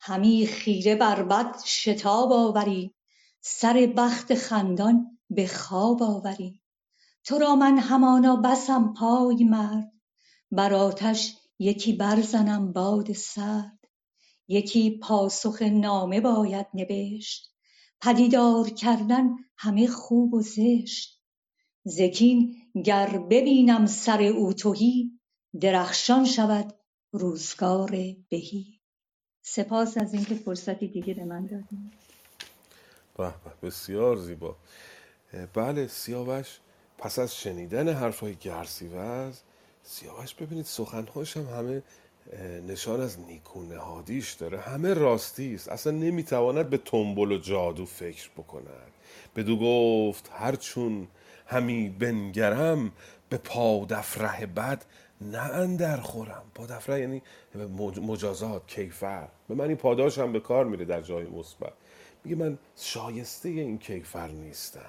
[0.01, 2.95] همی خیره بر بد شتاب آوری
[3.41, 6.61] سر بخت خندان به خواب آوری.
[7.25, 9.93] تو را من همانا بسم پایمرد
[10.51, 13.82] بر آتش یکی برزنم باد سرد.
[14.49, 17.53] یکی پاسخ نامه باید نبشت.
[18.01, 21.23] پدیدار کردن همه خوب و زشت.
[21.85, 25.21] ز کین گر ببینم سر او تهی
[25.61, 26.75] درخشان شود
[27.13, 27.91] روزگار
[28.29, 28.81] بهی.
[29.43, 31.93] سپاس از اینکه فرصتی دیگه به من دادید
[33.17, 33.33] به
[33.63, 34.57] بسیار زیبا.
[35.55, 36.61] بله سیاوش
[36.99, 39.41] پس از شنیدن حرفهای گرسیوز
[39.83, 41.83] سیاوش ببینید سخنهاش هم همه
[42.69, 44.61] نشان از نیکونهادیش داره.
[44.61, 45.69] همه راستی است.
[45.69, 48.93] اصلا نمی‌تواند به تنبل و جادو فکر بکند.
[49.37, 51.09] بدو گفت هرچون
[51.47, 52.93] همی بنگرم
[53.29, 54.85] به پادفره بد
[55.21, 56.43] نه اندر خورم.
[56.55, 57.23] پادفره یعنی
[58.03, 59.29] مجازات کیفر.
[59.49, 61.73] به من این پاداش هم به کار میره در جای مثبت.
[62.25, 64.81] میگه من شایسته این کیفر نیستم.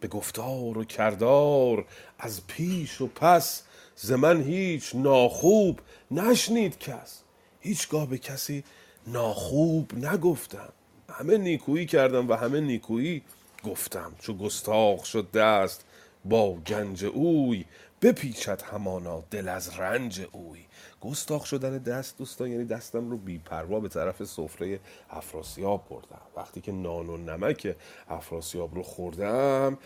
[0.00, 1.86] به گفتار و کردار
[2.18, 3.62] از پیش و پس
[4.02, 7.22] ز من هیچ ناخوب نشنید کس.
[7.60, 8.64] هیچگاه به کسی
[9.06, 10.72] ناخوب نگفتم.
[11.08, 13.22] همه نیکویی کردم و همه نیکویی
[13.64, 14.12] گفتم.
[14.18, 15.84] چو گستاخ شد دست
[16.24, 17.64] با گنج اوی
[18.02, 20.60] بپیچد همانا دل از رنج اوی.
[21.00, 26.22] گستاخ شدن دست دوستان یعنی دستم رو بیپروا به طرف سفره افراسیاب بردم.
[26.36, 27.76] وقتی که نان و نمک
[28.08, 29.78] افراسیاب رو خوردم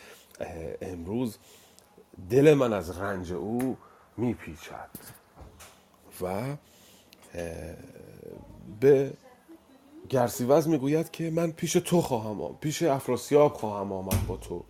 [0.81, 1.39] امروز
[2.31, 3.77] دل من از رنج او
[4.17, 4.91] میپیچد.
[6.23, 6.43] و
[8.81, 9.13] به
[10.09, 14.65] گرسیوز می‌گوید که من پیش تو خواهم آمد پیش افراسیاب خواهم آمد با تو.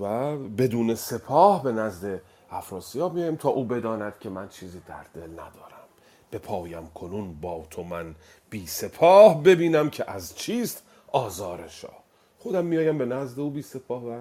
[0.00, 2.20] و بدون سپاه به نزد
[2.50, 5.86] افراسیاب میایم تا او بداند که من چیزی در دل ندارم.
[6.30, 8.14] به پایم کنون با تو من
[8.50, 10.82] بی سپاه ببینم که از چیست
[11.12, 12.04] آزار شاه.
[12.38, 14.20] خودم میایم به نزد او بی سپاه و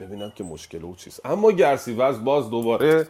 [0.00, 1.26] ببینم که مشکل او چیست.
[1.26, 3.08] اما گرسیوز باز دوباره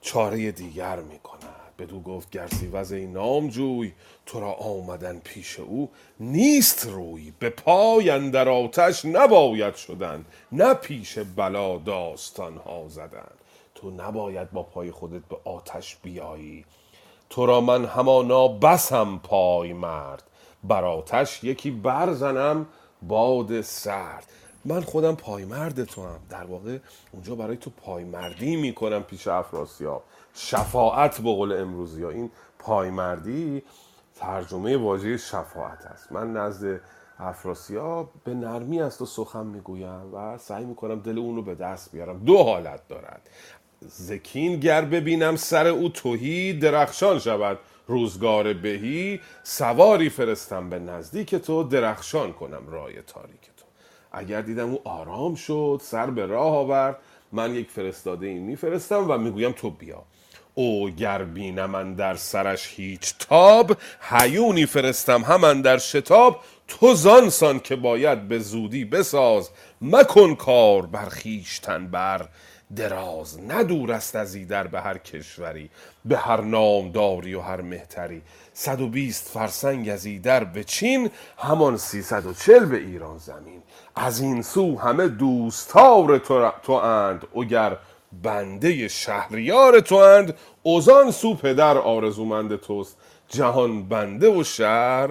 [0.00, 1.40] چاره دیگر می‌کند.
[1.78, 3.92] بدو گفت گرسیوز ای نامجوی
[4.26, 7.32] تو را آمدن پیش او نیست روی.
[7.38, 13.30] به پای اندر آتش نباید شدن نه پیش بلا داستان ها زدن.
[13.74, 16.64] تو نباید با پای خودت به آتش بیایی.
[17.30, 20.22] تو را من همانا بسم پای مرد.
[20.64, 22.66] بر آتش یکی برزنم
[23.02, 24.32] باد سرد.
[24.64, 26.78] من خودم پایمرد تو هم در واقع
[27.12, 30.04] اونجا برای تو پایمردی می‌کنم پیش افراسیاب.
[30.34, 33.62] شفاعت به قول امروزی ها این پایمردی
[34.16, 36.12] ترجمه واژه شفاعت است.
[36.12, 36.80] من نزد
[37.18, 41.92] افراسیاب به نرمی است و سخن می‌گویم و سعی می‌کنم دل اون رو به دست
[41.92, 42.18] بیارم.
[42.18, 43.30] دو حالت دارد.
[43.80, 49.20] زکین گر ببینم سر او توهی درخشان شود روزگار بهی.
[49.42, 53.49] سواری فرستم به نزدیک تو درخشان کنم رای تاریک
[54.12, 56.96] اگر دیدم او آرام شد سر به راه آورد.
[57.32, 60.02] من یک فرستاده این میفرستم و می‌گویم تو بیا.
[60.54, 66.40] او گر بینم در سرش هیچ تاب هیونی فرستم هم در شتاب.
[66.68, 69.50] تو زانسان که باید به زودی بساز
[69.80, 72.28] مکن کار بر خویشتن بر.
[72.76, 75.70] دراز ندور است از ایدر به هر کشوری
[76.04, 78.22] به هر نامداری و هر مهتری.
[78.52, 83.62] صد و بیست فرسنگ از ایدر به چین همان سیصد و چل به ایران زمین.
[83.96, 86.18] از این سو همه دوستار
[86.62, 87.76] تو اند اگر
[88.22, 92.96] بنده شهریار تو اند اوزان سو پدر آرزومند توست.
[93.28, 95.08] جهان بنده و شهر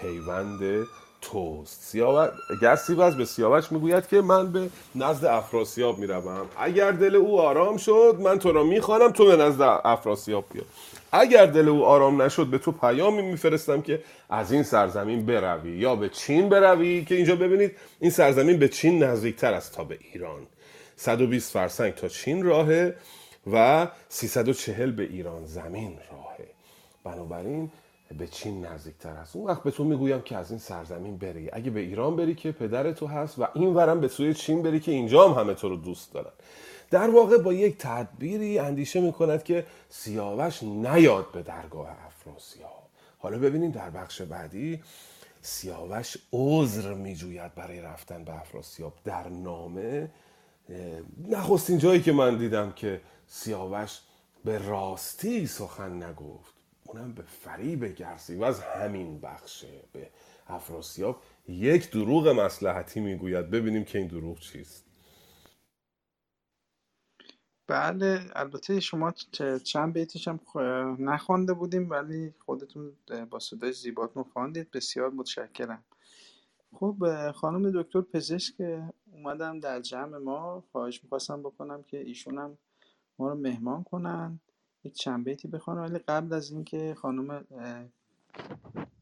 [0.00, 0.86] پیوند
[1.20, 1.82] توست.
[1.82, 2.30] سیاوش
[2.62, 8.16] گرسیوز به سیاوش می‌گوید که من به نزد افراسیاب می‌روم اگر دل او آرام شد
[8.20, 10.62] من تو را می‌خوانم تو به نزد افراسیاب بیا
[11.12, 15.96] اگر دل او آرام نشد به تو پیامی میفرستم که از این سرزمین بروی یا
[15.96, 20.46] به چین بروی که اینجا ببینید این سرزمین به چین نزدیکتر است تا به ایران.
[20.96, 22.94] 120 فرسنگ تا چین راهه
[23.52, 26.48] و 340 به ایران زمین راهه.
[27.04, 27.70] بنابراین
[28.18, 29.36] به چین نزدیکتر است.
[29.36, 31.50] اون وقت به تو می‌گویم که از این سرزمین بری.
[31.52, 34.80] اگه به ایران بری که پدر تو هست و این ورم به سوی چین بری
[34.80, 36.32] که اینجا هم همه تو رو دوست دارن.
[36.90, 42.88] در واقع با یک تدبیری اندیشه می‌کند که سیاوش نیاد به درگاه افراسیاب.
[43.18, 44.82] حالا ببینیم در بخش بعدی
[45.42, 48.92] سیاوش عذر میجوید برای رفتن به افراسیاب.
[49.04, 50.10] در نامه
[51.28, 54.00] نخستین جایی که من دیدم که سیاوش
[54.44, 56.54] به راستی سخن نگفت
[56.84, 60.08] اونم به فریب گرسی و از همین بخشه به
[60.48, 61.22] افراسیاب.
[61.48, 63.50] یک دروغ مسلحتی می‌گوید.
[63.50, 64.89] ببینیم که این دروغ چیست.
[67.70, 69.12] بله البته شما
[69.64, 70.40] چند بیتش هم
[70.98, 72.92] نخوانده بودیم ولی خودتون
[73.30, 74.70] با صدای زیباتون خواندید.
[74.70, 75.84] بسیار متشکرم.
[76.72, 76.96] خب
[77.34, 78.54] خانم دکتر پزشک
[79.12, 80.64] اومدم در جمع ما.
[80.72, 82.58] خواهش می‌خواستم بکنم که ایشون هم
[83.18, 84.40] ما رو مهمان کنن.
[84.84, 85.82] یک چند بیتی بخوانم.
[85.82, 87.44] ولی قبل از اینکه خانم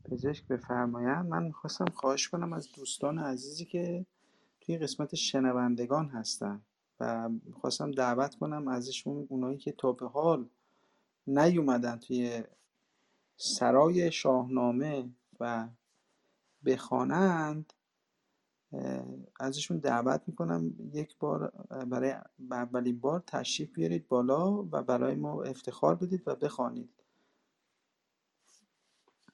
[0.04, 4.06] پزشک بفرمایند من می‌خواستم خواهش کنم از دوستان عزیزی که
[4.60, 6.60] توی قسمت شنوندگان هستن.
[7.00, 10.48] و می‌خواستم دعوت کنم ازشون اونایی که تا به حال
[11.26, 12.44] نیومدن توی
[13.36, 15.10] سرای شاهنامه
[15.40, 15.68] و
[16.64, 17.72] بخوانند
[19.40, 21.48] ازشون دعوت می‌کنم یک بار
[21.86, 22.14] برای
[22.50, 26.90] اولین بار تشریف بیارید بالا و برای ما افتخار بدید و بخوانید.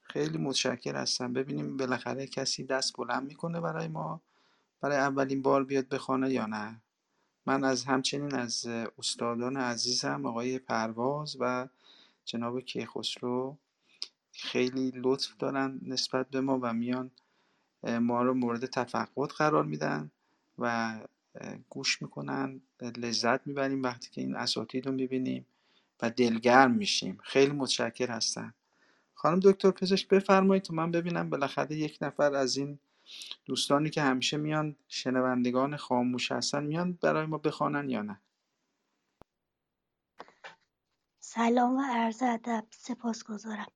[0.01, 1.33] خیلی متشکر هستم.
[1.33, 4.21] ببینیم بالاخره کسی دست بلند می‌کنه برای ما
[4.81, 6.81] برای اولین بار بیاد بخوانه یا نه.
[7.45, 8.65] من از همچنین از
[8.99, 11.67] استادان عزیزم آقای پرواز و
[12.25, 13.57] جناب کیخسرو
[14.33, 17.11] خیلی لطف دارن نسبت به ما و میان
[17.83, 20.11] ما رو مورد تفقد قرار میدن
[20.59, 20.99] و
[21.69, 25.45] گوش می‌کنن لذت می‌بریم وقتی که این اساتید رو می‌بینیم
[26.01, 27.19] و دلگرم میشیم.
[27.23, 28.53] خیلی متشکر هستم.
[29.13, 32.79] خانم دکتر پزشک بفرمایید تو من ببینم بالاخره یک نفر از این
[33.45, 38.21] دوستانی که همیشه میان شنوندگان خاموش هستن میان برای ما بخوانن یا نه؟
[41.19, 43.71] سلام و عرض ادب سپاسگزارم.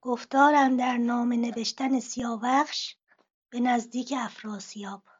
[0.00, 2.96] گفتار در نامه نوشتن سیاوخش
[3.50, 5.13] به نزدیک افراسیاب.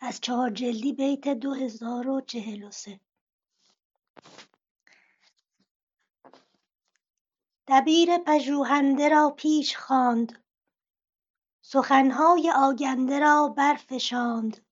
[0.00, 3.00] از چهار جلدی بیت دو هزار و چهل و سه.
[7.66, 10.44] دبیر پژوهنده را پیش خواند.
[11.62, 14.66] سخنهای آگنده را برفشاند.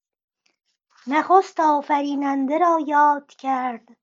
[1.06, 3.96] نخست آفریننده را یاد کرد.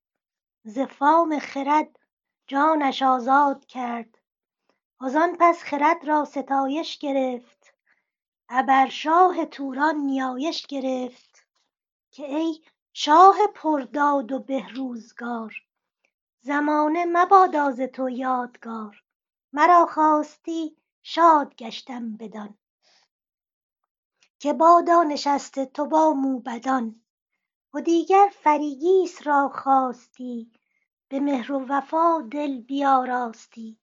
[0.64, 2.00] ز فام خرد
[2.48, 4.18] جانش آزاد کرد.
[5.02, 7.53] وزان پس خرد را ستایش گرفت.
[8.50, 11.46] ابر شاه توران نیایش گرفت
[12.12, 12.62] که ای
[12.94, 15.54] شاه پرداد و به روزگار
[16.42, 19.04] زمانه مبادا ز تو یادگار
[19.54, 22.58] مرا خواستی شاد گشتم بدان.
[24.40, 27.02] که بادا نشست تو با موبدان
[27.74, 30.52] و دیگر فریگیس را خواستی
[31.10, 33.78] به مهر و وفا دل بیاراستی.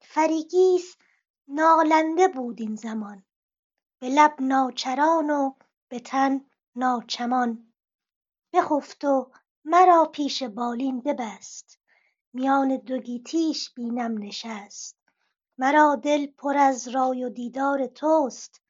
[0.00, 0.96] فریگیس
[1.48, 3.24] نالنده بود این زمان
[4.02, 5.52] به لب ناچران و
[5.88, 6.40] به تن
[6.76, 7.72] ناچمان.
[8.52, 9.32] بخفت و
[9.64, 11.78] مرا پیش بالین ببست.
[12.32, 14.98] میان دو گیتیش بینم نشست.
[15.58, 18.62] مرا دل پر از رای و دیدار توست.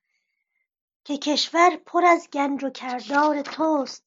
[1.04, 4.04] که کشور پر از گنج و کردار توست.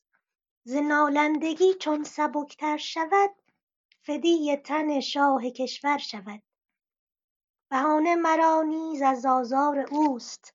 [0.63, 3.31] ز نالندگی چون سبکتر شود
[4.01, 6.41] فدیه تن شاه کشور شود.
[7.69, 10.54] بهانه مرا نیز از آزار اوست.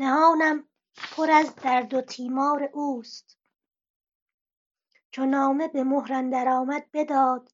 [0.00, 0.68] نهانم
[1.16, 3.38] پر از درد و تیمار اوست.
[5.10, 7.52] چو نامه به مهر اندر آمد بداد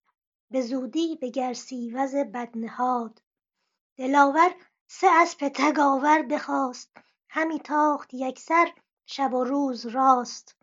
[0.50, 3.22] به زودی به گرسیوز بد نهاد.
[3.96, 4.54] دلاور
[4.86, 6.96] سه اسپ تگاور بخواست
[7.28, 8.72] همی تاخت یکسر
[9.06, 10.56] شب و روز راست.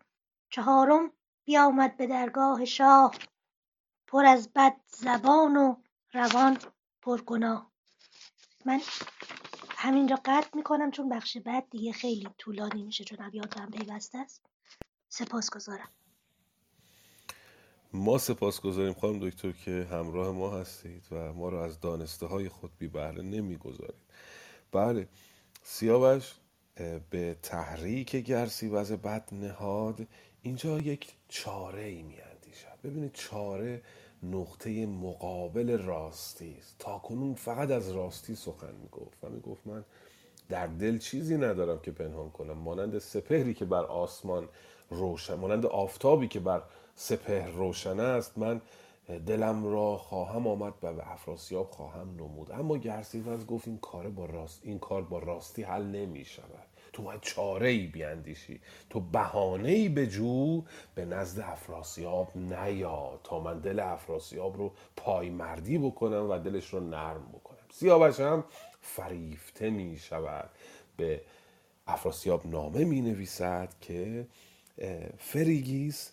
[0.50, 1.12] چهارم
[1.44, 3.14] بیامد به درگاه شاه
[4.06, 5.76] پر از بد زبان و
[6.12, 6.58] روان
[7.02, 7.72] پرگناه.
[8.64, 8.80] من
[9.84, 14.42] همینجا قطع می‌کنم چون بخش بعد دیگه خیلی طولانی میشه چون ابیات هم پیوسته است.
[15.08, 15.88] سپاسگزارم.
[17.92, 22.48] ما سپاس گذاریم خانم دکتر که همراه ما هستید و ما رو از دانسته های
[22.48, 24.02] خود بی بهره نمی‌گذارید.
[24.72, 25.08] بله
[25.62, 26.34] سیاوش
[27.10, 30.06] به تحریک گرسی وز بد نهاد
[30.42, 33.82] اینجا یک چاره ای می اندیشد ببینید چاره
[34.30, 36.76] نقطه مقابل راستی است.
[36.78, 39.84] تا کنون فقط از راستی سخن می گفت و می گفت من
[40.48, 42.52] در دل چیزی ندارم که پنهان کنم.
[42.52, 44.48] مانند سپهری که بر آسمان
[44.90, 46.62] روشن مانند آفتابی که بر
[46.94, 48.60] سپهر روشن است من
[49.26, 52.52] دلم را خواهم آمد و به افراسیاب خواهم نمود.
[52.52, 57.02] اما گرسیوز گفت این کار با راست این کار با راستی حل نمی شود تو
[57.02, 58.60] باید چاره ای بیاندیشی
[58.90, 60.64] تو بهانه ای به جو
[60.94, 67.28] به نزد افراسیاب نیا تا من دل افراسیاب رو پایمردی بکنم و دلش رو نرم
[67.32, 67.58] بکنم.
[67.72, 68.44] سیاوش هم
[68.80, 70.50] فریفته می شود
[70.96, 71.20] به
[71.86, 74.26] افراسیاب نامه می نویسد که
[75.18, 76.12] فریگیس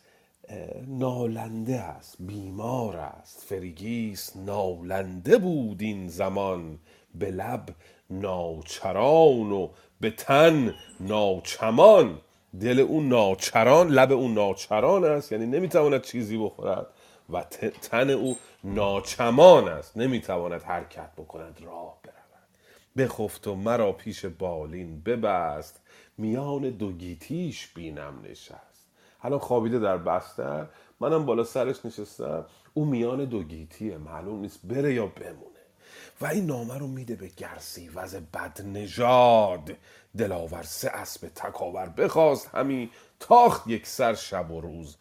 [0.88, 3.44] نالنده است بیمار است.
[3.44, 6.80] فریگیس نالنده بود این زمان.
[7.16, 7.70] به لب
[8.10, 9.70] ناچران و
[10.02, 12.22] به تن ناچمان.
[12.60, 15.32] دل او ناچران لب او ناچران است.
[15.32, 16.88] یعنی نمی‌تواند چیزی بخورد
[17.30, 17.44] و
[17.82, 19.98] تن او ناچمان است.
[19.98, 22.18] نمی‌تواند حرکت بکند راه برود.
[22.98, 25.82] بخفت و مرا پیش بالین ببست.
[26.18, 28.88] میان دو گیتیش بینم نشست.
[29.22, 30.66] الان خوابیده در بستر.
[31.00, 32.46] منم بالا سرش نشستم.
[32.74, 33.98] او میان دو گیتیه.
[33.98, 35.51] معلوم نیست بره یا بمونه.
[36.22, 39.72] و این نامه رو میده به گرسی وز بد نژاد
[40.18, 44.96] دلاور سه اسب تکاور بخواست همی تاخت یک سر شب و روز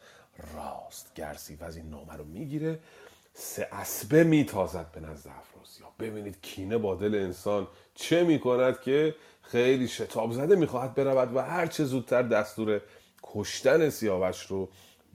[0.54, 1.14] راست.
[1.14, 2.78] گرسی وز این نامه رو می‌گیره
[3.34, 5.92] سه اسبه میتازد به نزد افراسیاب.
[5.98, 11.66] ببینید کینه با دل انسان چه می‌کند که خیلی شتاب زده می‌خواهد برود و هر
[11.66, 12.80] چه زودتر دستور
[13.22, 14.68] کشتن سیاوش رو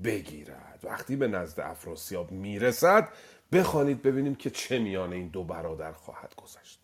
[0.04, 0.80] بگیرد.
[0.84, 3.08] وقتی به نزد افراسیاب می‌رسد
[3.54, 6.82] بخوانید ببینیم که چه میان این دو برادر خواهد گذشت.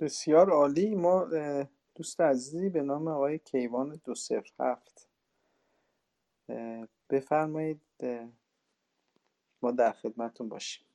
[0.00, 0.94] بسیار عالی.
[0.94, 1.24] ما
[1.94, 5.10] دوست عزیزی به نام آقای کیوان دو صفر هفت.
[7.10, 7.82] بفرمایید
[9.62, 10.86] ما در خدمتون باشیم.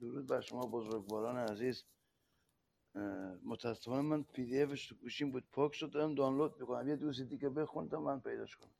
[0.00, 1.84] درود بر شما بزرگواران عزیز.
[3.44, 5.44] متاسفانه من PDF ش تو گوشیم بود.
[5.52, 6.88] پاک شد دارم دانلود می‌کنم.
[6.88, 8.70] یه دوست دیگه بخون تا من پیداش کنم.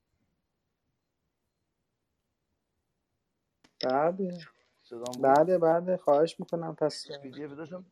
[3.85, 4.47] بله.
[5.23, 5.97] بله بله.
[5.97, 6.77] خواهش می‌کنم.
[6.77, 7.86] پس PDF داشتم.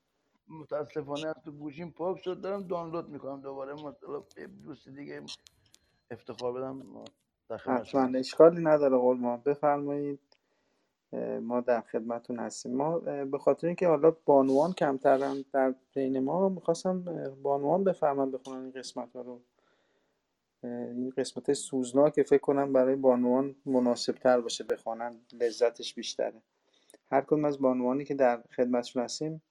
[0.49, 3.43] متاسفانه از تو گوشیم پاک شد دارم دانلود می‌کنم.
[3.43, 5.31] دوباره مطلب یه دوست دیگه
[6.11, 7.05] افتخار بدن.
[7.67, 8.19] حتما.
[8.19, 9.43] اشکالی نداره قربان.
[9.43, 10.32] بفرمایید.
[11.43, 12.75] ما در خدمتون هستیم.
[12.75, 17.05] ما به خاطر اینکه حالا بانوان کمترن در بین ما می‌خواستم
[17.43, 19.41] بانوان بفرمن بخونن این قسمت ها رو.
[20.65, 26.43] این قسمت سوزناک فکر کنم برای بانوان مناسب تر باشه بخوانن لذتش بیشتره.
[27.11, 29.43] هر کدوم از بانوانی که در خدمتشون هستیم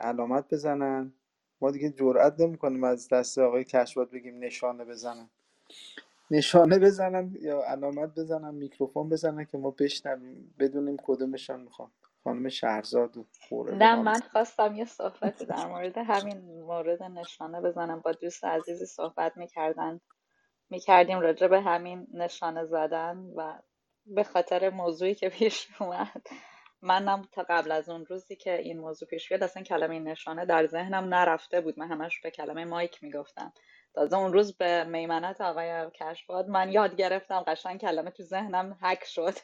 [0.00, 1.12] علامت بزنن.
[1.60, 5.28] ما دیگه جرئت نمی‌کنیم از دست آقای کشوات بگیم نشانه بزنن.
[6.30, 11.92] نشانه بزنن یا علامت بزنن میکروفون بزنن که ما بشنویم بدونیم کدومشان می‌خوان.
[12.24, 18.00] خانم شهرزاد و خوره نه من خواستم یه صحبتی در مورد همین مورد نشانه بزنم.
[18.00, 20.00] با دوست عزیزی صحبت می‌کردن.
[20.70, 23.58] می‌کردیم راجع به همین نشانه زدن و
[24.06, 26.26] به خاطر موضوعی که پیش اومد
[26.82, 30.66] منم تا قبل از اون روزی که این موضوع پیش بیاد اصلا کلمه نشانه در
[30.66, 31.78] ذهنم نرفته بود.
[31.78, 33.52] من همش به کلمه مایک می‌گفتم.
[33.96, 39.04] تازه اون روز به میمنت آقای کشفاد من یاد گرفتم قشنگ کلمه تو ذهنم حک
[39.06, 39.34] شد.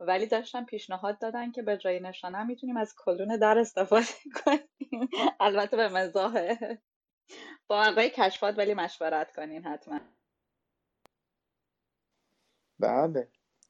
[0.00, 4.06] ولی داشتم پیشنهاد دادن که به جای نشانه می‌تونیم از کلون در استفاده
[4.44, 5.10] کنیم.
[5.40, 6.82] البته به مزاحه
[7.68, 10.00] با آقای کشفات ولی مشورت کنین حتما.
[12.80, 13.28] بله.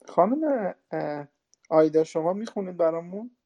[0.09, 0.75] خانم
[1.71, 3.37] آیدا شما می‌خونید برامون؟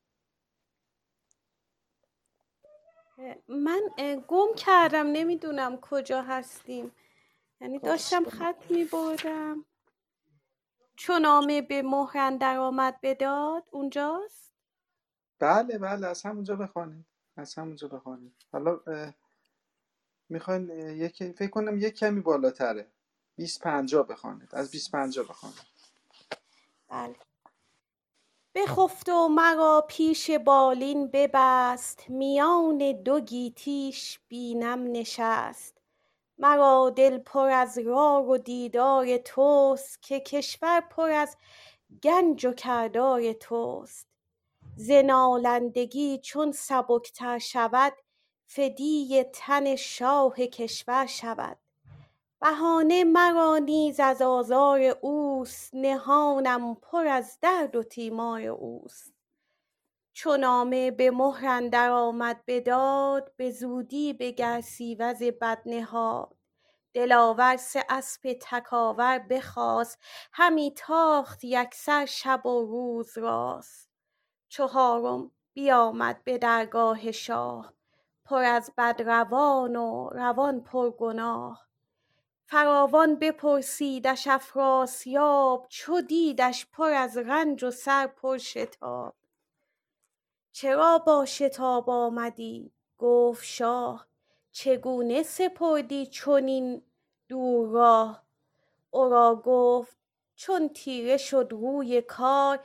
[3.48, 3.82] من
[4.28, 6.92] گم کردم نمی‌دونم کجا هستیم.
[7.60, 8.36] یعنی خب داشتم نداره.
[8.36, 9.64] خط میبردم.
[10.96, 14.52] چون نامه به مهر اندر آمد بداد اونجاست؟
[15.38, 17.06] بله بله از همونجا بخوانید.
[17.36, 18.34] از همونجا بخوانید.
[18.52, 18.80] حالا
[20.28, 22.86] می‌خواین یکی فکر کنم یک کمی بالاتره.
[23.36, 24.54] 20 50 بخوانید.
[24.54, 25.66] از 20 50 بخوانید.
[26.88, 27.16] بله.
[28.56, 35.80] بخفت و مرا پیش بالین ببست میان دو گیتیش بینم نشست.
[36.38, 41.36] مرا دل پر از راه و دیدار توست که کشور پر از
[42.02, 44.08] گنج و کردار توست.
[44.76, 47.92] ز نالندگی چون سبکتر شود
[48.46, 51.58] فدیه تن شاه کشور شود.
[52.40, 59.14] بهانه مرا نیز از آزار اوست نهانم پر از درد و تیمار اوست.
[60.12, 60.36] چو
[60.96, 66.36] به مهر اندر آمد بداد به زودی به گرسیوز بد نهاد.
[66.94, 69.98] دلاور سه اسپ تکاور بخواست
[70.32, 73.90] همی تاخت یکسر شب و روز راست.
[74.48, 77.72] چهارم بیامد به درگاه شاه
[78.24, 81.65] پر از بدروان و روان پر گناه
[82.48, 89.14] فراوان بپرسیدش افراسیاب چو دیدش پر از رنج و سر پر شتاب.
[90.52, 94.06] چرا با شتاب آمدی؟ گفت شاه.
[94.52, 96.82] چگونه سپردی چنین
[97.28, 98.22] دور راه؟
[98.90, 99.96] او را گفت
[100.36, 102.60] چون تیره شد روی کار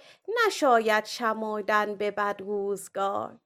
[0.48, 3.40] نشاید شمردن به بد روزگار.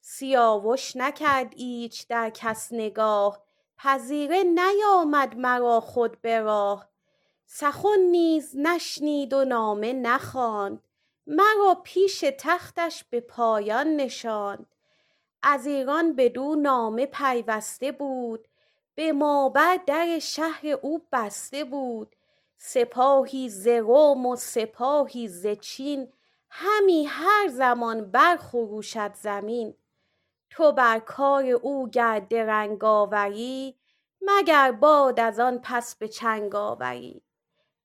[0.00, 3.51] سیاوش نکرد ایچ در کس نگاه.
[3.78, 6.88] پذیره نیامد مرا خود به راه.
[7.46, 10.82] سخن نیز نشنید و نامه نخواند.
[11.26, 14.66] مرا پیش تختش به پایان نشاند.
[15.42, 18.48] از ایران بدو نامه پیوسته بود.
[18.94, 22.16] به مابر در شهر او بسته بود.
[22.58, 26.12] سپاهی ز روم و سپاهی ز چین.
[26.50, 29.74] همی هر زمان برخروشد زمین.
[30.54, 33.76] تو بر کار او گر درنگ آوری
[34.22, 37.22] مگر باد از آن پس به چنگ آوری.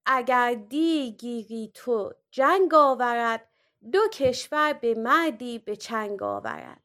[0.06, 3.48] اگر دیگ گیری تو جنگ آورد
[3.92, 6.82] دو کشور به مردی به چنگ آورد.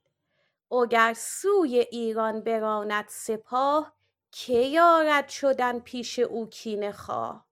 [0.72, 3.92] وگر سوی ایران براند سپاه
[4.32, 7.46] که یارد شدن پیش او کینه خواه؟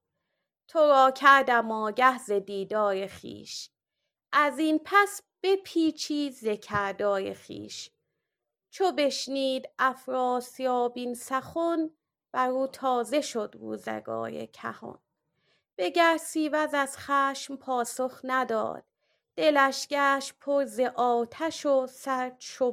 [0.69, 3.71] تو را کردم آگه ز دیدار خویش
[4.33, 7.91] از این پس بپیچی ز کردار خویش.
[8.71, 11.91] چو بشنید افراسیاب این سخن
[12.33, 14.47] بر او تازه شد روزگار
[15.77, 18.85] به گرسیوز از خشم پاسخ نداد
[19.37, 22.71] دلش گشت پر ز آتش و سرد چو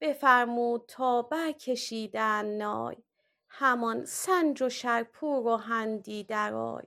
[0.00, 2.96] بفرمود تا برکشیدند نای
[3.48, 6.84] همان سنج و شرپور و هندی درای.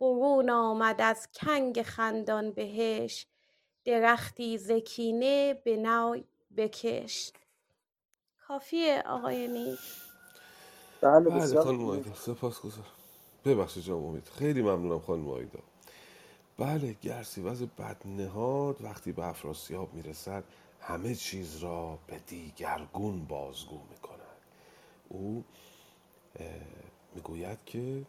[0.00, 3.28] برون آمد از کنگ خندان بهشت
[3.84, 6.24] درختی ز کینه به نای.
[6.56, 7.36] بکشت.
[8.48, 9.78] کافیه آقای نیک
[11.00, 12.86] بله بله بسیار خانم آیدا سپاس گذارم
[13.44, 14.28] ببخشید جناب امید.
[14.28, 15.58] خیلی ممنونم خانم آیدا
[16.58, 20.44] بله گرسیوز بدنهاد وقتی به افراسیاب می‌رسد
[20.80, 24.20] همه چیز را به دیگرگون بازگو می‌کند.
[25.08, 25.44] او
[27.14, 28.06] می‌گوید که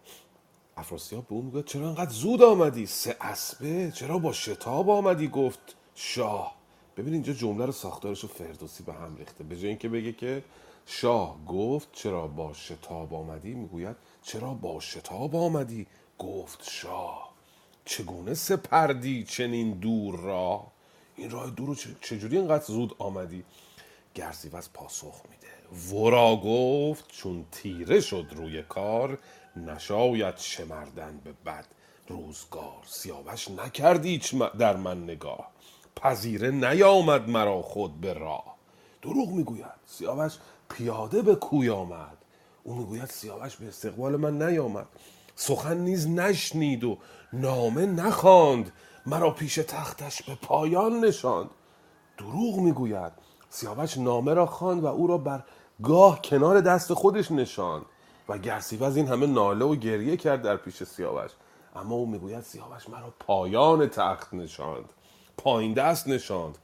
[0.77, 5.75] افراسیاب به او می‌گوید چرا انقدر زود آمدی؟ سه اسبه چرا با شتاب آمدی؟ گفت
[5.95, 6.62] شاه.
[6.97, 9.43] ببین اینجا جمله رو ساختارش رو فردوسی به هم ریخته.
[9.43, 10.43] به جای اینکه بگه که
[10.87, 15.87] شاه گفت چرا با شتاب آمدی می‌گوید چرا با شتاب آمدی؟
[16.19, 17.33] گفت شاه
[17.85, 20.71] چگونه سپردی چنین دور راه
[21.17, 23.45] این راه دور رو چجوری اینقدر زود آمدی؟
[24.15, 25.95] گرزیوز پاسخ میده.
[25.95, 29.19] ورا گفت چون تیره شد روی کار
[29.55, 31.65] نشاید شمردن به بد.
[32.09, 35.52] روزگار سیاوش نکرد هیچ م- در من نگاه.
[35.95, 38.55] پذیره نیامد مرا خود به راه.
[39.01, 39.65] دروغ می‌گوید.
[39.85, 40.37] سیاوش
[40.69, 42.17] پیاده به کوی آمد.
[42.63, 44.87] او می‌گوید سیاوش به استقبال من نیامد.
[45.35, 46.97] سخن نیز نشنید و
[47.33, 48.71] نامه نخواند.
[49.05, 51.49] مرا پیش تختش به پایان نشاند.
[52.17, 53.11] دروغ می‌گوید.
[53.49, 55.43] سیاوش نامه را خواند و او را بر
[55.83, 57.85] گاه کنار دست خودش نشاند.
[58.29, 61.31] و گرسیوز این همه ناله و گریه کرد در پیش سیاوش.
[61.75, 64.93] اما او می‌گوید سیاوش مرا پایان تخت نشاند.
[65.37, 66.57] پایین دست نشاند.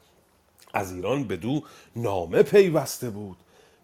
[0.74, 1.62] از ایران بدو
[1.96, 3.38] نامه پیوسته بود.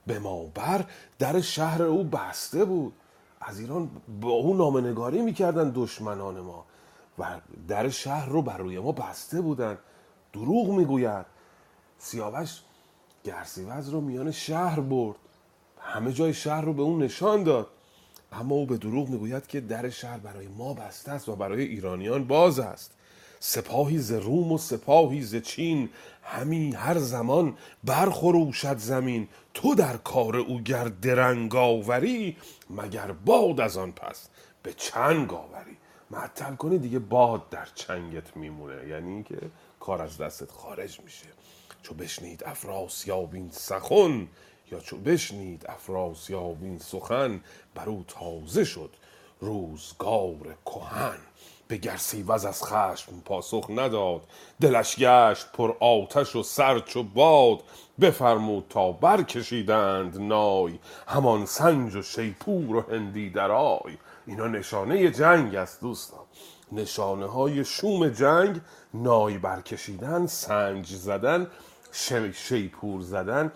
[0.08, 0.86] به ما بر
[1.20, 2.94] در شهر او بسته بود.
[3.42, 3.90] از ایران
[4.22, 6.66] با او نامه نگاری می‌کردن دشمنان ما
[7.20, 9.78] و در شهر رو بر روی ما بسته بودن.
[10.34, 11.26] دروغ می‌گوید.
[11.98, 12.62] سیاوش
[13.24, 15.18] گرسیوز رو میان شهر برد.
[15.80, 17.68] همه جای شهر رو به اون نشان داد.
[18.32, 22.28] اما او به دروغ می‌گوید که در شهر برای ما بسته است و برای ایرانیان
[22.28, 22.92] باز است.
[23.46, 25.90] سپاهی ز روم و سپاهی ز چین.
[26.24, 29.28] همی هر زمان برخروشد زمین.
[29.54, 32.38] تو در کار او گر درنگ آوری
[32.70, 34.30] مگر باد از آن پس
[34.64, 35.78] به چنگ آوری.
[36.12, 38.88] معطل کنی دیگه باد در چنگت میمونه.
[38.88, 39.38] یعنی اینکه
[39.80, 41.28] کار از دستت خارج میشه.
[41.84, 44.28] چو بشنید افراسیاب این سخن
[44.72, 47.42] یا چو بشنید افراسیاب این سخن
[47.76, 48.90] بر او تازه شد
[49.40, 51.20] روزگار کهن.
[51.68, 54.22] به گرسیوز از خشم پاسخ نداد.
[54.62, 57.60] دلش گشت پر آتش و سر چو باد.
[58.02, 60.80] بفرمود تا برکشیدند نای.
[61.08, 63.98] همان سنج و شیپور و هندی درای.
[64.28, 66.26] اینا نشانه جنگ است دوستان.
[66.72, 68.62] نشانه های شوم جنگ
[68.94, 71.48] نای برکشیدن سنج زدن
[71.92, 73.52] شی شیپور زدن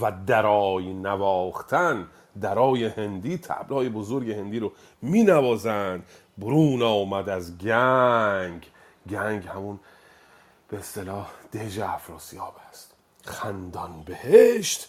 [0.00, 2.08] و درای نواختن.
[2.40, 4.72] درای هندی تبلای بزرگ هندی رو
[5.02, 6.04] می نوازند
[6.38, 8.66] برون آمد از گنگ.
[9.10, 9.80] گنگ همون
[10.68, 12.94] به اصطلاح دژ افراسیاب است.
[13.24, 14.88] خندان بهشت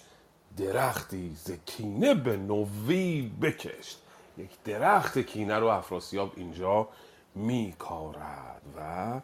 [0.58, 4.02] درختی ز کینه به نوی بکشت.
[4.38, 6.88] یک درخت کینه رو افراسیاب اینجا
[7.36, 9.22] میکارد و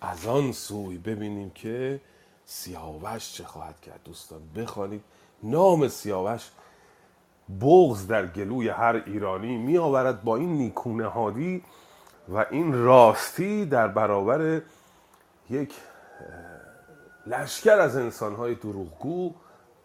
[0.00, 2.00] از آن سوی ببینیم که
[2.44, 4.00] سیاوش چه خواهد کرد.
[4.04, 5.04] دوستان بخوانید
[5.42, 6.50] نام سیاوش
[7.60, 11.64] بغز در گلوی هر ایرانی می آورد با این نیکونه هادی
[12.28, 14.62] و این راستی در برابر
[15.50, 15.74] یک
[17.26, 19.34] لشکر از انسانهای دروغگو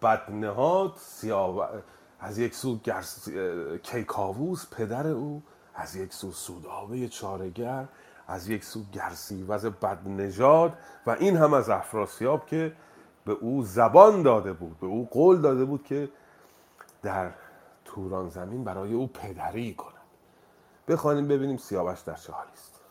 [0.01, 1.63] بدنهاد سیاو...
[2.19, 3.29] از یک سو گرس...
[3.83, 5.43] کیکاووس پدر او
[5.75, 7.85] از یک سو سودابه چارگر
[8.27, 10.73] از یک سو گرسیوز بدنژاد
[11.05, 12.73] و این هم از افراسیاب که
[13.25, 16.09] به او زبان داده بود به او قول داده بود که
[17.01, 17.31] در
[17.85, 19.93] توران زمین برای او پدری کند.
[20.87, 22.81] بخوانیم ببینیم سیاوش در چه است.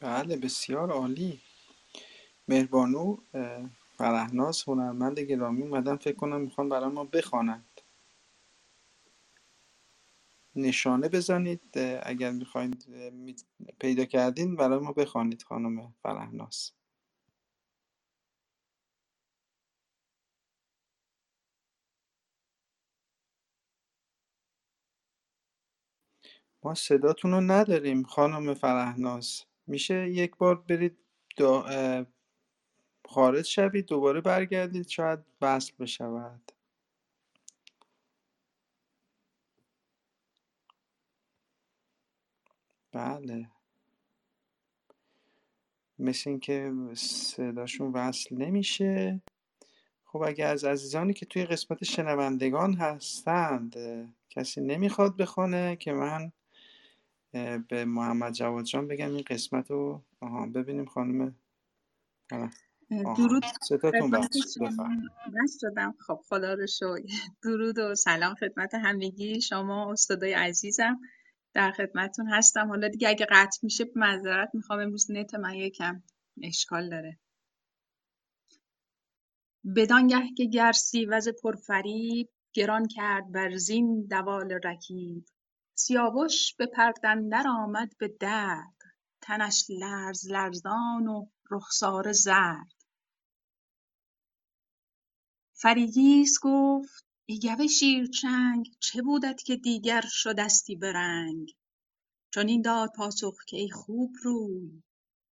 [0.00, 1.40] بله بسیار عالی.
[2.48, 3.16] مهربانو
[3.98, 7.80] فرهناز هنرمند گرامی اومدن فکر کنم می‌خوان برای ما بخوانند.
[10.56, 12.86] نشانه بزنید اگر می‌خواید
[13.78, 16.70] پیدا کردین برای ما بخوانید خانم فرهناز
[26.64, 29.42] ما صداتون رو نداریم خانم فرهناز.
[29.66, 30.98] میشه یک بار برید
[31.40, 32.06] دا-
[33.08, 36.52] خارج شوید دوباره برگردید شاید وصل بشود.
[42.92, 43.50] بله.
[45.98, 49.22] مثل اینکه صداشون وصل نمیشه.
[50.04, 53.74] خب اگه از عزیزانی که توی قسمت شنوندگان هستند
[54.30, 56.32] کسی نمی‌خواد بخونه که من
[57.68, 60.04] به محمد جواد جان بگم این قسمت رو.
[60.20, 61.36] آها ببینیم خانم
[62.90, 63.44] درود.
[65.34, 67.02] بس شدم خب خدا رو شکر.
[67.42, 71.00] درود و سلام خدمت همگی شما استادای عزیزم.
[71.54, 72.68] در خدمتتون هستم.
[72.68, 74.80] حالا دیگه اگه قطع میشه معذرت می‌خوام.
[74.80, 76.02] امروز نت من یکم
[76.42, 77.18] اشکال داره.
[79.76, 85.24] بدانگه که گرسیوز پرفریب گران کرد بر زین دوال رکیب.
[85.74, 88.76] سیاوش به پرده اندر آمد به درد
[89.20, 92.74] تنش لرز لرزان و رخساره زرد.
[95.52, 101.50] فریگیس گفت ای گو شیرچنگ چه بودت که دیگر شدستی به رنگ؟
[102.34, 104.82] چنین داد پاسخ که ای خوبروی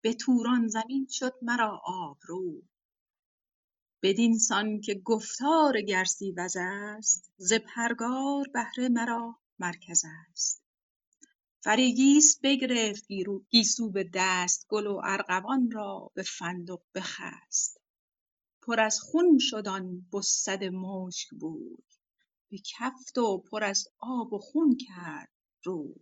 [0.02, 2.62] به توران زمین شد مرا آبروی.
[4.02, 10.62] بدین سان که گفتار گرسیوز است ز پرگار بهره مرا مرکز است.
[11.64, 13.04] فریگیس بگرفت
[13.50, 17.80] گیسو به دست گل و ارغوان را به فندق بخست.
[18.62, 21.76] پر از خون شد آن بسد مشک بوی.
[22.50, 25.32] به کفت و پر از آب و خون کرد
[25.64, 25.94] روی.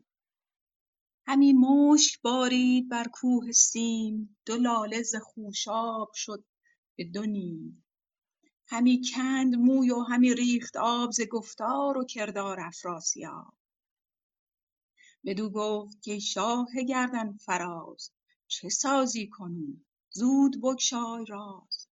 [1.27, 6.45] همی مشک بارید بر کوه سیم دو لاله ز خوشاب شد
[6.97, 7.85] به دو نیم.
[8.71, 13.55] همی کند موی و همی ریخت آب ز گفتار و کردار افراسیاب.
[15.25, 18.11] بدو گفت کای شاه گردن فراز
[18.47, 21.89] چه سازی کنون زود بگشای راز.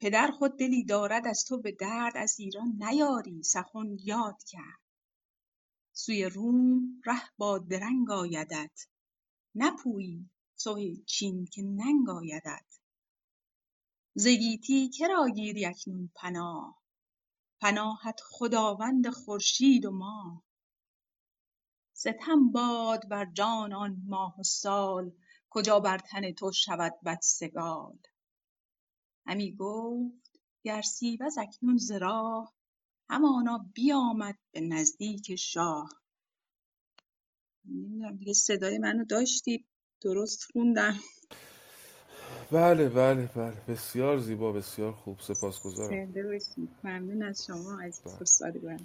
[0.00, 4.80] پدر خود دلی دارد از تو به درد از ایران نیاری سخن یاد کرد.
[5.92, 8.86] سوی روم ره با درنگ آیدت
[9.54, 12.71] نپویی سوی چین که ننگ آیدت.
[14.14, 16.82] ز گیتی که را گیری اکنون پناه؟
[17.60, 20.42] پناهت خداوند خورشید و ماه.
[21.92, 25.12] ستم باد بر جان آن ماه و سال
[25.50, 27.98] کجا بر تن تو شود بدسگال؟
[29.26, 32.54] همی گفت گر سیوز اکنون ز راه
[33.10, 35.88] همانا بیامد به نزدیک شاه.
[37.64, 39.66] نمی‌دونم دیگه صدای منو داشتید
[40.00, 41.00] درست خوندم.
[42.52, 43.56] بله بله بله.
[43.68, 45.20] بسیار زیبا بسیار خوب.
[45.20, 46.14] سپاسگزارم.
[46.84, 48.76] ممنون از شما از بله.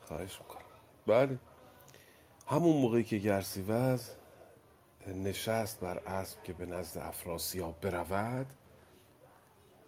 [0.00, 0.64] خواهش می‌کنم.
[1.06, 1.38] بله.
[2.46, 4.10] همون موقعی که گرسیوز
[5.06, 8.46] نشست بر اسب که به نزد افراسیاب برود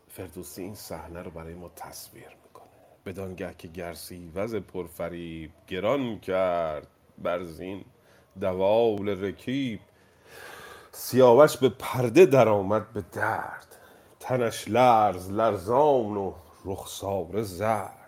[0.09, 2.69] فردوسی این صحنه رو برای ما تصویر می‌کنه.
[3.07, 6.89] بدانگه که گرسیوز پرفریب گران کرد
[7.19, 7.85] بر زین
[8.41, 9.81] دوال رکیب.
[10.93, 13.77] سیاوش به پرده درآمد به درد.
[14.21, 16.33] تنش لرز لرزان و
[16.65, 18.01] رخساره زرد.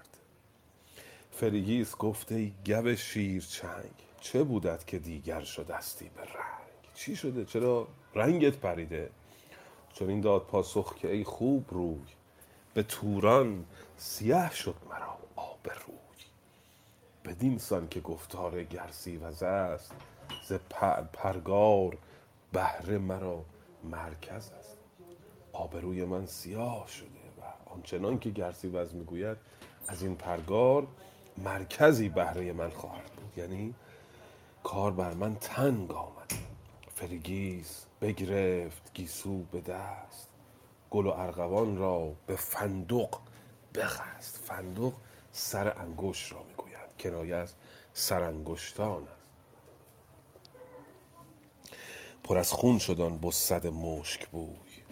[1.30, 7.88] فریگیس گفت ای گو شیرچنگ چه بودت که دیگر شدستی به رنگ؟ چی شده؟ چرا
[8.14, 9.10] رنگت پریده؟
[9.92, 12.06] چون این داد پاسخ که ای خوب روی
[12.74, 13.64] به توران
[13.96, 16.24] سیه شد مرا آب روی.
[17.24, 19.94] بدین سان که گفتار گرسیوز است
[20.48, 21.96] ز پر پرگار
[22.52, 23.44] بهره مرا
[23.84, 24.78] مرکز است.
[25.52, 29.36] آبروی من سیاه شده و آنچنان که گرسیوز می‌گوید
[29.88, 30.86] از این پرگار
[31.38, 33.38] مرکزی بهره من خواهد بود.
[33.38, 33.74] یعنی
[34.62, 36.32] کار بر من تنگ آمد.
[36.94, 40.28] فریگیس بگرفت گیسو به دست.
[40.90, 43.18] گل و ارغوان را به فندق
[43.74, 44.38] بخست.
[44.38, 44.92] فندق
[45.32, 47.54] سر انگشت را می‌گویند کنایه از
[47.92, 49.21] سرانگشتان است.
[52.24, 54.82] پر از خون آن بسد مشک بوی.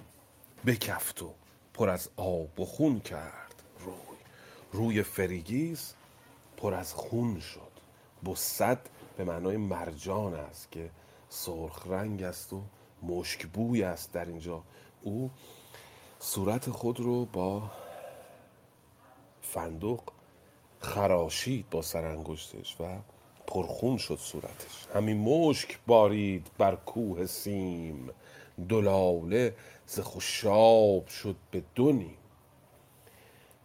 [0.67, 1.35] بکفت و
[1.75, 4.17] پر از آب و خون کرد روی.
[4.73, 5.95] روی فریگیس
[6.57, 7.71] پر از خون شد.
[8.27, 8.81] بسد
[9.17, 10.91] به معنای مرجان است که
[11.29, 12.63] سرخ رنگ است و
[13.03, 14.63] مشک بوی است در اینجا.
[15.03, 15.31] او
[16.19, 17.71] صورت خود رو با
[19.43, 20.01] فندق
[20.81, 22.99] خراشید با سرانگشتش و
[23.51, 24.87] پرخون شد صورتش.
[24.95, 28.11] همین مشک بارید بر کوه سیم.
[28.69, 29.55] دلاله
[29.87, 32.17] ز خوشاب شد به دو نیم.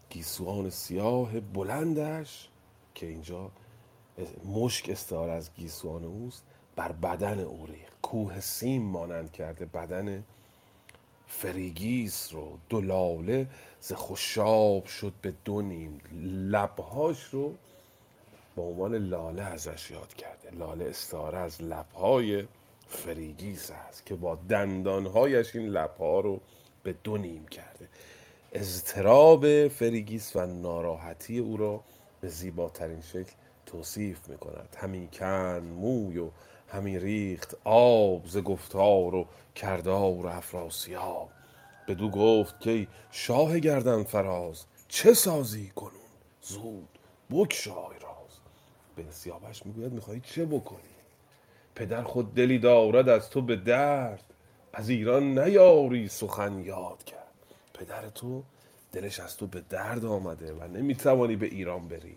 [0.09, 2.49] گیسوان سیاه بلندش
[2.95, 3.51] که اینجا
[4.45, 6.43] مشک استعاره از گیسوان اوست
[6.75, 7.67] بر بدن او
[8.01, 10.23] کوه سیم مانند کرده بدن
[11.27, 12.57] فریگیس رو.
[12.69, 13.47] دلاله
[13.79, 15.99] ز خوشاب شد به دو نیم.
[16.51, 17.53] لبهاش رو
[18.55, 20.51] به عنوان لاله ازش یاد کرده.
[20.51, 22.47] لاله استعاره از لبهای
[22.87, 26.41] فریگیس است که با دندانهایش این لبها رو
[26.83, 27.89] به دو نیم کرده.
[28.51, 31.83] اضطراب فریگیس و ناراحتی او را
[32.21, 33.31] به زیباترین شکل
[33.65, 36.29] توصیف می کند همی کن موی و
[36.67, 39.25] همی ریخت آب ز گفتار و
[39.55, 41.29] کردار افراسیاب.
[41.87, 45.91] بدو گفت که شاه گردن فراز چه سازی کنون؟
[46.41, 46.89] زود
[47.31, 48.14] بگشای راز
[48.95, 50.79] به سیاوش می‌گوید می‌خوای چه بکنی؟
[51.75, 54.23] پدر خود دلی دارد از تو به درد
[54.73, 57.33] از ایران نیاری سخن یاد کرد.
[57.73, 58.43] پدر تو
[58.91, 62.15] دلش از تو به درد آمده و نمی‌توانی به ایران بری.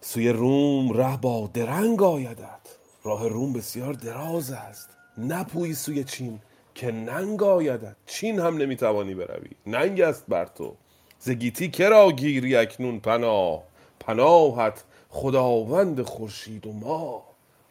[0.00, 2.60] سوی روم ره با درنگ آیدت.
[3.04, 4.88] راه روم بسیار دراز است.
[5.18, 6.38] نپویی سوی چین
[6.74, 7.96] که ننگ آیدت.
[8.06, 9.50] چین هم نمی‌توانی بروی.
[9.66, 10.76] ننگ است بر تو.
[11.18, 13.62] ز گیتی کرا گیری اکنون پناه.
[14.00, 14.84] پناهت
[15.14, 17.22] خداوند خورشید و ماه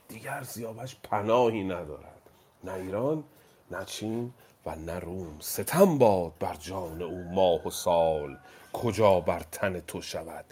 [0.08, 2.22] دیگر سیاوش پناهی ندارد.
[2.64, 3.24] نه ایران
[3.72, 4.34] نه چین
[4.66, 5.38] و نه روم.
[5.40, 8.38] ستم باد بر جان او ماه و سال.
[8.74, 10.46] کجا بر تن تو شود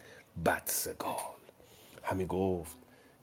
[0.45, 1.39] بدسگال
[2.03, 2.77] همی گفت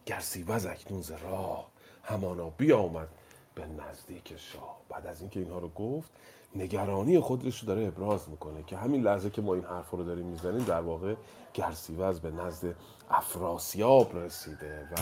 [0.07, 1.67] گر سیوز اکنون ز راه
[2.03, 3.09] همانا بیامد
[3.55, 4.77] به نزدیک شاه.
[4.89, 6.11] بعد از اینکه اینها رو گفت
[6.57, 10.27] نگرانی خودش رو داره ابراز می‌کنه که همین لحظه که ما این حرف رو داریم
[10.27, 11.15] می‌زنیم در واقع
[11.55, 12.75] گرسیوز به نزد
[13.11, 14.97] افراسیاب رسیده و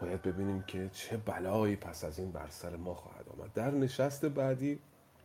[0.00, 3.52] باید ببینیم که چه بلایی پس از این بر سر ما خواهد آمد.
[3.52, 4.78] در نشست بعدی